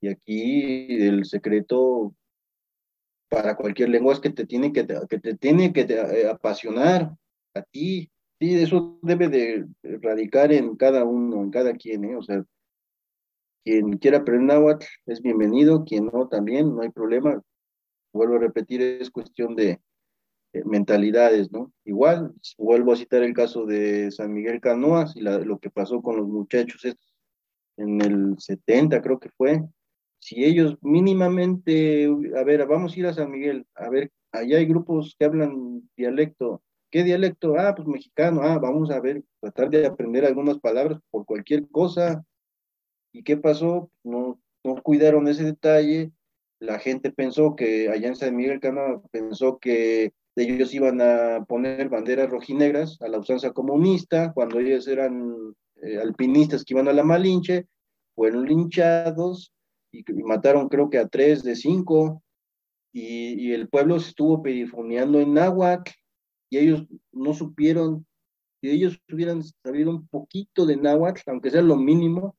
Y 0.00 0.08
aquí 0.08 0.86
el 1.06 1.26
secreto 1.26 2.14
para 3.28 3.54
cualquier 3.54 3.90
lengua 3.90 4.14
es 4.14 4.20
que 4.20 4.30
te 4.30 4.46
tiene 4.46 4.72
que, 4.72 4.86
que 5.08 5.18
te 5.18 5.36
tiene 5.36 5.72
que 5.74 5.82
eh, 5.82 6.28
apasionar 6.28 7.14
a 7.54 7.62
ti. 7.70 8.10
Sí, 8.40 8.54
eso 8.54 8.98
debe 9.02 9.28
de 9.28 9.66
radicar 9.82 10.52
en 10.52 10.74
cada 10.76 11.04
uno, 11.04 11.42
en 11.42 11.50
cada 11.50 11.74
quien, 11.74 12.04
¿eh? 12.04 12.16
O 12.16 12.22
sea, 12.22 12.42
quien 13.64 13.98
quiera 13.98 14.18
aprender 14.18 14.56
náhuatl 14.56 14.86
es 15.06 15.22
bienvenido, 15.22 15.84
quien 15.84 16.06
no 16.12 16.28
también, 16.28 16.74
no 16.74 16.82
hay 16.82 16.90
problema. 16.90 17.40
Vuelvo 18.12 18.36
a 18.36 18.40
repetir, 18.40 18.82
es 18.82 19.10
cuestión 19.10 19.54
de 19.54 19.80
mentalidades, 20.64 21.50
¿no? 21.50 21.72
Igual, 21.84 22.32
vuelvo 22.58 22.92
a 22.92 22.96
citar 22.96 23.22
el 23.22 23.34
caso 23.34 23.64
de 23.64 24.10
San 24.10 24.32
Miguel 24.32 24.60
Canoas 24.60 25.16
y 25.16 25.20
lo 25.20 25.58
que 25.58 25.70
pasó 25.70 26.02
con 26.02 26.16
los 26.16 26.28
muchachos 26.28 26.84
en 27.76 28.00
el 28.02 28.36
70, 28.38 29.00
creo 29.00 29.18
que 29.18 29.30
fue. 29.30 29.62
Si 30.18 30.44
ellos 30.44 30.76
mínimamente, 30.82 32.06
a 32.36 32.44
ver, 32.44 32.66
vamos 32.66 32.94
a 32.94 32.98
ir 32.98 33.06
a 33.06 33.14
San 33.14 33.30
Miguel, 33.30 33.66
a 33.74 33.88
ver, 33.88 34.10
allá 34.30 34.58
hay 34.58 34.66
grupos 34.66 35.16
que 35.18 35.24
hablan 35.24 35.88
dialecto. 35.96 36.62
¿Qué 36.90 37.02
dialecto? 37.02 37.54
Ah, 37.58 37.74
pues 37.74 37.88
mexicano. 37.88 38.42
Ah, 38.42 38.58
vamos 38.58 38.90
a 38.90 39.00
ver, 39.00 39.22
tratar 39.40 39.70
de 39.70 39.86
aprender 39.86 40.26
algunas 40.26 40.58
palabras 40.58 41.00
por 41.10 41.24
cualquier 41.24 41.66
cosa 41.70 42.22
¿Y 43.12 43.22
qué 43.22 43.36
pasó? 43.36 43.90
No, 44.02 44.40
no 44.64 44.82
cuidaron 44.82 45.28
ese 45.28 45.44
detalle. 45.44 46.12
La 46.58 46.78
gente 46.78 47.10
pensó 47.10 47.56
que 47.56 47.88
allá 47.88 48.08
en 48.08 48.16
San 48.16 48.36
Miguel 48.36 48.60
Cana 48.60 49.00
pensó 49.10 49.58
que 49.58 50.12
ellos 50.36 50.72
iban 50.74 51.00
a 51.00 51.44
poner 51.46 51.88
banderas 51.88 52.30
rojinegras 52.30 53.00
a 53.02 53.08
la 53.08 53.18
usanza 53.18 53.52
comunista, 53.52 54.32
cuando 54.32 54.60
ellos 54.60 54.88
eran 54.88 55.54
eh, 55.82 55.98
alpinistas 55.98 56.64
que 56.64 56.74
iban 56.74 56.88
a 56.88 56.92
la 56.92 57.02
Malinche, 57.02 57.66
fueron 58.14 58.46
linchados 58.46 59.52
y, 59.90 60.04
mataron 60.22 60.68
creo 60.68 60.88
que 60.88 60.98
a 60.98 61.08
tres 61.08 61.42
de 61.42 61.54
cinco, 61.54 62.22
y, 62.94 63.48
y 63.48 63.52
el 63.52 63.68
pueblo 63.68 63.98
se 63.98 64.10
estuvo 64.10 64.42
perifoneando 64.42 65.20
en 65.20 65.34
náhuatl, 65.34 65.90
y 66.50 66.58
ellos 66.58 66.86
no 67.10 67.34
supieron, 67.34 68.06
si 68.60 68.70
ellos 68.70 68.98
hubieran 69.12 69.42
sabido 69.62 69.90
un 69.90 70.06
poquito 70.08 70.64
de 70.64 70.76
náhuatl, 70.76 71.20
aunque 71.26 71.50
sea 71.50 71.62
lo 71.62 71.76
mínimo, 71.76 72.36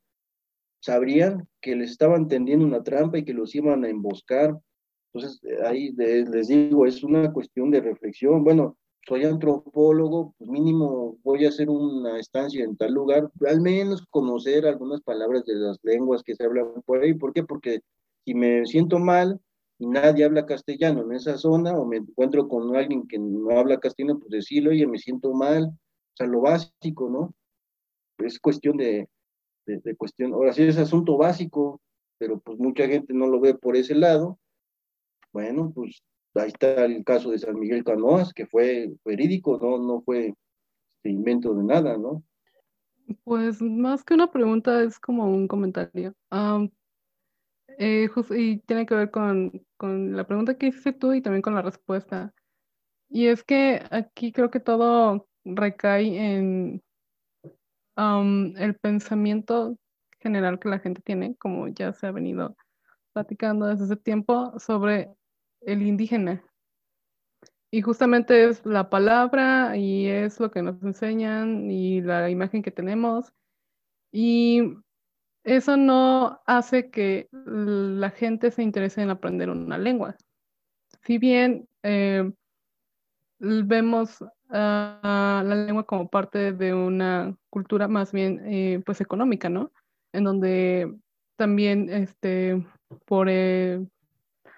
sabrían 0.83 1.47
que 1.61 1.77
les 1.77 1.91
estaban 1.91 2.27
tendiendo 2.27 2.65
una 2.65 2.83
trampa 2.83 3.17
y 3.17 3.23
que 3.23 3.33
los 3.33 3.55
iban 3.55 3.85
a 3.85 3.89
emboscar. 3.89 4.59
Entonces, 5.13 5.41
eh, 5.43 5.65
ahí 5.65 5.93
les 5.93 6.49
digo, 6.49 6.85
es 6.85 7.03
una 7.05 7.31
cuestión 7.31 7.71
de 7.71 7.79
reflexión. 7.79 8.43
Bueno, 8.43 8.77
soy 9.07 9.23
antropólogo, 9.23 10.35
pues 10.37 10.49
mínimo 10.49 11.17
voy 11.23 11.45
a 11.45 11.49
hacer 11.49 11.69
una 11.69 12.19
estancia 12.19 12.65
en 12.65 12.75
tal 12.75 12.93
lugar, 12.93 13.31
al 13.47 13.61
menos 13.61 14.05
conocer 14.09 14.65
algunas 14.65 15.01
palabras 15.01 15.45
de 15.45 15.55
las 15.55 15.79
lenguas 15.83 16.21
que 16.21 16.35
se 16.35 16.43
hablan 16.43 16.67
por 16.85 17.01
ahí. 17.01 17.13
¿Por 17.13 17.31
qué? 17.33 17.43
Porque 17.43 17.79
Si 18.25 18.33
me 18.33 18.65
siento 18.65 18.99
mal 18.99 19.39
y 19.79 19.87
nadie 19.87 20.25
habla 20.25 20.45
castellano 20.45 21.03
en 21.03 21.13
esa 21.13 21.37
zona 21.37 21.77
o 21.77 21.85
me 21.85 21.97
encuentro 21.97 22.47
con 22.49 22.75
alguien 22.75 23.07
que 23.07 23.19
no 23.19 23.57
habla 23.57 23.79
castellano, 23.79 24.19
pues 24.19 24.31
decirle, 24.31 24.71
oye, 24.71 24.87
me 24.87 24.97
siento 24.99 25.33
mal, 25.33 25.65
o 25.67 26.15
sea, 26.17 26.27
lo 26.27 26.41
básico, 26.41 27.09
¿no? 27.09 27.33
Es 28.17 28.39
cuestión 28.39 28.77
de, 28.77 29.09
de, 29.65 29.95
cuestión, 29.95 30.33
ahora 30.33 30.53
sí 30.53 30.63
es 30.63 30.77
asunto 30.77 31.17
básico, 31.17 31.81
pero 32.17 32.39
pues 32.39 32.59
mucha 32.59 32.87
gente 32.87 33.13
no 33.13 33.27
lo 33.27 33.39
ve 33.39 33.53
por 33.55 33.75
ese 33.75 33.95
lado. 33.95 34.39
Bueno, 35.31 35.71
pues 35.73 36.03
ahí 36.35 36.47
está 36.47 36.85
el 36.85 37.03
caso 37.03 37.31
de 37.31 37.39
San 37.39 37.59
Miguel 37.59 37.83
Canoas, 37.83 38.33
que 38.33 38.45
fue 38.45 38.91
verídico, 39.03 39.59
no, 39.61 39.77
no 39.77 40.01
fue 40.01 40.33
este 40.89 41.09
invento 41.09 41.53
de 41.53 41.63
nada, 41.63 41.97
¿no? 41.97 42.23
Pues 43.23 43.61
más 43.61 44.03
que 44.03 44.13
una 44.13 44.31
pregunta 44.31 44.83
es 44.83 44.99
como 44.99 45.25
un 45.25 45.47
comentario. 45.47 46.13
Eh, 47.79 48.09
y 48.31 48.57
tiene 48.59 48.85
que 48.85 48.95
ver 48.95 49.11
con, 49.11 49.65
con, 49.77 50.15
la 50.15 50.25
pregunta 50.25 50.57
que 50.57 50.67
hiciste 50.67 50.93
tú 50.93 51.13
y 51.13 51.21
también 51.21 51.41
con 51.41 51.55
la 51.55 51.61
respuesta. 51.61 52.33
Y 53.09 53.27
es 53.27 53.43
que 53.43 53.81
aquí 53.91 54.31
creo 54.31 54.49
que 54.49 54.59
todo 54.59 55.27
recae 55.43 56.35
en 56.35 56.81
el 57.95 58.75
pensamiento 58.81 59.77
general 60.19 60.59
que 60.59 60.69
la 60.69 60.79
gente 60.79 61.01
tiene, 61.01 61.35
como 61.35 61.67
ya 61.67 61.93
se 61.93 62.07
ha 62.07 62.11
venido 62.11 62.55
platicando 63.13 63.67
desde 63.67 63.85
ese 63.85 63.97
tiempo, 63.97 64.57
sobre 64.59 65.09
el 65.61 65.81
indígena. 65.81 66.43
Y 67.71 67.81
justamente 67.81 68.45
es 68.45 68.65
la 68.65 68.89
palabra 68.89 69.75
y 69.77 70.07
es 70.07 70.39
lo 70.39 70.51
que 70.51 70.61
nos 70.61 70.81
enseñan 70.83 71.71
y 71.71 72.01
la 72.01 72.29
imagen 72.29 72.61
que 72.61 72.71
tenemos. 72.71 73.33
Y 74.11 74.75
eso 75.43 75.75
no 75.75 76.39
hace 76.45 76.91
que 76.91 77.29
la 77.31 78.11
gente 78.11 78.51
se 78.51 78.63
interese 78.63 79.01
en 79.01 79.09
aprender 79.09 79.49
una 79.49 79.77
lengua. 79.77 80.15
Si 81.01 81.17
bien 81.17 81.67
eh, 81.81 82.31
vemos 83.39 84.23
a 84.53 85.43
la 85.45 85.55
lengua 85.55 85.85
como 85.85 86.09
parte 86.09 86.53
de 86.53 86.73
una 86.73 87.35
cultura 87.49 87.87
más 87.87 88.11
bien 88.11 88.41
eh, 88.45 88.81
pues 88.85 89.01
económica, 89.01 89.49
¿no? 89.49 89.71
En 90.13 90.23
donde 90.23 90.95
también 91.37 91.89
este, 91.89 92.65
por 93.05 93.27
eh, 93.29 93.85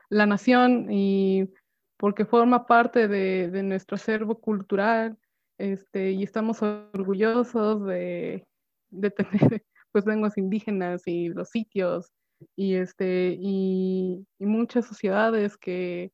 la 0.10 0.26
nación 0.26 0.92
y 0.92 1.50
porque 1.98 2.26
forma 2.26 2.66
parte 2.66 3.08
de, 3.08 3.50
de, 3.50 3.64
nuestro 3.64 3.96
acervo 3.96 4.40
cultural 4.40 5.18
este, 5.58 6.12
y 6.12 6.24
estamos 6.24 6.62
orgullosos 6.62 7.86
de, 7.86 8.46
de 8.90 9.12
tener 9.12 9.32
pues 9.92 10.06
lenguas 10.06 10.38
indígenas 10.38 11.04
y 11.06 11.30
los 11.30 11.50
sitios 11.50 12.12
y, 12.56 12.76
este, 12.76 13.38
y, 13.40 14.26
muchas 14.40 14.86
sociedades 14.86 15.58
que 15.58 16.12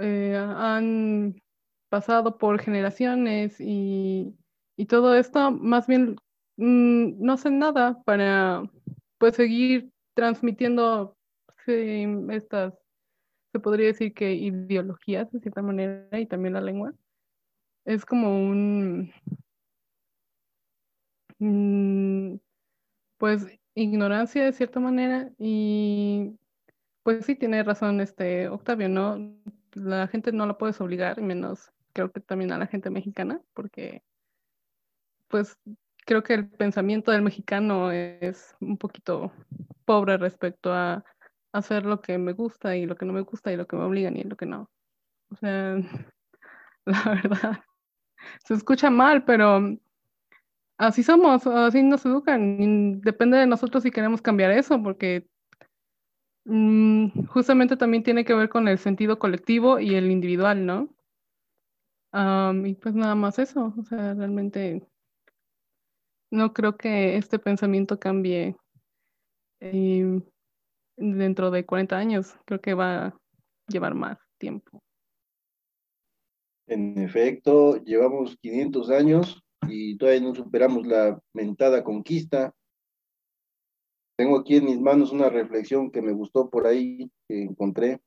eh, 0.00 0.36
han 0.36 1.34
pasado 1.88 2.38
por 2.38 2.60
generaciones 2.60 3.56
y, 3.60 4.34
todo 4.88 5.14
esto, 5.14 5.50
más 5.52 5.86
bien 5.86 6.16
mm, 6.56 7.24
no 7.24 7.32
hacen 7.32 7.58
nada 7.58 8.02
para 8.04 8.62
pues 9.18 9.36
seguir 9.36 9.90
transmitiendo 10.14 11.16
estas, 12.30 12.74
se 13.52 13.60
podría 13.60 13.86
decir 13.88 14.14
que 14.14 14.34
ideologías 14.34 15.30
de 15.32 15.40
cierta 15.40 15.62
manera 15.62 16.18
y 16.20 16.26
también 16.26 16.54
la 16.54 16.60
lengua. 16.60 16.92
Es 17.84 18.04
como 18.04 18.38
un, 18.38 19.12
mm, 21.38 22.38
pues 23.18 23.46
ignorancia 23.74 24.44
de 24.44 24.52
cierta 24.52 24.80
manera 24.80 25.30
y 25.38 26.32
pues 27.02 27.26
sí 27.26 27.36
tiene 27.36 27.62
razón 27.62 28.00
este 28.00 28.48
Octavio, 28.48 28.88
¿no? 28.88 29.36
La 29.74 30.08
gente 30.08 30.32
no 30.32 30.46
la 30.46 30.58
puedes 30.58 30.80
obligar, 30.80 31.20
menos 31.22 31.72
creo 31.96 32.12
que 32.12 32.20
también 32.20 32.52
a 32.52 32.58
la 32.58 32.66
gente 32.66 32.90
mexicana, 32.90 33.40
porque 33.54 34.02
pues 35.28 35.58
creo 36.04 36.22
que 36.22 36.34
el 36.34 36.46
pensamiento 36.46 37.10
del 37.10 37.22
mexicano 37.22 37.90
es 37.90 38.54
un 38.60 38.76
poquito 38.76 39.32
pobre 39.86 40.18
respecto 40.18 40.74
a 40.74 41.02
hacer 41.54 41.86
lo 41.86 42.02
que 42.02 42.18
me 42.18 42.34
gusta 42.34 42.76
y 42.76 42.84
lo 42.84 42.96
que 42.96 43.06
no 43.06 43.14
me 43.14 43.22
gusta 43.22 43.50
y 43.50 43.56
lo 43.56 43.66
que 43.66 43.76
me 43.76 43.84
obligan 43.84 44.14
y 44.14 44.24
lo 44.24 44.36
que 44.36 44.44
no. 44.44 44.70
O 45.30 45.36
sea, 45.36 45.76
la 46.84 47.02
verdad, 47.22 47.60
se 48.44 48.52
escucha 48.52 48.90
mal, 48.90 49.24
pero 49.24 49.62
así 50.76 51.02
somos, 51.02 51.46
así 51.46 51.82
nos 51.82 52.04
educan. 52.04 53.00
depende 53.00 53.38
de 53.38 53.46
nosotros 53.46 53.82
si 53.82 53.90
queremos 53.90 54.20
cambiar 54.20 54.50
eso, 54.50 54.82
porque 54.82 55.26
mm, 56.44 57.24
justamente 57.28 57.78
también 57.78 58.02
tiene 58.02 58.26
que 58.26 58.34
ver 58.34 58.50
con 58.50 58.68
el 58.68 58.76
sentido 58.76 59.18
colectivo 59.18 59.80
y 59.80 59.94
el 59.94 60.10
individual, 60.10 60.66
¿no? 60.66 60.95
Y 62.64 62.74
pues 62.74 62.94
nada 62.94 63.14
más 63.14 63.38
eso, 63.38 63.74
o 63.76 63.84
sea, 63.84 64.14
realmente 64.14 64.86
no 66.30 66.52
creo 66.52 66.76
que 66.76 67.16
este 67.16 67.38
pensamiento 67.38 67.98
cambie 67.98 68.56
em, 69.60 70.22
dentro 70.96 71.50
de 71.50 71.66
40 71.66 71.96
años, 71.96 72.34
creo 72.46 72.60
que 72.60 72.74
va 72.74 73.06
a 73.06 73.16
llevar 73.68 73.94
más 73.94 74.18
tiempo. 74.38 74.80
En 76.68 76.98
efecto, 76.98 77.82
llevamos 77.84 78.36
500 78.38 78.90
años 78.90 79.42
y 79.68 79.96
todavía 79.98 80.22
no 80.22 80.34
superamos 80.34 80.86
la 80.86 81.20
mentada 81.34 81.84
conquista. 81.84 82.54
Tengo 84.18 84.38
aquí 84.38 84.56
en 84.56 84.64
mis 84.64 84.80
manos 84.80 85.12
una 85.12 85.28
reflexión 85.28 85.90
que 85.90 86.00
me 86.00 86.12
gustó 86.12 86.48
por 86.48 86.66
ahí, 86.66 87.10
que 87.28 87.42
encontré. 87.42 88.00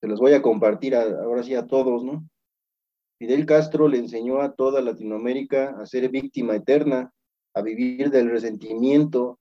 Se 0.00 0.08
las 0.08 0.18
voy 0.18 0.32
a 0.32 0.42
compartir 0.42 0.96
ahora 0.96 1.42
sí 1.42 1.54
a 1.54 1.66
todos, 1.66 2.04
¿no? 2.04 2.28
Fidel 3.18 3.46
Castro 3.46 3.88
le 3.88 3.98
enseñó 3.98 4.40
a 4.40 4.54
toda 4.54 4.80
Latinoamérica 4.80 5.76
a 5.80 5.86
ser 5.86 6.08
víctima 6.08 6.56
eterna, 6.56 7.12
a 7.54 7.62
vivir 7.62 8.10
del 8.10 8.30
resentimiento, 8.30 9.38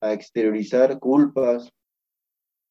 a 0.00 0.12
exteriorizar 0.12 0.98
culpas. 0.98 1.70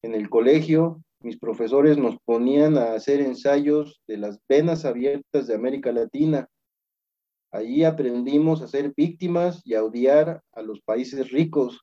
En 0.02 0.14
el 0.14 0.30
colegio, 0.30 1.02
mis 1.20 1.38
profesores 1.38 1.98
nos 1.98 2.16
ponían 2.24 2.78
a 2.78 2.94
hacer 2.94 3.20
ensayos 3.20 4.00
de 4.06 4.18
las 4.18 4.38
venas 4.48 4.84
abiertas 4.84 5.48
de 5.48 5.54
América 5.54 5.90
Latina. 5.90 6.48
Allí 7.50 7.84
aprendimos 7.84 8.62
a 8.62 8.68
ser 8.68 8.92
víctimas 8.96 9.62
y 9.64 9.74
a 9.74 9.82
odiar 9.82 10.42
a 10.52 10.62
los 10.62 10.80
países 10.82 11.30
ricos, 11.30 11.80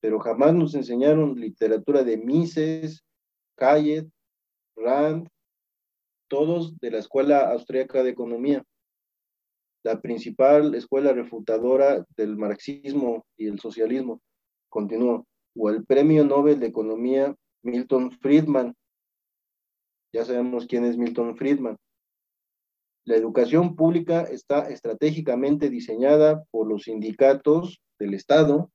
pero 0.00 0.18
jamás 0.18 0.52
nos 0.54 0.74
enseñaron 0.74 1.40
literatura 1.40 2.02
de 2.04 2.18
Mises, 2.18 3.04
Kayet, 3.56 4.08
Rand, 4.76 5.28
todos 6.28 6.78
de 6.78 6.90
la 6.90 6.98
Escuela 6.98 7.50
Austríaca 7.50 8.02
de 8.02 8.10
Economía, 8.10 8.64
la 9.84 10.00
principal 10.00 10.74
escuela 10.74 11.12
refutadora 11.12 12.04
del 12.16 12.36
marxismo 12.36 13.24
y 13.36 13.46
el 13.46 13.60
socialismo. 13.60 14.20
Continuó, 14.68 15.26
o 15.56 15.70
el 15.70 15.84
Premio 15.84 16.24
Nobel 16.24 16.58
de 16.58 16.66
Economía 16.66 17.34
Milton 17.62 18.10
Friedman. 18.10 18.74
Ya 20.12 20.24
sabemos 20.24 20.66
quién 20.66 20.84
es 20.84 20.96
Milton 20.96 21.36
Friedman. 21.36 21.76
La 23.04 23.14
educación 23.14 23.76
pública 23.76 24.22
está 24.22 24.68
estratégicamente 24.68 25.70
diseñada 25.70 26.44
por 26.50 26.66
los 26.66 26.84
sindicatos 26.84 27.80
del 28.00 28.14
Estado 28.14 28.72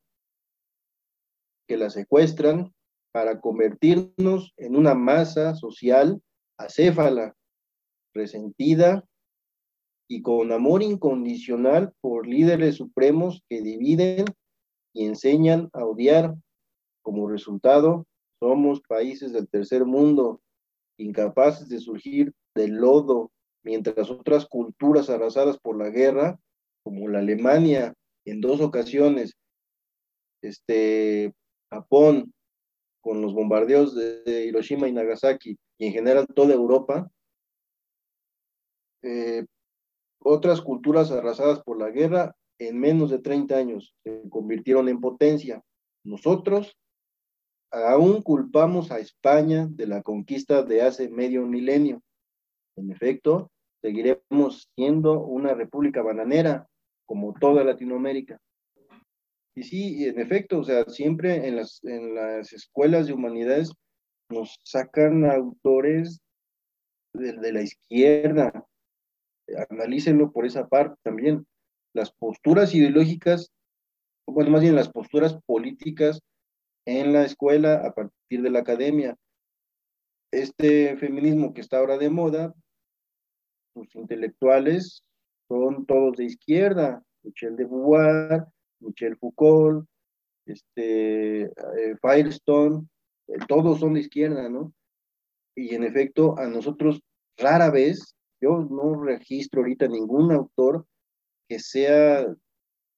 que 1.68 1.76
la 1.76 1.90
secuestran 1.90 2.74
para 3.12 3.42
convertirnos 3.42 4.54
en 4.56 4.78
una 4.78 4.94
masa 4.96 5.56
social 5.56 6.22
acéfala 6.58 7.36
resentida 8.14 9.06
y 10.10 10.22
con 10.22 10.52
amor 10.52 10.84
incondicional 10.84 11.94
por 12.02 12.28
líderes 12.28 12.76
supremos 12.76 13.44
que 13.50 13.62
dividen 13.62 14.26
y 14.94 15.06
enseñan 15.06 15.70
a 15.74 15.86
odiar. 15.86 16.36
Como 17.02 17.30
resultado, 17.30 18.06
somos 18.42 18.82
países 18.82 19.32
del 19.34 19.48
tercer 19.48 19.86
mundo, 19.86 20.42
incapaces 20.98 21.70
de 21.70 21.80
surgir 21.80 22.34
del 22.56 22.72
lodo, 22.74 23.32
mientras 23.64 24.12
otras 24.12 24.46
culturas 24.46 25.10
arrasadas 25.10 25.58
por 25.58 25.78
la 25.78 25.90
guerra, 25.90 26.40
como 26.84 27.08
la 27.08 27.20
Alemania, 27.20 27.94
en 28.26 28.42
dos 28.42 28.60
ocasiones, 28.62 29.36
este, 30.44 31.34
Japón, 31.72 32.34
con 33.02 33.22
los 33.22 33.34
bombardeos 33.34 33.96
de 33.96 34.46
Hiroshima 34.46 34.88
y 34.88 34.92
Nagasaki, 34.92 35.58
y 35.80 35.88
en 35.88 35.94
general 35.94 36.28
toda 36.28 36.54
Europa, 36.54 37.10
eh, 39.04 39.46
otras 40.20 40.62
culturas 40.62 41.12
arrasadas 41.12 41.62
por 41.64 41.80
la 41.80 41.90
guerra 41.90 42.36
en 42.60 42.80
menos 42.80 43.10
de 43.10 43.20
30 43.20 43.56
años 43.56 43.96
se 44.04 44.22
convirtieron 44.30 44.88
en 44.88 45.00
potencia. 45.00 45.64
Nosotros 46.04 46.78
aún 47.72 48.22
culpamos 48.22 48.92
a 48.92 49.00
España 49.00 49.68
de 49.70 49.88
la 49.88 50.04
conquista 50.04 50.64
de 50.64 50.82
hace 50.82 51.10
medio 51.10 51.46
milenio. 51.48 52.02
En 52.76 52.92
efecto, 52.92 53.50
seguiremos 53.82 54.70
siendo 54.76 55.22
una 55.22 55.54
república 55.54 56.02
bananera 56.02 56.68
como 57.06 57.34
toda 57.34 57.64
Latinoamérica. 57.64 58.40
Y 59.56 59.64
sí, 59.64 60.06
en 60.06 60.20
efecto, 60.20 60.60
o 60.60 60.64
sea, 60.64 60.86
siempre 60.86 61.48
en 61.48 61.58
las, 61.58 61.84
en 61.84 62.16
las 62.16 62.54
escuelas 62.54 63.08
de 63.08 63.14
humanidades 63.14 63.74
nos 64.30 64.60
sacan 64.64 65.26
autores 65.26 66.22
de, 67.14 67.34
de 67.34 67.52
la 67.52 67.62
izquierda. 67.62 68.66
Analícenlo 69.70 70.32
por 70.32 70.46
esa 70.46 70.68
parte 70.68 70.96
también. 71.04 71.46
Las 71.94 72.12
posturas 72.12 72.74
ideológicas, 72.74 73.52
bueno, 74.28 74.52
más 74.52 74.62
bien 74.62 74.76
las 74.76 74.90
posturas 74.90 75.38
políticas 75.46 76.22
en 76.86 77.14
la 77.14 77.24
escuela 77.24 77.76
a 77.86 77.94
partir 77.94 78.42
de 78.42 78.50
la 78.50 78.60
academia. 78.60 79.16
Este 80.32 80.96
feminismo 80.98 81.54
que 81.54 81.62
está 81.62 81.78
ahora 81.78 81.98
de 81.98 82.10
moda, 82.10 82.54
sus 83.74 83.94
intelectuales 83.96 85.04
son 85.48 85.86
todos 85.86 86.18
de 86.18 86.26
izquierda, 86.26 87.04
Michel 87.24 87.56
de 87.56 87.66
Beauvoir, 87.66 88.46
Michel 88.80 89.18
Foucault, 89.18 89.86
este, 90.46 91.44
eh, 91.44 91.96
Firestone, 92.02 92.88
eh, 93.28 93.38
todos 93.48 93.80
son 93.80 93.94
de 93.94 94.02
izquierda, 94.02 94.50
¿no? 94.50 94.74
Y 95.56 95.76
en 95.76 95.84
efecto, 95.84 96.38
a 96.38 96.48
nosotros 96.48 97.02
rara 97.38 97.70
vez, 97.70 98.16
yo 98.42 98.68
no 98.70 99.04
registro 99.04 99.62
ahorita 99.62 99.88
ningún 99.88 100.32
autor 100.32 100.86
que 101.48 101.60
sea 101.60 102.26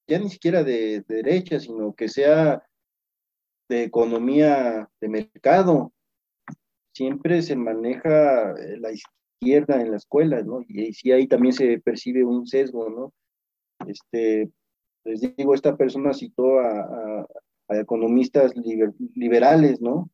ya 0.08 0.20
ni 0.20 0.30
siquiera 0.30 0.64
de, 0.64 1.04
de 1.08 1.16
derecha, 1.16 1.60
sino 1.60 1.94
que 1.94 2.10
sea 2.10 2.64
de 3.70 3.84
economía 3.84 4.90
de 5.00 5.10
mercado. 5.10 5.94
Siempre 6.94 7.42
se 7.42 7.56
maneja 7.56 8.52
eh, 8.52 8.78
la 8.80 8.92
izquierda 8.92 9.82
en 9.82 9.92
la 9.92 9.98
escuela, 9.98 10.42
¿no? 10.44 10.62
Y 10.68 10.94
sí 10.94 11.12
ahí 11.12 11.28
también 11.28 11.54
se 11.54 11.80
percibe 11.80 12.24
un 12.24 12.46
sesgo, 12.46 12.90
¿no? 12.90 13.14
Este, 13.88 14.52
les 15.04 15.22
digo, 15.36 15.54
esta 15.54 15.76
persona 15.76 16.14
citó 16.14 16.60
a, 16.60 17.26
economistas 17.70 18.54
liberales, 19.16 19.82
¿no? 19.82 20.12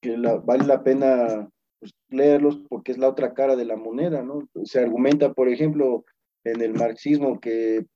Que 0.00 0.16
vale 0.44 0.64
la 0.66 0.84
pena 0.84 1.50
pues, 1.80 1.92
leerlos 2.08 2.60
porque 2.68 2.92
es 2.92 2.98
la 2.98 3.08
otra 3.08 3.34
cara 3.34 3.56
de 3.56 3.64
la 3.64 3.76
moneda, 3.76 4.22
¿no? 4.22 4.48
Se 4.64 4.80
argumenta, 4.80 5.32
por 5.32 5.48
ejemplo, 5.48 6.04
en 6.44 6.60
el 6.60 6.74
marxismo 6.74 7.40
que 7.40 7.86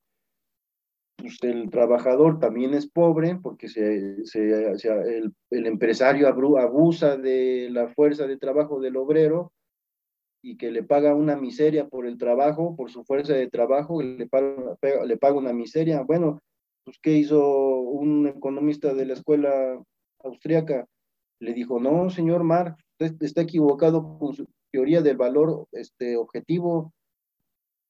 pues, 1.17 1.39
el 1.43 1.71
trabajador 1.71 2.41
también 2.41 2.75
es 2.75 2.91
pobre 2.91 3.39
porque 3.43 3.69
se, 3.69 4.25
se, 4.25 4.41
el, 4.51 5.33
el, 5.51 5.67
empresario 5.67 6.29
abusa 6.29 7.17
de 7.17 7.69
la 7.71 7.89
fuerza 7.89 8.27
de 8.27 8.39
trabajo 8.39 8.81
del 8.81 8.97
obrero 8.97 9.53
y 10.43 10.57
que 10.57 10.71
le 10.71 10.83
paga 10.83 11.15
una 11.15 11.37
miseria 11.37 11.89
por 11.89 12.07
el 12.07 12.19
trabajo, 12.19 12.77
por 12.77 12.91
su 12.91 13.05
fuerza 13.05 13.33
de 13.33 13.49
trabajo, 13.49 14.03
le 14.03 14.27
paga, 14.27 14.77
le 15.07 15.17
paga 15.17 15.37
una 15.37 15.55
miseria. 15.55 16.03
Bueno, 16.03 16.43
pues 16.85 16.99
¿qué 17.01 17.13
hizo 17.13 17.79
un 17.79 18.27
economista 18.27 18.93
de 18.93 19.07
la 19.07 19.15
escuela 19.15 19.83
austríaca? 20.23 20.87
Le 21.41 21.55
dijo, 21.55 21.81
no, 21.81 22.11
señor 22.11 22.45
Marx, 22.45 22.84
está 22.99 23.43
equivocado 23.43 24.19
con 24.19 24.35
su 24.35 24.47
teoría 24.71 25.03
del 25.03 25.17
valor 25.17 25.69
este, 25.73 26.17
objetivo. 26.17 26.93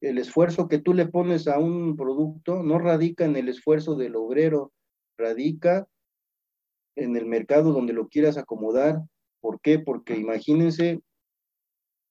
El 0.00 0.18
esfuerzo 0.18 0.68
que 0.68 0.78
tú 0.78 0.92
le 0.94 1.06
pones 1.06 1.48
a 1.48 1.58
un 1.58 1.96
producto 1.96 2.62
no 2.62 2.78
radica 2.78 3.24
en 3.24 3.36
el 3.36 3.48
esfuerzo 3.48 3.94
del 3.94 4.16
obrero, 4.16 4.72
radica 5.18 5.86
en 6.96 7.16
el 7.16 7.26
mercado 7.26 7.72
donde 7.72 7.92
lo 7.92 8.08
quieras 8.08 8.36
acomodar. 8.36 9.02
¿Por 9.40 9.60
qué? 9.60 9.78
Porque 9.78 10.16
imagínense 10.16 11.00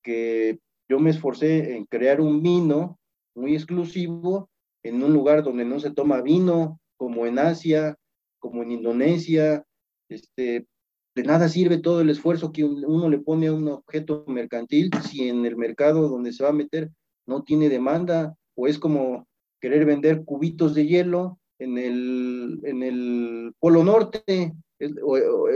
que 0.03 0.59
yo 0.89 0.99
me 0.99 1.11
esforcé 1.11 1.75
en 1.75 1.85
crear 1.85 2.19
un 2.19 2.41
vino 2.41 2.99
muy 3.35 3.55
exclusivo 3.55 4.49
en 4.83 5.01
un 5.01 5.13
lugar 5.13 5.43
donde 5.43 5.65
no 5.65 5.79
se 5.79 5.91
toma 5.91 6.21
vino, 6.21 6.79
como 6.97 7.25
en 7.25 7.39
Asia, 7.39 7.97
como 8.39 8.63
en 8.63 8.71
Indonesia. 8.71 9.65
Este, 10.09 10.67
de 11.15 11.23
nada 11.23 11.47
sirve 11.47 11.77
todo 11.77 12.01
el 12.01 12.09
esfuerzo 12.09 12.51
que 12.51 12.63
uno 12.63 13.09
le 13.09 13.19
pone 13.19 13.47
a 13.47 13.53
un 13.53 13.67
objeto 13.67 14.25
mercantil 14.27 14.89
si 15.07 15.29
en 15.29 15.45
el 15.45 15.55
mercado 15.55 16.09
donde 16.09 16.33
se 16.33 16.43
va 16.43 16.49
a 16.49 16.53
meter 16.53 16.89
no 17.25 17.43
tiene 17.43 17.69
demanda, 17.69 18.35
o 18.55 18.67
es 18.67 18.79
como 18.79 19.27
querer 19.61 19.85
vender 19.85 20.25
cubitos 20.25 20.73
de 20.75 20.85
hielo 20.85 21.39
en 21.59 21.77
el, 21.77 22.59
en 22.63 22.83
el 22.83 23.53
Polo 23.59 23.83
Norte, 23.83 24.53
es, 24.79 24.91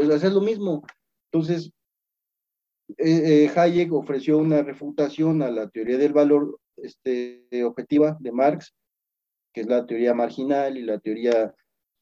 hacer 0.10 0.32
lo 0.32 0.42
mismo. 0.42 0.84
Entonces, 1.32 1.72
eh, 2.98 3.46
eh, 3.46 3.52
Hayek 3.54 3.92
ofreció 3.92 4.38
una 4.38 4.62
refutación 4.62 5.42
a 5.42 5.52
la 5.52 5.68
teoría 5.70 5.98
del 5.98 6.14
valor 6.14 6.58
este, 6.78 7.46
objetiva 7.66 8.16
de 8.22 8.32
Marx, 8.32 8.74
que 9.54 9.62
es 9.62 9.68
la 9.68 9.86
teoría 9.86 10.14
marginal 10.14 10.78
y 10.78 10.84
la 10.84 11.00
teoría 11.00 11.54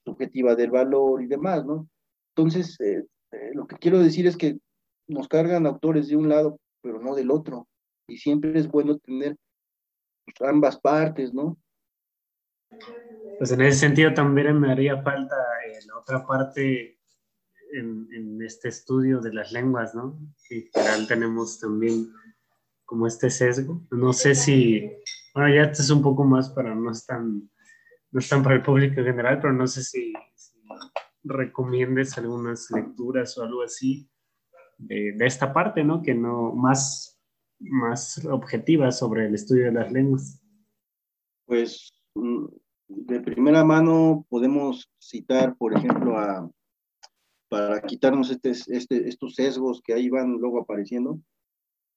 subjetiva 0.06 0.56
del 0.56 0.70
valor 0.70 1.24
y 1.24 1.28
demás, 1.28 1.66
¿no? 1.66 1.88
Entonces, 2.36 2.80
eh, 2.82 3.04
lo 3.54 3.68
que 3.68 3.78
quiero 3.78 4.00
decir 4.00 4.28
es 4.28 4.38
que 4.38 4.60
nos 5.08 5.28
cargan 5.28 5.66
autores 5.66 6.08
de 6.08 6.16
un 6.16 6.30
lado, 6.30 6.60
pero 6.82 7.00
no 7.00 7.16
del 7.16 7.32
otro, 7.32 7.68
y 8.08 8.18
siempre 8.18 8.58
es 8.60 8.68
bueno 8.68 8.98
tener 8.98 9.36
ambas 10.42 10.80
partes, 10.80 11.34
¿no? 11.34 11.58
Pues 13.38 13.52
en 13.52 13.62
ese 13.62 13.80
sentido 13.80 14.14
también 14.14 14.60
me 14.60 14.72
haría 14.72 15.02
falta 15.02 15.36
la 15.88 15.98
otra 15.98 16.26
parte 16.26 16.98
en, 17.74 18.42
este 18.42 18.70
estudio 18.70 19.20
de 19.20 19.34
las 19.34 19.52
lenguas, 19.52 19.96
¿no? 19.96 20.18
En 20.50 20.70
general 20.72 21.08
tenemos 21.08 21.60
también 21.60 22.12
como 22.86 23.08
este 23.08 23.30
sesgo. 23.30 23.82
No 23.92 24.14
sé 24.14 24.36
si, 24.36 24.92
bueno, 25.34 25.54
ya 25.54 25.64
esto 25.64 25.82
es 25.82 25.90
un 25.90 26.02
poco 26.02 26.24
más 26.24 26.50
para, 26.50 26.76
no 26.76 26.92
es 26.92 27.06
tan, 27.06 27.50
no 28.12 28.20
es 28.20 28.30
tan 28.30 28.44
para 28.44 28.56
el 28.56 28.62
público 28.62 29.00
en 29.00 29.08
general, 29.08 29.40
pero 29.42 29.54
no 29.54 29.68
sé 29.68 29.84
si, 29.84 30.14
recomiendes 31.26 32.18
algunas 32.18 32.70
lecturas 32.72 33.38
o 33.38 33.44
algo 33.44 33.64
así 33.64 34.10
de, 34.78 35.14
de, 35.14 35.26
esta 35.26 35.52
parte, 35.52 35.84
¿no? 35.84 36.02
Que 36.02 36.14
no, 36.14 36.54
más, 36.54 37.20
más 37.60 38.24
objetiva 38.26 38.92
sobre 38.92 39.28
el 39.28 39.36
estudio 39.36 39.66
de 39.66 39.74
las 39.74 39.92
lenguas. 39.92 40.42
Pues 41.46 41.94
mm, 42.16 42.46
de 42.88 43.20
primera 43.22 43.64
mano 43.64 44.26
podemos 44.30 44.90
citar, 45.00 45.58
por 45.58 45.76
ejemplo, 45.76 46.18
a 46.18 46.50
para 47.50 47.82
quitarnos 47.82 48.32
este, 48.32 48.52
este, 48.52 49.08
estos 49.08 49.36
sesgos 49.36 49.82
que 49.82 49.94
ahí 49.94 50.10
van 50.10 50.34
luego 50.34 50.60
apareciendo, 50.60 51.22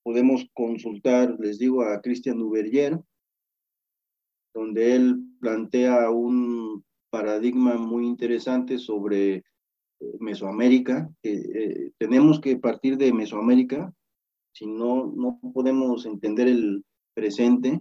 podemos 0.03 0.47
consultar, 0.55 1.37
les 1.41 1.59
digo, 1.59 1.83
a 1.83 2.01
Christian 2.01 2.39
Duverger, 2.39 3.01
donde 4.55 4.95
él 4.95 5.20
plantea 5.41 6.11
un 6.11 6.85
paradigma 7.11 7.75
muy 7.75 8.07
interesante 8.07 8.79
sobre 8.79 9.35
eh, 9.37 9.45
Mesoamérica, 10.21 11.11
eh, 11.23 11.91
tenemos 11.99 12.41
que 12.41 12.57
partir 12.57 12.97
de 12.97 13.13
Mesoamérica, 13.13 13.93
si 14.53 14.67
no, 14.67 15.13
no 15.15 15.39
podemos 15.53 16.07
entender 16.07 16.49
el 16.49 16.85
presente. 17.15 17.81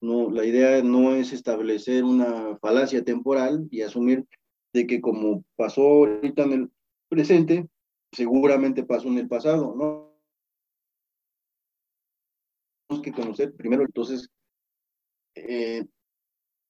No, 0.00 0.30
la 0.30 0.44
idea 0.44 0.82
no 0.82 1.14
es 1.14 1.32
establecer 1.32 2.04
una 2.04 2.58
falacia 2.58 3.02
temporal 3.02 3.66
y 3.70 3.82
asumir 3.82 4.26
de 4.72 4.86
que 4.86 5.00
como 5.00 5.44
pasó 5.56 5.82
ahorita 5.82 6.42
en 6.42 6.52
el 6.52 6.70
presente, 7.08 7.68
seguramente 8.12 8.84
pasó 8.84 9.08
en 9.08 9.18
el 9.18 9.28
pasado, 9.28 9.74
¿no? 9.74 10.14
Tenemos 12.88 13.04
que 13.04 13.12
conocer 13.12 13.54
primero, 13.54 13.82
entonces, 13.82 14.28
eh, 15.36 15.84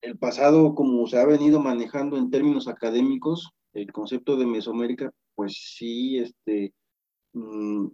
el 0.05 0.19
pasado, 0.19 0.75
como 0.75 1.07
se 1.07 1.19
ha 1.19 1.25
venido 1.25 1.61
manejando 1.61 2.17
en 2.17 2.31
términos 2.31 2.69
académicos, 2.69 3.51
el 3.73 3.93
concepto 3.93 4.37
de 4.37 4.47
Mesoamérica, 4.47 5.11
pues 5.35 5.55
sí, 5.77 6.19
este, 6.19 6.73
mm, 7.33 7.89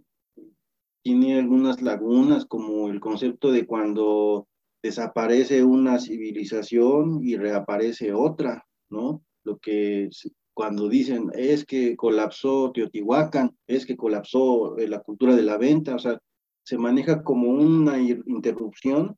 tiene 1.03 1.39
algunas 1.39 1.81
lagunas, 1.81 2.45
como 2.45 2.89
el 2.89 2.99
concepto 2.99 3.51
de 3.51 3.65
cuando 3.65 4.47
desaparece 4.83 5.63
una 5.63 5.99
civilización 5.99 7.21
y 7.23 7.37
reaparece 7.37 8.13
otra, 8.13 8.65
¿no? 8.89 9.23
lo 9.43 9.57
que 9.57 10.09
cuando 10.53 10.89
dicen 10.89 11.31
es 11.33 11.65
que 11.65 11.95
colapsó 11.95 12.71
Teotihuacán, 12.71 13.55
es 13.67 13.85
que 13.85 13.95
colapsó 13.95 14.77
eh, 14.77 14.87
la 14.87 14.99
cultura 14.99 15.35
de 15.35 15.43
la 15.43 15.57
venta, 15.57 15.95
o 15.95 15.99
sea, 15.99 16.19
se 16.63 16.77
maneja 16.77 17.23
como 17.23 17.49
una 17.49 17.99
interrupción 17.99 19.17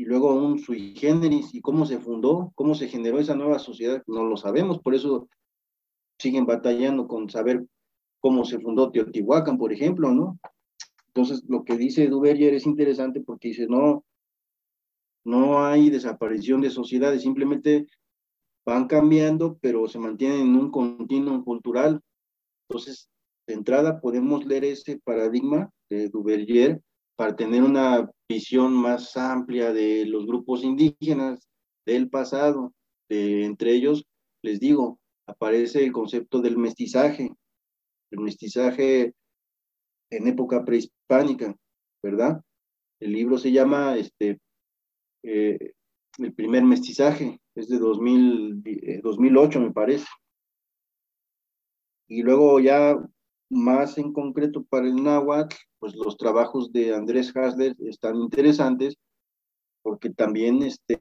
y 0.00 0.06
luego 0.06 0.32
un 0.34 0.58
sui 0.58 0.94
generis 0.96 1.54
y 1.54 1.60
cómo 1.60 1.84
se 1.84 1.98
fundó, 1.98 2.52
cómo 2.54 2.74
se 2.74 2.88
generó 2.88 3.18
esa 3.18 3.34
nueva 3.34 3.58
sociedad, 3.58 4.02
no 4.06 4.24
lo 4.24 4.38
sabemos, 4.38 4.78
por 4.78 4.94
eso 4.94 5.28
siguen 6.18 6.46
batallando 6.46 7.06
con 7.06 7.28
saber 7.28 7.66
cómo 8.18 8.46
se 8.46 8.58
fundó 8.58 8.90
Teotihuacán, 8.90 9.58
por 9.58 9.74
ejemplo, 9.74 10.10
¿no? 10.10 10.38
Entonces, 11.08 11.44
lo 11.48 11.64
que 11.64 11.76
dice 11.76 12.08
Duverger 12.08 12.54
es 12.54 12.64
interesante 12.64 13.20
porque 13.20 13.48
dice, 13.48 13.66
no, 13.66 14.02
no 15.22 15.62
hay 15.66 15.90
desaparición 15.90 16.62
de 16.62 16.70
sociedades, 16.70 17.20
simplemente 17.20 17.86
van 18.64 18.86
cambiando, 18.86 19.58
pero 19.60 19.86
se 19.86 19.98
mantienen 19.98 20.40
en 20.40 20.56
un 20.56 20.70
continuo 20.70 21.44
cultural. 21.44 22.00
Entonces, 22.70 23.10
de 23.46 23.52
entrada 23.52 24.00
podemos 24.00 24.46
leer 24.46 24.64
ese 24.64 24.98
paradigma 25.04 25.68
de 25.90 26.08
Duverger 26.08 26.80
para 27.20 27.36
tener 27.36 27.62
una 27.62 28.10
visión 28.26 28.72
más 28.72 29.14
amplia 29.14 29.74
de 29.74 30.06
los 30.06 30.24
grupos 30.24 30.64
indígenas 30.64 31.46
del 31.84 32.08
pasado. 32.08 32.72
Entre 33.10 33.74
ellos, 33.74 34.06
les 34.42 34.58
digo, 34.58 34.98
aparece 35.26 35.84
el 35.84 35.92
concepto 35.92 36.40
del 36.40 36.56
mestizaje, 36.56 37.30
el 38.10 38.20
mestizaje 38.20 39.12
en 40.10 40.28
época 40.28 40.64
prehispánica, 40.64 41.54
¿verdad? 42.02 42.40
El 43.00 43.12
libro 43.12 43.36
se 43.36 43.52
llama 43.52 43.98
este, 43.98 44.40
eh, 45.22 45.74
El 46.16 46.32
primer 46.32 46.64
mestizaje, 46.64 47.38
es 47.54 47.68
de 47.68 47.78
2000, 47.78 48.62
2008 49.02 49.58
eh, 49.58 49.62
me 49.62 49.72
parece. 49.72 50.06
Y 52.08 52.22
luego 52.22 52.60
ya 52.60 52.96
más 53.50 53.98
en 53.98 54.10
concreto 54.14 54.64
para 54.64 54.86
el 54.86 55.02
náhuatl, 55.02 55.54
pues 55.80 55.96
los 55.96 56.16
trabajos 56.16 56.72
de 56.72 56.94
Andrés 56.94 57.34
Hasler 57.34 57.74
están 57.80 58.16
interesantes 58.16 58.96
porque 59.82 60.10
también 60.10 60.62
este, 60.62 61.00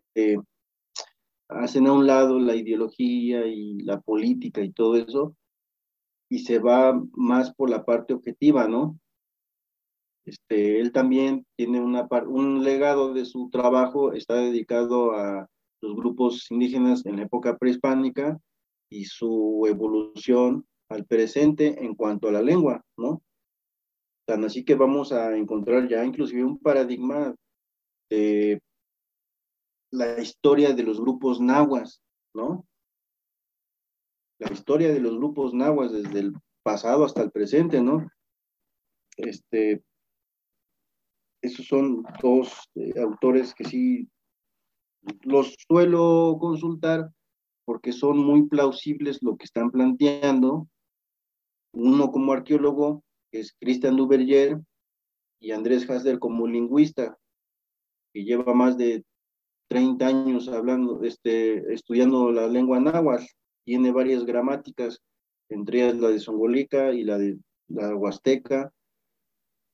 hacen 1.49 1.87
a 1.87 1.93
un 1.93 2.07
lado 2.07 2.39
la 2.39 2.55
ideología 2.55 3.45
y 3.45 3.81
la 3.81 3.99
política 3.99 4.61
y 4.61 4.71
todo 4.71 4.95
eso 4.95 5.35
y 6.29 6.39
se 6.39 6.59
va 6.59 6.99
más 7.13 7.53
por 7.53 7.69
la 7.69 7.83
parte 7.83 8.13
objetiva, 8.13 8.67
¿no? 8.67 8.97
Este, 10.25 10.79
él 10.79 10.91
también 10.91 11.45
tiene 11.57 11.81
una, 11.81 12.07
un 12.27 12.63
legado 12.63 13.13
de 13.13 13.25
su 13.25 13.49
trabajo, 13.49 14.13
está 14.13 14.35
dedicado 14.35 15.13
a 15.13 15.47
los 15.81 15.95
grupos 15.95 16.49
indígenas 16.51 17.05
en 17.05 17.17
la 17.17 17.23
época 17.23 17.57
prehispánica 17.57 18.37
y 18.91 19.05
su 19.05 19.65
evolución 19.67 20.65
al 20.89 21.05
presente 21.05 21.83
en 21.83 21.95
cuanto 21.95 22.27
a 22.27 22.31
la 22.31 22.41
lengua, 22.41 22.83
¿no? 22.97 23.21
Así 24.29 24.63
que 24.63 24.75
vamos 24.75 25.11
a 25.11 25.35
encontrar 25.35 25.87
ya 25.87 26.05
inclusive 26.05 26.43
un 26.43 26.59
paradigma 26.59 27.35
de 28.09 28.61
la 29.91 30.19
historia 30.19 30.73
de 30.73 30.83
los 30.83 30.99
grupos 31.01 31.41
nahuas, 31.41 32.01
¿no? 32.33 32.65
La 34.39 34.51
historia 34.51 34.93
de 34.93 34.99
los 34.99 35.17
grupos 35.17 35.53
nahuas 35.53 35.91
desde 35.91 36.19
el 36.19 36.33
pasado 36.63 37.03
hasta 37.05 37.23
el 37.23 37.31
presente, 37.31 37.81
¿no? 37.81 38.07
Este, 39.17 39.83
esos 41.41 41.65
son 41.65 42.03
dos 42.21 42.69
eh, 42.75 42.93
autores 42.99 43.53
que 43.53 43.65
sí 43.65 44.09
los 45.21 45.55
suelo 45.67 46.37
consultar 46.39 47.09
porque 47.65 47.91
son 47.91 48.17
muy 48.17 48.47
plausibles 48.47 49.21
lo 49.21 49.37
que 49.37 49.45
están 49.45 49.71
planteando. 49.71 50.67
Uno 51.73 52.11
como 52.11 52.33
arqueólogo, 52.33 53.03
que 53.31 53.39
es 53.39 53.55
Christian 53.59 53.95
Duverger, 53.95 54.59
y 55.39 55.51
Andrés 55.51 55.89
Hasler 55.89 56.19
como 56.19 56.47
lingüista, 56.47 57.17
que 58.13 58.23
lleva 58.23 58.53
más 58.53 58.77
de 58.77 59.03
30 59.69 60.07
años 60.07 60.47
hablando, 60.49 61.03
este, 61.03 61.73
estudiando 61.73 62.31
la 62.31 62.47
lengua 62.47 62.79
náhuatl. 62.79 63.25
Tiene 63.65 63.91
varias 63.91 64.25
gramáticas, 64.25 64.99
entre 65.49 65.83
ellas 65.83 65.97
la 65.97 66.09
de 66.09 66.19
Songolica 66.19 66.91
y 66.91 67.03
la 67.03 67.17
de 67.17 67.37
la 67.67 67.95
Huasteca, 67.95 68.73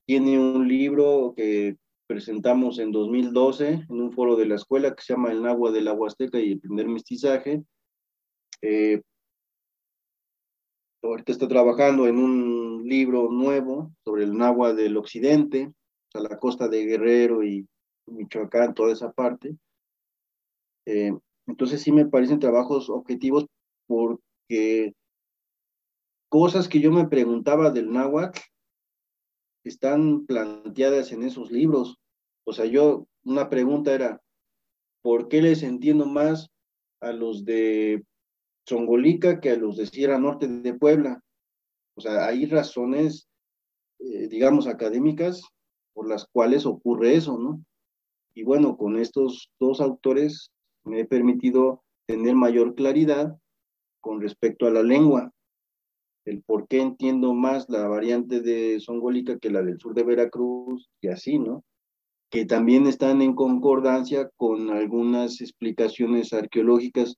tiene 0.06 0.38
un 0.38 0.68
libro 0.68 1.34
que 1.36 1.78
presentamos 2.08 2.78
en 2.78 2.92
2012 2.92 3.86
en 3.90 4.02
un 4.02 4.12
foro 4.12 4.36
de 4.36 4.46
la 4.46 4.56
escuela 4.56 4.94
que 4.94 5.02
se 5.02 5.14
llama 5.14 5.32
El 5.32 5.42
Nahua 5.42 5.72
de 5.72 5.82
la 5.82 5.94
Huasteca 5.94 6.40
y 6.40 6.52
el 6.54 6.60
primer 6.60 6.88
mestizaje. 6.88 7.64
Eh, 8.62 9.02
ahorita 11.02 11.32
está 11.32 11.48
trabajando 11.48 12.08
en 12.08 12.18
un 12.18 12.65
libro 12.84 13.30
nuevo 13.32 13.92
sobre 14.04 14.24
el 14.24 14.36
Nahua 14.36 14.74
del 14.74 14.98
Occidente, 14.98 15.74
a 16.14 16.20
la 16.20 16.38
costa 16.38 16.68
de 16.68 16.86
Guerrero 16.86 17.44
y 17.44 17.68
Michoacán, 18.08 18.74
toda 18.74 18.94
esa 18.94 19.12
parte. 19.12 19.56
Eh, 20.86 21.14
entonces 21.48 21.82
sí 21.82 21.92
me 21.92 22.06
parecen 22.06 22.40
trabajos 22.40 22.90
objetivos 22.90 23.46
porque 23.88 24.94
cosas 26.30 26.68
que 26.68 26.80
yo 26.80 26.92
me 26.92 27.08
preguntaba 27.08 27.72
del 27.72 27.92
náhuatl 27.92 28.40
están 29.64 30.26
planteadas 30.26 31.12
en 31.12 31.24
esos 31.24 31.52
libros. 31.52 31.98
O 32.46 32.54
sea, 32.54 32.66
yo, 32.66 33.08
una 33.24 33.50
pregunta 33.50 33.94
era, 33.94 34.22
¿por 35.02 35.28
qué 35.28 35.42
les 35.42 35.64
entiendo 35.64 36.06
más 36.06 36.50
a 37.02 37.12
los 37.12 37.46
de 37.46 38.04
Zongolica 38.68 39.40
que 39.40 39.52
a 39.52 39.56
los 39.58 39.78
de 39.78 39.88
Sierra 39.88 40.20
Norte 40.20 40.48
de 40.48 40.74
Puebla? 40.74 41.22
O 41.96 42.02
sea, 42.02 42.28
hay 42.28 42.46
razones, 42.46 43.28
eh, 44.00 44.28
digamos, 44.28 44.68
académicas 44.68 45.42
por 45.94 46.10
las 46.10 46.26
cuales 46.28 46.66
ocurre 46.66 47.16
eso, 47.16 47.38
¿no? 47.38 47.64
Y 48.34 48.44
bueno, 48.44 48.78
con 48.78 48.98
estos 48.98 49.50
dos 49.60 49.80
autores 49.80 50.52
me 50.84 51.02
he 51.02 51.06
permitido 51.06 51.84
tener 52.06 52.36
mayor 52.36 52.76
claridad 52.76 53.38
con 54.02 54.22
respecto 54.22 54.68
a 54.68 54.72
la 54.72 54.84
lengua 54.84 55.32
el 56.26 56.42
por 56.42 56.68
qué 56.68 56.82
entiendo 56.82 57.34
más 57.34 57.70
la 57.70 57.88
variante 57.88 58.42
de 58.42 58.80
Songolica 58.80 59.38
que 59.38 59.52
la 59.52 59.62
del 59.62 59.80
sur 59.80 59.94
de 59.94 60.04
Veracruz 60.04 60.90
y 61.02 61.08
así, 61.08 61.38
¿no? 61.38 61.64
Que 62.32 62.46
también 62.46 62.88
están 62.88 63.22
en 63.22 63.36
concordancia 63.36 64.30
con 64.36 64.72
algunas 64.72 65.40
explicaciones 65.40 66.34
arqueológicas 66.34 67.16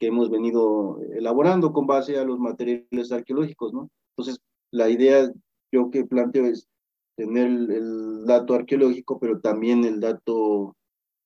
que 0.00 0.06
hemos 0.06 0.30
venido 0.30 0.98
elaborando 1.14 1.72
con 1.72 1.86
base 1.86 2.18
a 2.18 2.24
los 2.24 2.38
materiales 2.38 3.12
arqueológicos, 3.12 3.74
¿no? 3.74 3.90
Entonces, 4.18 4.42
la 4.72 4.88
idea 4.88 5.30
yo 5.70 5.90
que 5.90 6.04
planteo 6.04 6.46
es 6.46 6.68
tener 7.16 7.46
el, 7.46 8.26
dato 8.26 8.54
arqueológico, 8.54 9.18
pero 9.20 9.40
también 9.40 9.84
el 9.84 10.00
dato 10.00 10.76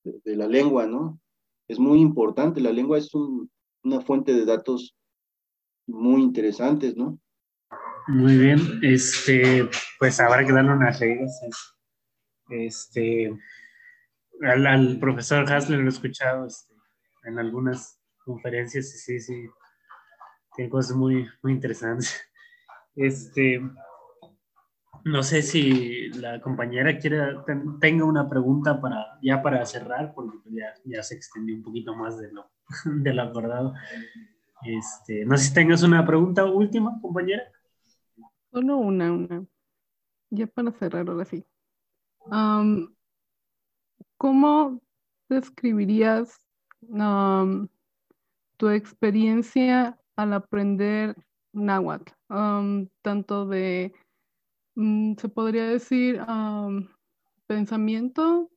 de, 0.03 0.37
la 0.37 0.47
lengua, 0.47 0.85
¿no? 0.85 1.19
Es 1.67 1.79
muy 1.79 1.99
importante, 1.99 2.61
la 2.61 2.71
lengua 2.71 2.99
es 2.99 3.11
una 3.13 3.99
fuente 4.01 4.33
de 4.33 4.45
datos 4.45 4.95
muy 5.87 6.21
interesantes, 6.21 6.95
¿no? 6.95 7.19
Muy 8.07 8.37
bien, 8.37 8.59
este, 8.83 9.67
pues 9.99 10.19
habrá 10.19 10.45
que 10.45 10.53
darle 10.53 10.73
unas 10.73 10.99
reglas. 10.99 11.41
Este, 12.49 13.35
al, 14.41 14.99
profesor 14.99 15.51
Hasler 15.51 15.79
lo 15.79 15.87
he 15.87 15.89
escuchado 15.89 16.45
este, 16.45 16.73
en 17.23 17.39
algunas 17.39 17.99
conferencias 18.23 18.93
y 18.93 18.97
sí, 18.97 19.19
sí, 19.19 19.49
tiene 20.55 20.69
cosas 20.69 20.95
muy, 20.95 21.27
muy 21.41 21.53
interesantes. 21.53 22.23
Este, 22.95 23.61
no 25.03 25.23
sé 25.23 25.41
si 25.41 26.09
la 26.09 26.39
compañera 26.39 26.97
quiere, 26.97 27.37
tenga 27.79 28.05
una 28.05 28.29
pregunta 28.29 28.79
para, 28.79 29.19
ya 29.21 29.41
para 29.41 29.65
cerrar, 29.65 30.13
porque 30.13 30.37
ya, 30.49 30.73
ya 30.85 31.03
se 31.03 31.15
extendió 31.15 31.55
un 31.55 31.63
poquito 31.63 31.95
más 31.95 32.17
de 32.17 32.31
lo, 32.31 32.49
de 32.85 33.13
lo 33.13 33.21
acordado. 33.23 33.73
Este, 34.63 35.25
no 35.25 35.37
sé 35.37 35.45
si 35.45 35.53
tengas 35.53 35.83
una 35.83 36.05
pregunta 36.05 36.45
última, 36.45 36.99
compañera. 37.01 37.43
Solo 38.51 38.77
una, 38.77 39.11
una. 39.11 39.45
Ya 40.29 40.47
para 40.47 40.71
cerrar 40.71 41.09
ahora 41.09 41.25
sí. 41.25 41.45
¿Cómo 44.17 44.81
describirías 45.27 46.47
tu 48.57 48.69
experiencia 48.69 49.99
al 50.15 50.33
aprender 50.33 51.15
náhuatl? 51.53 52.11
tanto 53.01 53.45
de, 53.45 53.93
mm, 54.75 55.15
se 55.17 55.29
podría 55.29 55.65
decir, 55.65 56.19
pensamiento, 57.47 58.49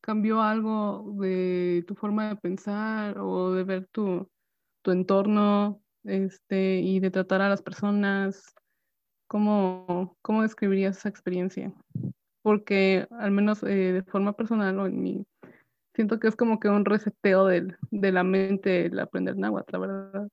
cambió 0.00 0.42
algo 0.42 1.14
de 1.18 1.84
tu 1.86 1.94
forma 1.94 2.28
de 2.28 2.36
pensar 2.36 3.18
o 3.18 3.52
de 3.52 3.64
ver 3.64 3.86
tu, 3.92 4.28
tu 4.82 4.90
entorno 4.90 5.82
este, 6.04 6.80
y 6.80 7.00
de 7.00 7.10
tratar 7.10 7.40
a 7.42 7.48
las 7.48 7.62
personas? 7.62 8.54
¿Cómo, 9.28 10.16
cómo 10.20 10.42
describirías 10.42 10.98
esa 10.98 11.08
experiencia? 11.08 11.72
Porque 12.42 13.06
al 13.10 13.30
menos 13.30 13.62
eh, 13.62 13.92
de 13.92 14.02
forma 14.02 14.34
personal 14.34 14.78
o 14.78 14.86
en 14.86 15.02
mi, 15.02 15.26
siento 15.94 16.18
que 16.18 16.28
es 16.28 16.36
como 16.36 16.60
que 16.60 16.68
un 16.68 16.84
reseteo 16.84 17.46
del, 17.46 17.76
de 17.90 18.12
la 18.12 18.24
mente 18.24 18.86
el 18.86 18.98
aprender 18.98 19.36
náhuatl, 19.36 19.72
la 19.72 19.78
verdad. 19.78 20.28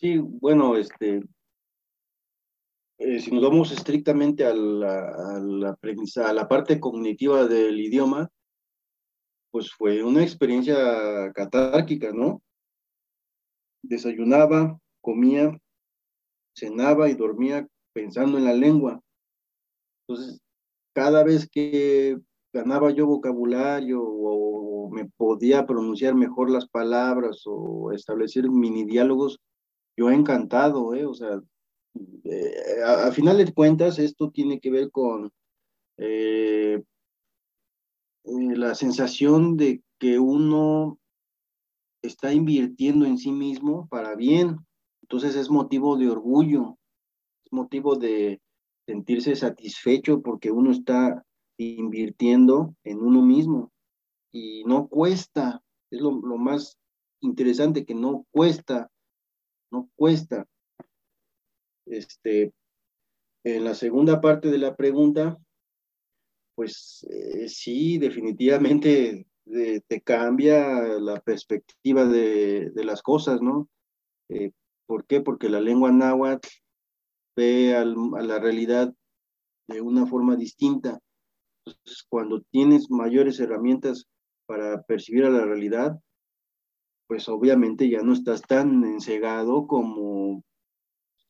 Sí, 0.00 0.16
bueno, 0.18 0.76
este, 0.76 1.24
eh, 2.98 3.18
si 3.18 3.32
nos 3.32 3.42
vamos 3.42 3.72
estrictamente 3.72 4.46
a 4.46 4.54
la, 4.54 5.08
a 5.08 6.32
la, 6.32 6.48
parte 6.48 6.78
cognitiva 6.78 7.46
del 7.46 7.80
idioma, 7.80 8.30
pues 9.50 9.72
fue 9.72 10.04
una 10.04 10.22
experiencia 10.22 11.32
catárquica, 11.32 12.12
¿no? 12.12 12.40
desayunaba, 13.82 14.78
comía, 15.00 15.58
cenaba 16.56 17.08
y 17.08 17.14
dormía 17.14 17.66
pensando 17.92 18.38
en 18.38 18.44
la 18.44 18.54
lengua. 18.54 19.00
Entonces, 20.06 20.40
cada 20.94 21.24
vez 21.24 21.48
que 21.50 22.18
ganaba 22.52 22.92
yo 22.92 23.04
vocabulario 23.06 24.00
o 24.00 24.90
me 24.90 25.06
podía 25.16 25.66
pronunciar 25.66 26.14
mejor 26.14 26.50
las 26.50 26.68
palabras 26.68 27.42
o 27.46 27.90
establecer 27.92 28.48
mini 28.48 28.84
diálogos, 28.84 29.40
yo 29.98 30.10
he 30.10 30.14
encantado, 30.14 30.94
¿eh? 30.94 31.04
O 31.04 31.12
sea, 31.12 31.42
eh, 32.24 32.82
a, 32.84 33.10
final 33.10 33.36
de 33.38 33.52
cuentas, 33.52 33.98
esto 33.98 34.30
tiene 34.30 34.60
que 34.60 34.70
ver 34.70 34.92
con 34.92 35.32
eh, 35.96 36.84
la 38.24 38.76
sensación 38.76 39.56
de 39.56 39.82
que 39.98 40.20
uno 40.20 41.00
está 42.00 42.32
invirtiendo 42.32 43.06
en 43.06 43.18
sí 43.18 43.32
mismo 43.32 43.88
para 43.88 44.14
bien. 44.14 44.58
Entonces 45.02 45.34
es 45.34 45.50
motivo 45.50 45.96
de 45.96 46.08
orgullo, 46.08 46.78
es 47.44 47.52
motivo 47.52 47.96
de 47.96 48.40
sentirse 48.86 49.34
satisfecho 49.34 50.22
porque 50.22 50.52
uno 50.52 50.70
está 50.70 51.24
invirtiendo 51.58 52.72
en 52.84 53.00
uno 53.00 53.20
mismo 53.20 53.72
y 54.30 54.62
no 54.64 54.86
cuesta, 54.86 55.60
es 55.90 56.00
lo, 56.00 56.12
lo 56.12 56.36
más 56.36 56.78
interesante 57.20 57.84
que 57.84 57.96
no 57.96 58.26
cuesta, 58.30 58.88
no 59.70 59.88
cuesta. 59.96 60.46
Este, 61.86 62.52
en 63.44 63.64
la 63.64 63.74
segunda 63.74 64.20
parte 64.20 64.50
de 64.50 64.58
la 64.58 64.76
pregunta, 64.76 65.38
pues 66.54 67.06
eh, 67.08 67.48
sí, 67.48 67.98
definitivamente 67.98 69.26
eh, 69.46 69.80
te 69.86 70.00
cambia 70.00 70.98
la 70.98 71.20
perspectiva 71.20 72.04
de, 72.04 72.72
las 72.74 73.02
cosas, 73.02 73.40
¿no? 73.40 73.68
Eh, 74.28 74.50
¿Por 74.86 75.06
qué? 75.06 75.20
Porque 75.20 75.48
la 75.48 75.60
lengua 75.60 75.92
náhuatl 75.92 76.48
ve 77.36 77.76
a 77.76 77.84
la 77.84 78.38
realidad 78.38 78.92
de 79.68 79.80
una 79.80 80.06
forma 80.06 80.34
distinta. 80.34 80.98
Entonces, 81.64 82.04
cuando 82.08 82.42
tienes 82.50 82.90
mayores 82.90 83.38
herramientas 83.38 84.06
para 84.46 84.82
percibir 84.82 85.24
a 85.26 85.30
la 85.30 85.44
realidad, 85.44 85.98
pues 87.08 87.28
obviamente 87.28 87.88
ya 87.88 88.02
no 88.02 88.12
estás 88.12 88.42
tan 88.42 88.84
ensegado 88.84 89.66
como 89.66 90.44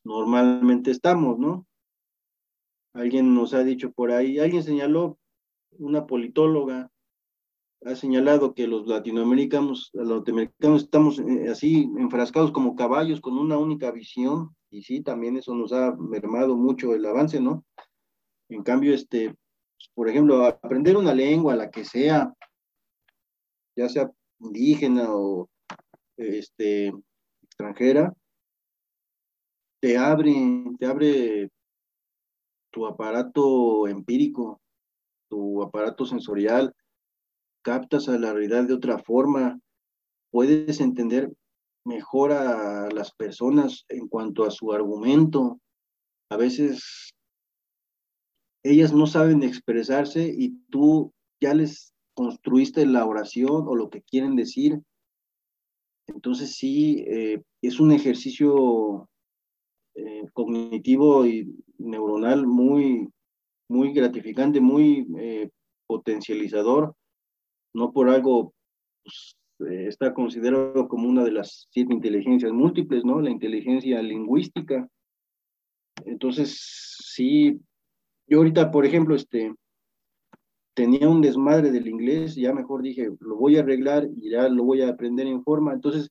normalmente 0.03 0.91
estamos, 0.91 1.39
¿no? 1.39 1.65
Alguien 2.93 3.33
nos 3.33 3.53
ha 3.53 3.63
dicho 3.63 3.91
por 3.91 4.11
ahí, 4.11 4.39
alguien 4.39 4.61
señaló, 4.61 5.17
una 5.71 6.05
politóloga, 6.05 6.91
ha 7.85 7.95
señalado 7.95 8.53
que 8.53 8.67
los 8.67 8.87
latinoamericanos, 8.87 9.89
los 9.93 10.07
latinoamericanos 10.07 10.83
estamos 10.83 11.19
eh, 11.19 11.47
así 11.49 11.89
enfrascados 11.97 12.51
como 12.51 12.75
caballos 12.75 13.21
con 13.21 13.37
una 13.37 13.57
única 13.57 13.89
visión, 13.91 14.53
y 14.69 14.83
sí, 14.83 15.01
también 15.01 15.37
eso 15.37 15.55
nos 15.55 15.71
ha 15.71 15.95
mermado 15.95 16.57
mucho 16.57 16.93
el 16.93 17.05
avance, 17.05 17.39
¿no? 17.39 17.63
En 18.49 18.63
cambio, 18.63 18.93
este, 18.93 19.33
por 19.93 20.09
ejemplo, 20.09 20.45
aprender 20.45 20.97
una 20.97 21.13
lengua, 21.13 21.55
la 21.55 21.71
que 21.71 21.85
sea, 21.85 22.33
ya 23.77 23.87
sea 23.87 24.11
indígena 24.39 25.15
o 25.15 25.49
este, 26.19 26.93
extranjera, 27.41 28.13
te 29.81 29.97
abre, 29.97 30.33
te 30.77 30.85
abre 30.85 31.49
tu 32.71 32.85
aparato 32.85 33.87
empírico, 33.87 34.61
tu 35.29 35.63
aparato 35.63 36.05
sensorial, 36.05 36.73
captas 37.63 38.09
a 38.09 38.17
la 38.17 38.33
realidad 38.33 38.65
de 38.65 38.73
otra 38.73 38.99
forma, 38.99 39.59
puedes 40.31 40.79
entender 40.79 41.31
mejor 41.85 42.31
a 42.31 42.89
las 42.89 43.11
personas 43.13 43.85
en 43.89 44.07
cuanto 44.07 44.43
a 44.43 44.51
su 44.51 44.71
argumento. 44.73 45.59
A 46.29 46.37
veces 46.37 47.11
ellas 48.63 48.93
no 48.93 49.07
saben 49.07 49.43
expresarse 49.43 50.33
y 50.37 50.57
tú 50.69 51.13
ya 51.41 51.53
les 51.53 51.93
construiste 52.13 52.85
la 52.85 53.05
oración 53.05 53.67
o 53.67 53.75
lo 53.75 53.89
que 53.89 54.01
quieren 54.01 54.35
decir. 54.35 54.81
Entonces 56.13 56.55
sí, 56.55 57.05
eh, 57.07 57.41
es 57.61 57.79
un 57.79 57.91
ejercicio 57.91 59.07
eh, 59.95 60.23
cognitivo 60.33 61.25
y 61.25 61.55
neuronal 61.77 62.47
muy, 62.47 63.07
muy 63.69 63.93
gratificante, 63.93 64.59
muy 64.59 65.07
eh, 65.17 65.49
potencializador, 65.87 66.95
no 67.73 67.91
por 67.91 68.09
algo 68.09 68.53
pues, 69.03 69.35
está 69.87 70.13
considerado 70.13 70.87
como 70.87 71.07
una 71.07 71.23
de 71.23 71.31
las 71.31 71.67
siete 71.71 71.93
inteligencias 71.93 72.51
múltiples, 72.51 73.03
¿no? 73.03 73.21
La 73.21 73.29
inteligencia 73.29 74.01
lingüística. 74.01 74.87
Entonces, 76.05 76.57
sí, 77.03 77.59
yo 78.27 78.37
ahorita, 78.37 78.71
por 78.71 78.85
ejemplo, 78.85 79.15
este, 79.15 79.53
tenía 80.79 81.09
un 81.09 81.19
desmadre 81.19 81.71
del 81.71 81.89
inglés, 81.89 82.35
ya 82.35 82.53
mejor 82.53 82.81
dije, 82.81 83.09
lo 83.19 83.35
voy 83.35 83.57
a 83.57 83.59
arreglar 83.59 84.07
y 84.15 84.29
ya 84.29 84.47
lo 84.47 84.63
voy 84.63 84.81
a 84.81 84.87
aprender 84.87 85.27
en 85.27 85.43
forma. 85.43 85.73
Entonces, 85.73 86.09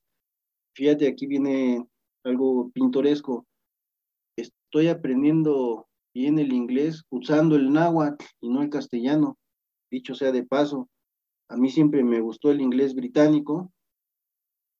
fíjate, 0.75 1.09
aquí 1.09 1.27
viene 1.27 1.89
algo 2.23 2.71
pintoresco. 2.75 3.47
Estoy 4.37 4.89
aprendiendo 4.89 5.87
bien 6.13 6.39
el 6.39 6.53
inglés 6.53 7.03
usando 7.09 7.57
el 7.57 7.73
náhuatl 7.73 8.23
y 8.43 8.51
no 8.51 8.61
el 8.61 8.69
castellano, 8.69 9.39
dicho 9.91 10.15
sea 10.15 10.33
de 10.33 10.45
paso. 10.45 10.87
A 11.49 11.57
mí 11.57 11.71
siempre 11.71 12.05
me 12.05 12.21
gustó 12.21 12.51
el 12.51 12.61
inglés 12.61 12.95
británico, 12.95 13.73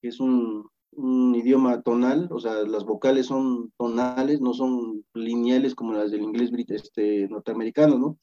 que 0.03 0.09
es 0.09 0.21
un, 0.21 0.69
un 0.93 1.35
idioma 1.35 1.81
tonal, 1.81 2.29
o 2.31 2.39
sea, 2.41 2.63
las 2.65 2.85
vocales 2.85 3.25
son 3.25 3.73
tonales, 3.79 4.43
no 4.43 4.53
son 4.53 5.03
lineales 5.15 5.75
como 5.75 5.95
las 5.95 6.11
del 6.11 6.25
inglés 6.25 6.51
este, 6.69 7.27
norteamericano, 7.29 7.99
¿no? 7.99 8.19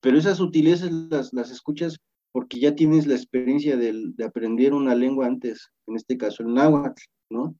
Pero 0.00 0.18
esas 0.18 0.38
sutilezas 0.38 0.90
las, 0.92 1.32
las 1.32 1.50
escuchas 1.50 1.98
porque 2.32 2.60
ya 2.60 2.74
tienes 2.74 3.06
la 3.06 3.14
experiencia 3.14 3.76
de, 3.76 4.12
de 4.14 4.24
aprender 4.24 4.74
una 4.74 4.94
lengua 4.94 5.26
antes, 5.26 5.70
en 5.86 5.96
este 5.96 6.16
caso 6.16 6.42
el 6.42 6.54
náhuatl, 6.54 7.02
¿no? 7.30 7.56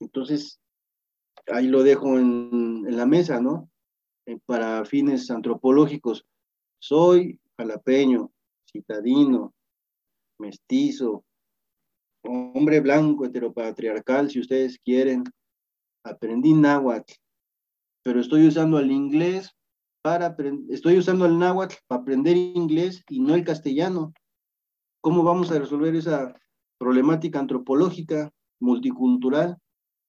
Entonces, 0.00 0.60
ahí 1.48 1.66
lo 1.68 1.82
dejo 1.82 2.18
en, 2.18 2.84
en 2.86 2.96
la 2.96 3.06
mesa, 3.06 3.40
¿no? 3.40 3.68
Eh, 4.26 4.38
para 4.46 4.84
fines 4.84 5.30
antropológicos. 5.30 6.24
Soy 6.78 7.38
jalapeño, 7.58 8.30
citadino, 8.70 9.54
mestizo, 10.38 11.24
hombre 12.24 12.80
blanco, 12.80 13.24
heteropatriarcal, 13.24 14.30
si 14.30 14.40
ustedes 14.40 14.78
quieren. 14.78 15.24
Aprendí 16.04 16.52
náhuatl, 16.54 17.14
pero 18.04 18.20
estoy 18.20 18.46
usando 18.46 18.78
el 18.78 18.92
inglés 18.92 19.55
estoy 20.68 20.98
usando 20.98 21.26
el 21.26 21.38
náhuatl 21.38 21.74
para 21.86 22.02
aprender 22.02 22.36
inglés 22.36 23.04
y 23.08 23.20
no 23.20 23.34
el 23.34 23.44
castellano. 23.44 24.12
¿Cómo 25.00 25.22
vamos 25.22 25.50
a 25.50 25.58
resolver 25.58 25.94
esa 25.94 26.34
problemática 26.78 27.38
antropológica, 27.38 28.32
multicultural? 28.60 29.58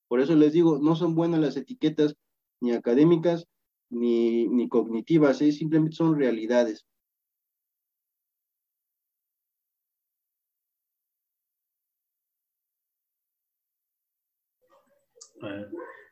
Por 0.07 0.21
eso 0.21 0.35
les 0.35 0.53
digo, 0.53 0.79
no 0.79 0.95
son 0.95 1.15
buenas 1.15 1.39
las 1.39 1.57
etiquetas 1.57 2.15
ni 2.61 2.71
académicas 2.71 3.47
ni, 3.89 4.47
ni 4.47 4.67
cognitivas, 4.67 5.41
¿eh? 5.41 5.51
simplemente 5.51 5.95
son 5.95 6.17
realidades. 6.17 6.85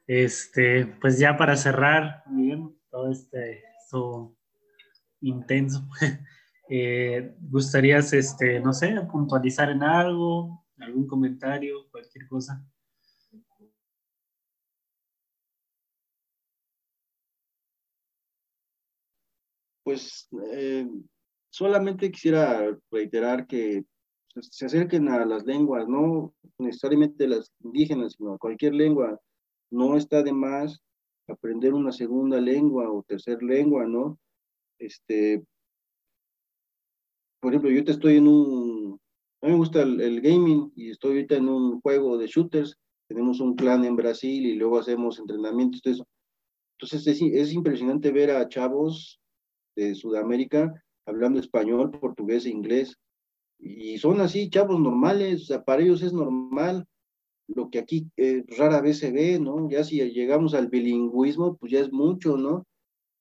Este, 0.07 0.85
pues 1.01 1.17
ya 1.17 1.35
para 1.37 1.55
cerrar, 1.55 2.23
bien, 2.27 2.77
todo 2.91 3.11
este, 3.11 3.63
esto 3.85 4.35
intenso, 5.21 5.87
eh, 6.69 7.35
¿gustarías, 7.39 8.13
este, 8.13 8.59
no 8.59 8.73
sé, 8.73 8.95
puntualizar 9.11 9.69
en 9.69 9.83
algo, 9.83 10.65
algún 10.79 11.07
comentario, 11.07 11.87
cualquier 11.91 12.27
cosa? 12.27 12.65
Pues 19.83 20.27
eh, 20.51 20.87
solamente 21.51 22.11
quisiera 22.11 22.75
reiterar 22.89 23.45
que 23.45 23.85
se 24.41 24.65
acerquen 24.65 25.07
a 25.09 25.23
las 25.25 25.45
lenguas, 25.45 25.87
no 25.87 26.33
necesariamente 26.57 27.27
las 27.27 27.53
indígenas, 27.59 28.13
sino 28.13 28.33
a 28.33 28.39
cualquier 28.39 28.73
lengua. 28.73 29.19
No 29.69 29.95
está 29.95 30.23
de 30.23 30.33
más 30.33 30.84
aprender 31.27 31.73
una 31.73 31.91
segunda 31.91 32.39
lengua 32.39 32.91
o 32.91 33.03
tercer 33.03 33.41
lengua, 33.41 33.85
¿no? 33.85 34.19
Este, 34.79 35.43
por 37.39 37.51
ejemplo, 37.51 37.71
yo 37.71 37.83
te 37.83 37.91
estoy 37.91 38.17
en 38.17 38.27
un, 38.27 38.99
a 39.41 39.47
mí 39.47 39.51
me 39.53 39.57
gusta 39.57 39.81
el, 39.81 40.21
gaming 40.21 40.71
y 40.75 40.89
estoy 40.89 41.11
ahorita 41.11 41.35
en 41.35 41.49
un 41.49 41.81
juego 41.81 42.17
de 42.17 42.27
shooters, 42.27 42.77
tenemos 43.07 43.39
un 43.39 43.55
clan 43.55 43.85
en 43.85 43.95
Brasil 43.95 44.45
y 44.45 44.55
luego 44.55 44.79
hacemos 44.79 45.19
entrenamientos, 45.19 45.81
de 45.81 45.91
eso. 45.91 46.07
Entonces 46.77 47.07
es, 47.07 47.21
es 47.21 47.53
impresionante 47.53 48.11
ver 48.11 48.31
a 48.31 48.47
chavos 48.49 49.19
de 49.75 49.95
Sudamérica 49.95 50.73
hablando 51.05 51.39
español, 51.39 51.91
portugués 51.91 52.45
e 52.45 52.49
inglés 52.49 52.97
y 53.59 53.97
son 53.99 54.21
así, 54.21 54.49
chavos 54.49 54.79
normales, 54.79 55.43
o 55.43 55.45
sea, 55.45 55.63
para 55.63 55.81
ellos 55.81 56.01
es 56.01 56.13
normal 56.13 56.85
lo 57.47 57.69
que 57.69 57.79
aquí 57.79 58.09
eh, 58.17 58.43
rara 58.57 58.81
vez 58.81 58.99
se 58.99 59.11
ve, 59.11 59.39
¿no? 59.39 59.69
Ya 59.69 59.83
si 59.83 59.99
llegamos 60.11 60.53
al 60.53 60.67
bilingüismo, 60.67 61.57
pues 61.57 61.71
ya 61.71 61.79
es 61.79 61.91
mucho, 61.91 62.37
¿no? 62.37 62.65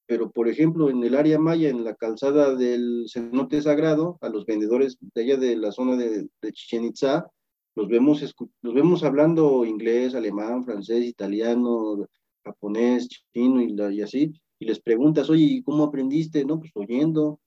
Pero, 0.07 0.31
por 0.31 0.49
ejemplo, 0.49 0.91
en 0.91 1.03
el 1.03 1.15
área 1.15 1.39
maya, 1.39 1.71
en 1.71 1.85
la 1.85 1.95
calzada 1.95 2.55
del 2.55 3.07
cenote 3.09 3.63
sagrado, 3.63 4.19
a 4.21 4.29
los 4.29 4.45
vendedores 4.45 4.99
de 5.01 5.23
allá 5.23 5.37
de 5.37 5.57
la 5.57 5.73
zona 5.73 5.97
de, 5.97 6.29
de 6.43 6.53
Chichen 6.53 6.85
Itza, 6.85 7.27
los 7.75 7.89
vemos, 7.89 8.35
los 8.63 8.75
vemos 8.75 9.03
hablando 9.03 9.65
inglés, 9.65 10.15
alemán, 10.15 10.65
francés, 10.65 11.05
italiano, 11.05 12.07
japonés, 12.45 13.09
chino 13.33 13.63
y, 13.63 13.97
y 13.97 14.03
así, 14.03 14.33
y 14.59 14.67
les 14.67 14.81
preguntas, 14.81 15.29
oye, 15.31 15.63
¿cómo 15.65 15.85
aprendiste? 15.85 16.45
No, 16.45 16.61
pues 16.61 16.71
oyendo, 16.75 17.41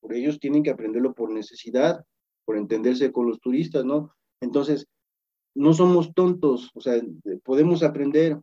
por 0.00 0.14
ellos 0.14 0.38
tienen 0.38 0.62
que 0.62 0.70
aprenderlo 0.70 1.14
por 1.14 1.30
necesidad, 1.30 2.04
por 2.44 2.56
entenderse 2.56 3.10
con 3.10 3.26
los 3.26 3.40
turistas, 3.40 3.84
¿no? 3.84 4.14
Entonces, 4.40 4.86
no 5.58 5.74
somos 5.74 6.14
tontos, 6.14 6.70
o 6.74 6.80
sea, 6.80 7.00
podemos 7.44 7.82
aprender. 7.82 8.38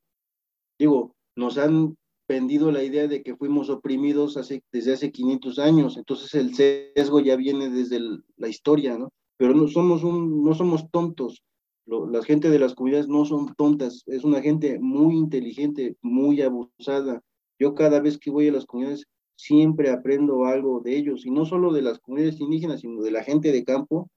Digo, 0.77 1.15
nos 1.35 1.57
han 1.57 1.95
vendido 2.27 2.71
la 2.71 2.83
idea 2.83 3.07
de 3.07 3.23
que 3.23 3.35
fuimos 3.35 3.69
oprimidos 3.69 4.35
hace, 4.37 4.63
desde 4.71 4.93
hace 4.93 5.11
500 5.11 5.59
años, 5.59 5.97
entonces 5.97 6.33
el 6.35 6.55
sesgo 6.55 7.19
ya 7.19 7.35
viene 7.35 7.69
desde 7.69 7.99
la 8.37 8.47
historia, 8.47 8.97
¿no? 8.97 9.09
Pero 9.37 9.53
no 9.53 9.67
somos, 9.67 10.03
un, 10.03 10.43
no 10.43 10.53
somos 10.53 10.89
tontos, 10.91 11.43
la 11.85 12.23
gente 12.23 12.49
de 12.49 12.59
las 12.59 12.73
comunidades 12.73 13.07
no 13.07 13.25
son 13.25 13.53
tontas, 13.55 14.03
es 14.07 14.23
una 14.23 14.41
gente 14.41 14.79
muy 14.79 15.15
inteligente, 15.15 15.95
muy 16.01 16.41
abusada. 16.41 17.21
Yo 17.59 17.75
cada 17.75 17.99
vez 17.99 18.17
que 18.17 18.31
voy 18.31 18.47
a 18.47 18.51
las 18.51 18.65
comunidades 18.65 19.05
siempre 19.37 19.91
aprendo 19.91 20.45
algo 20.45 20.79
de 20.79 20.97
ellos, 20.97 21.25
y 21.25 21.31
no 21.31 21.45
solo 21.45 21.71
de 21.71 21.83
las 21.83 21.99
comunidades 21.99 22.39
indígenas, 22.39 22.81
sino 22.81 23.03
de 23.03 23.11
la 23.11 23.23
gente 23.23 23.51
de 23.51 23.63
campo. 23.63 24.09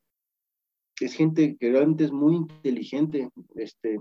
Es 1.01 1.15
gente 1.15 1.57
que 1.59 1.71
realmente 1.71 2.05
es 2.05 2.13
muy 2.13 2.37
inteligente, 2.37 3.31
este, 3.55 4.01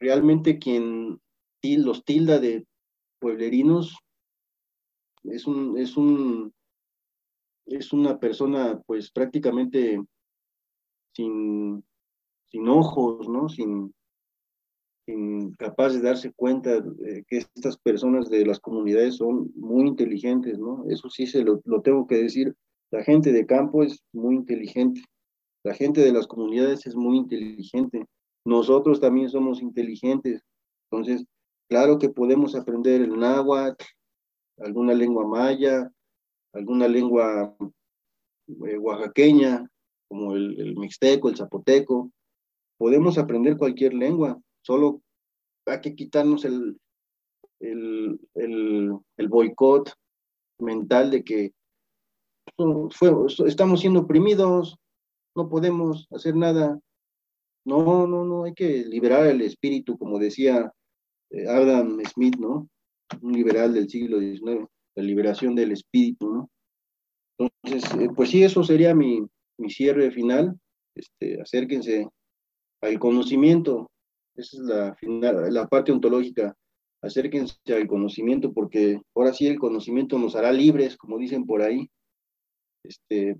realmente 0.00 0.58
quien 0.58 1.20
los 1.74 2.04
tilda 2.04 2.38
de 2.38 2.64
pueblerinos 3.18 3.96
es 5.24 5.46
un, 5.46 5.76
es 5.78 5.96
un, 5.96 6.52
es 7.66 7.92
una 7.92 8.18
persona 8.18 8.80
pues 8.86 9.10
prácticamente 9.10 10.00
sin, 11.12 11.84
sin 12.44 12.68
ojos, 12.68 13.28
¿no? 13.28 13.48
Sin, 13.48 13.92
sin 15.04 15.52
capaz 15.54 15.94
de 15.94 16.02
darse 16.02 16.32
cuenta 16.32 16.80
de 16.80 17.24
que 17.26 17.38
estas 17.38 17.76
personas 17.78 18.30
de 18.30 18.46
las 18.46 18.60
comunidades 18.60 19.16
son 19.16 19.50
muy 19.56 19.88
inteligentes, 19.88 20.58
¿no? 20.58 20.84
Eso 20.88 21.10
sí 21.10 21.26
se 21.26 21.42
lo, 21.42 21.60
lo 21.64 21.82
tengo 21.82 22.06
que 22.06 22.16
decir. 22.16 22.54
La 22.92 23.02
gente 23.02 23.32
de 23.32 23.46
campo 23.46 23.82
es 23.82 24.04
muy 24.12 24.36
inteligente. 24.36 25.02
La 25.66 25.74
gente 25.74 26.00
de 26.00 26.12
las 26.12 26.28
comunidades 26.28 26.86
es 26.86 26.94
muy 26.94 27.16
inteligente. 27.16 28.06
Nosotros 28.44 29.00
también 29.00 29.28
somos 29.28 29.60
inteligentes. 29.60 30.40
Entonces, 30.88 31.26
claro 31.68 31.98
que 31.98 32.08
podemos 32.08 32.54
aprender 32.54 33.00
el 33.00 33.18
náhuatl, 33.18 33.84
alguna 34.58 34.94
lengua 34.94 35.26
maya, 35.26 35.90
alguna 36.52 36.86
lengua 36.86 37.56
eh, 38.46 38.78
oaxaqueña, 38.78 39.68
como 40.08 40.36
el, 40.36 40.76
mixteco, 40.76 41.30
el 41.30 41.36
zapoteco. 41.36 42.12
Podemos 42.78 43.18
aprender 43.18 43.56
cualquier 43.56 43.92
lengua, 43.92 44.40
solo 44.64 45.02
hay 45.66 45.80
que 45.80 45.96
quitarnos 45.96 46.44
el, 46.44 46.78
el, 47.58 48.20
el, 48.36 49.28
boicot 49.28 49.92
mental 50.60 51.10
de 51.10 51.24
que 51.24 51.52
estamos 52.56 53.80
siendo 53.80 54.00
oprimidos, 54.02 54.78
no 55.36 55.48
podemos 55.48 56.08
hacer 56.10 56.34
nada. 56.34 56.80
No, 57.64 58.06
no, 58.06 58.24
no, 58.24 58.44
hay 58.44 58.54
que 58.54 58.84
liberar 58.84 59.26
el 59.26 59.42
espíritu, 59.42 59.98
como 59.98 60.18
decía 60.18 60.72
eh, 61.30 61.48
Adam 61.48 62.00
Smith, 62.04 62.36
¿no? 62.38 62.68
Un 63.20 63.32
liberal 63.32 63.74
del 63.74 63.88
siglo 63.88 64.18
XIX, 64.18 64.66
la 64.94 65.02
liberación 65.02 65.54
del 65.54 65.72
espíritu, 65.72 66.32
¿no? 66.32 66.50
Entonces, 67.38 68.00
eh, 68.00 68.08
pues 68.14 68.30
sí, 68.30 68.42
eso 68.42 68.64
sería 68.64 68.94
mi, 68.94 69.26
mi 69.58 69.70
cierre 69.70 70.10
final. 70.10 70.58
Este, 70.94 71.40
acérquense 71.40 72.08
al 72.80 72.98
conocimiento, 72.98 73.90
esa 74.34 74.56
es 74.56 74.62
la, 74.62 74.94
final, 74.94 75.52
la 75.52 75.66
parte 75.66 75.92
ontológica. 75.92 76.56
Acérquense 77.02 77.56
al 77.68 77.86
conocimiento 77.86 78.52
porque 78.52 79.02
ahora 79.14 79.34
sí 79.34 79.46
el 79.46 79.58
conocimiento 79.58 80.18
nos 80.18 80.34
hará 80.34 80.50
libres, 80.52 80.96
como 80.96 81.18
dicen 81.18 81.44
por 81.44 81.62
ahí. 81.62 81.90
Este, 82.82 83.38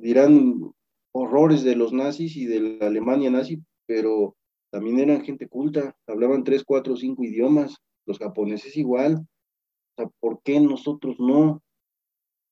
dirán 0.00 0.72
horrores 1.12 1.62
de 1.64 1.76
los 1.76 1.92
nazis 1.92 2.36
y 2.36 2.46
de 2.46 2.60
la 2.60 2.86
Alemania 2.86 3.30
nazi, 3.30 3.62
pero 3.86 4.36
también 4.70 5.00
eran 5.00 5.24
gente 5.24 5.48
culta, 5.48 5.96
hablaban 6.06 6.44
tres, 6.44 6.64
cuatro, 6.64 6.96
cinco 6.96 7.24
idiomas, 7.24 7.76
los 8.06 8.18
japoneses 8.18 8.76
igual. 8.76 9.14
O 9.16 10.02
sea, 10.02 10.10
¿por 10.20 10.40
qué 10.42 10.60
nosotros 10.60 11.16
no? 11.18 11.62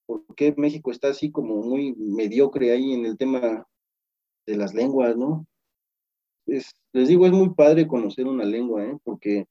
¿Por 0.06 0.24
qué 0.34 0.54
México 0.56 0.90
está 0.90 1.08
así 1.08 1.30
como 1.30 1.62
muy 1.62 1.94
mediocre 1.94 2.72
ahí 2.72 2.92
en 2.92 3.06
el 3.06 3.16
tema 3.16 3.66
de 4.46 4.56
las 4.56 4.74
lenguas, 4.74 5.16
no? 5.16 5.46
Es, 6.46 6.74
les 6.92 7.08
digo, 7.08 7.26
es 7.26 7.32
muy 7.32 7.50
padre 7.50 7.86
conocer 7.86 8.26
una 8.26 8.44
lengua, 8.44 8.84
¿eh? 8.84 8.96
porque 9.04 9.46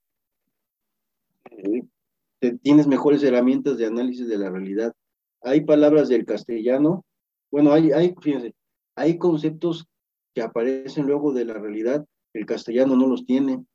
eh, 2.42 2.58
tienes 2.62 2.88
mejores 2.88 3.24
herramientas 3.24 3.78
de 3.78 3.86
análisis 3.86 4.28
de 4.28 4.38
la 4.38 4.50
realidad. 4.50 4.94
Hay 5.42 5.62
palabras 5.62 6.10
del 6.10 6.26
castellano, 6.26 7.06
bueno, 7.52 7.72
hay, 7.72 8.14
fíjense, 8.22 8.54
hay 8.96 9.18
conceptos 9.18 9.88
que 10.34 10.42
aparecen 10.42 11.06
luego 11.06 11.34
de 11.34 11.46
la 11.46 11.54
realidad 11.54 12.06
el 12.38 12.46
castellano 12.46 12.96
no 12.96 13.08
los 13.08 13.26
tiene. 13.26 13.66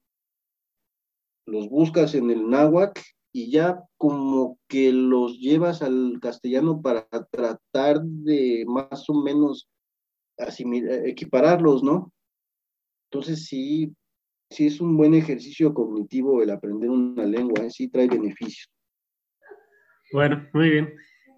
Los 1.47 1.69
buscas 1.69 2.15
en 2.15 2.31
el 2.31 2.49
náhuatl 2.49 3.01
y 3.33 3.51
ya 3.51 3.83
como 3.97 4.59
que 4.69 4.93
los 4.93 5.39
llevas 5.39 5.83
al 5.83 6.19
castellano 6.21 6.81
para 6.81 7.09
tratar 7.31 8.01
de 8.03 8.65
más 8.67 9.09
o 9.09 9.15
menos 9.23 9.69
equipararlos, 11.05 11.83
¿no? 11.83 12.13
Entonces 13.11 13.47
sí, 13.47 13.95
sí 14.51 14.67
es 14.67 14.81
un 14.81 14.97
buen 14.97 15.15
ejercicio 15.15 15.75
cognitivo 15.75 16.43
el 16.43 16.51
aprender 16.51 16.91
una 16.91 17.25
lengua, 17.25 17.65
¿eh? 17.65 17.71
sí 17.71 17.89
trae 17.89 18.09
beneficios. 18.09 18.71
Bueno, 20.13 20.47
muy 20.53 20.71
bien. 20.71 20.95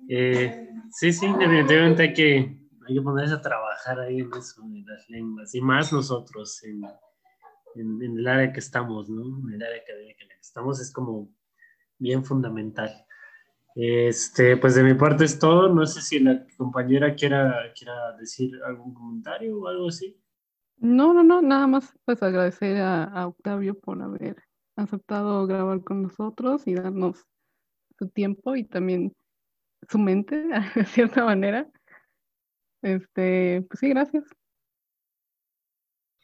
Eh, 0.09 0.68
sí, 0.90 1.12
sí, 1.12 1.26
definitivamente 1.39 2.02
hay 2.02 2.12
que, 2.12 2.59
hay 2.86 2.94
que 2.94 3.02
ponerse 3.02 3.35
a 3.35 3.40
trabajar 3.40 4.01
ahí 4.01 4.20
en 4.20 4.31
eso, 4.35 4.62
en 4.62 4.85
las 4.86 5.09
lenguas, 5.09 5.55
y 5.55 5.60
más 5.60 5.93
nosotros, 5.93 6.62
en, 6.64 6.82
en, 7.76 8.18
el 8.18 8.26
área 8.26 8.52
que 8.52 8.60
estamos, 8.60 9.09
¿no? 9.09 9.22
En 9.48 9.55
el 9.55 9.62
área 9.62 9.82
académica 9.82 10.22
en 10.22 10.28
la 10.28 10.35
que 10.35 10.40
estamos 10.40 10.81
es 10.81 10.93
como 10.93 11.28
bien 11.98 12.24
fundamental. 12.24 13.05
Este, 13.74 14.56
pues 14.56 14.76
de 14.76 14.85
mi 14.85 14.94
parte 14.94 15.24
es 15.24 15.39
todo. 15.39 15.68
No 15.74 15.85
sé 15.86 16.01
si 16.01 16.20
la 16.20 16.47
compañera 16.56 17.14
quiera, 17.14 17.72
quiera 17.76 18.16
decir 18.16 18.52
algún 18.64 18.94
comentario 18.94 19.59
o 19.59 19.68
algo 19.68 19.89
así. 19.89 20.16
No, 20.76 21.12
no, 21.12 21.22
no, 21.22 21.43
nada 21.43 21.66
más 21.66 21.93
pues 22.05 22.22
agradecer 22.22 22.81
a, 22.81 23.26
Octavio 23.26 23.78
por 23.78 24.01
haber 24.02 24.36
aceptado 24.76 25.47
grabar 25.47 25.82
con 25.82 26.02
nosotros 26.02 26.66
y 26.66 26.74
darnos 26.74 27.24
su 27.98 28.09
tiempo 28.09 28.56
y 28.56 28.64
también 28.64 29.14
su 29.89 29.98
mente, 29.98 30.44
de 30.74 30.85
cierta 30.85 31.24
manera. 31.24 31.69
Este, 32.82 33.62
pues 33.69 33.81
sí, 33.81 33.89
gracias. 33.89 34.24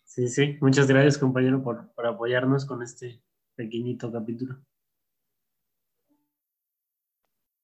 Sí, 0.05 0.29
sí, 0.29 0.59
muchas 0.61 0.89
gracias 0.89 1.19
compañero 1.19 1.63
por, 1.63 1.93
por 1.95 2.07
apoyarnos 2.07 2.67
con 2.67 2.83
este 2.83 3.23
pequeñito 3.55 4.11
capítulo. 4.13 4.61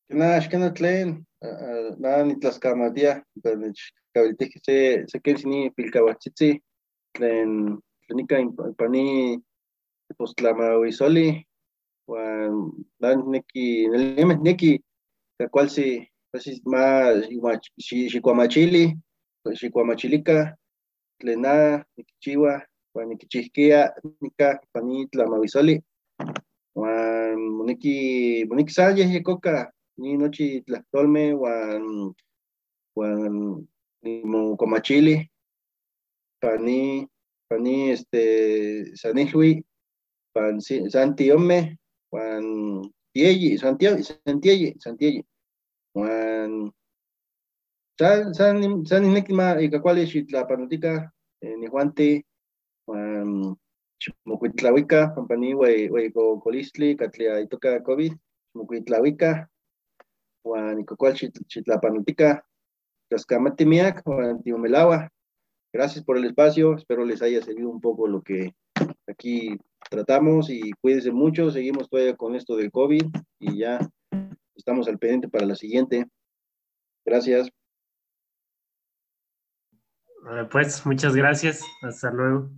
Nada, 0.09 0.39
es 0.39 0.49
que 0.49 0.57
no 0.57 0.73
tlen, 0.73 1.27
nada 1.99 2.25
ni 2.25 2.39
tlascamatía, 2.39 3.27
pero 3.43 3.61
cabeltije 4.13 4.61
se 4.63 5.05
se 5.09 5.21
que 5.21 5.37
sini 5.37 5.71
pilcahuachitzi, 5.71 6.63
tlen 7.13 7.81
tlenica 8.07 8.39
impani 8.39 9.43
postlamahuizoli, 10.17 11.45
wan 12.07 12.71
dan 13.01 13.25
neki, 13.31 13.89
neleme 13.89 14.39
neki, 14.39 14.79
cual 15.51 15.69
si, 15.71 16.09
pues 16.31 16.63
más 16.65 17.29
xicuamachili, 18.09 18.97
xicuamachilica, 19.55 20.57
tlena, 21.19 21.85
nikichiwa, 21.97 22.67
wan 22.95 23.09
nikichihkia, 23.09 23.93
nika, 24.21 24.61
panitla, 24.73 25.27
mavisoli, 25.27 25.83
wan 26.75 27.37
moniki, 27.37 28.45
moniki 28.49 28.73
sal 28.73 28.97
yecoca, 28.99 29.71
ni 29.99 30.17
nochi 30.17 30.63
tlahtolme, 30.63 31.35
wan, 31.35 32.15
wan, 32.97 33.67
comachili, 34.57 35.31
pani, 36.41 37.07
pani, 37.49 37.91
este, 37.91 38.97
sanilhui, 38.97 39.65
pan, 40.35 40.61
wan, 40.61 41.15
tieyi, 41.17 42.93
santiago, 43.59 44.03
santiayi, 44.03 44.75
santiayi, 44.79 45.25
wan, 45.95 46.73
san 47.99 48.35
san 48.35 48.85
san 48.85 49.05
inekima 49.05 49.61
ikakuali 49.61 50.07
xitlapanutika 50.07 51.11
nihuanti 51.61 52.25
um, 52.87 53.57
ximokuitlauika 54.03 55.09
pampa 55.15 55.37
niuei 55.37 55.91
ueikokolistli 55.91 56.97
katli 56.97 57.25
itoka 57.43 57.81
COVID 57.81 58.13
ximokuitlauika 58.53 59.49
uan 60.45 60.81
ikakuali 60.81 61.33
xitlapanutika 61.53 62.43
tlaskamati 63.09 63.65
miak 63.65 64.03
uan 64.07 64.43
timomelaua 64.43 65.09
gracias 65.73 66.05
por 66.05 66.17
el 66.19 66.25
espacio 66.25 66.75
espero 66.75 67.05
les 67.05 67.23
haya 67.23 67.43
servido 67.43 67.71
un 67.71 67.81
poco 67.81 68.07
lo 68.07 68.21
que 68.23 68.53
aquí 69.09 69.59
tratamos 69.91 70.51
y 70.51 70.71
cuídense 70.81 71.13
mucho 71.13 71.51
seguimos 71.51 71.89
todavía 71.89 72.17
con 72.17 72.35
esto 72.35 72.57
del 72.57 72.71
COVID 72.71 73.05
y 73.41 73.59
ya 73.59 73.79
estamos 74.55 74.89
al 74.89 74.99
pendiente 74.99 75.29
para 75.29 75.47
la 75.47 75.55
siguiente 75.55 76.07
gracias 77.05 77.51
Pues 80.51 80.85
muchas 80.85 81.15
gracias. 81.15 81.63
Hasta 81.83 82.11
luego. 82.11 82.51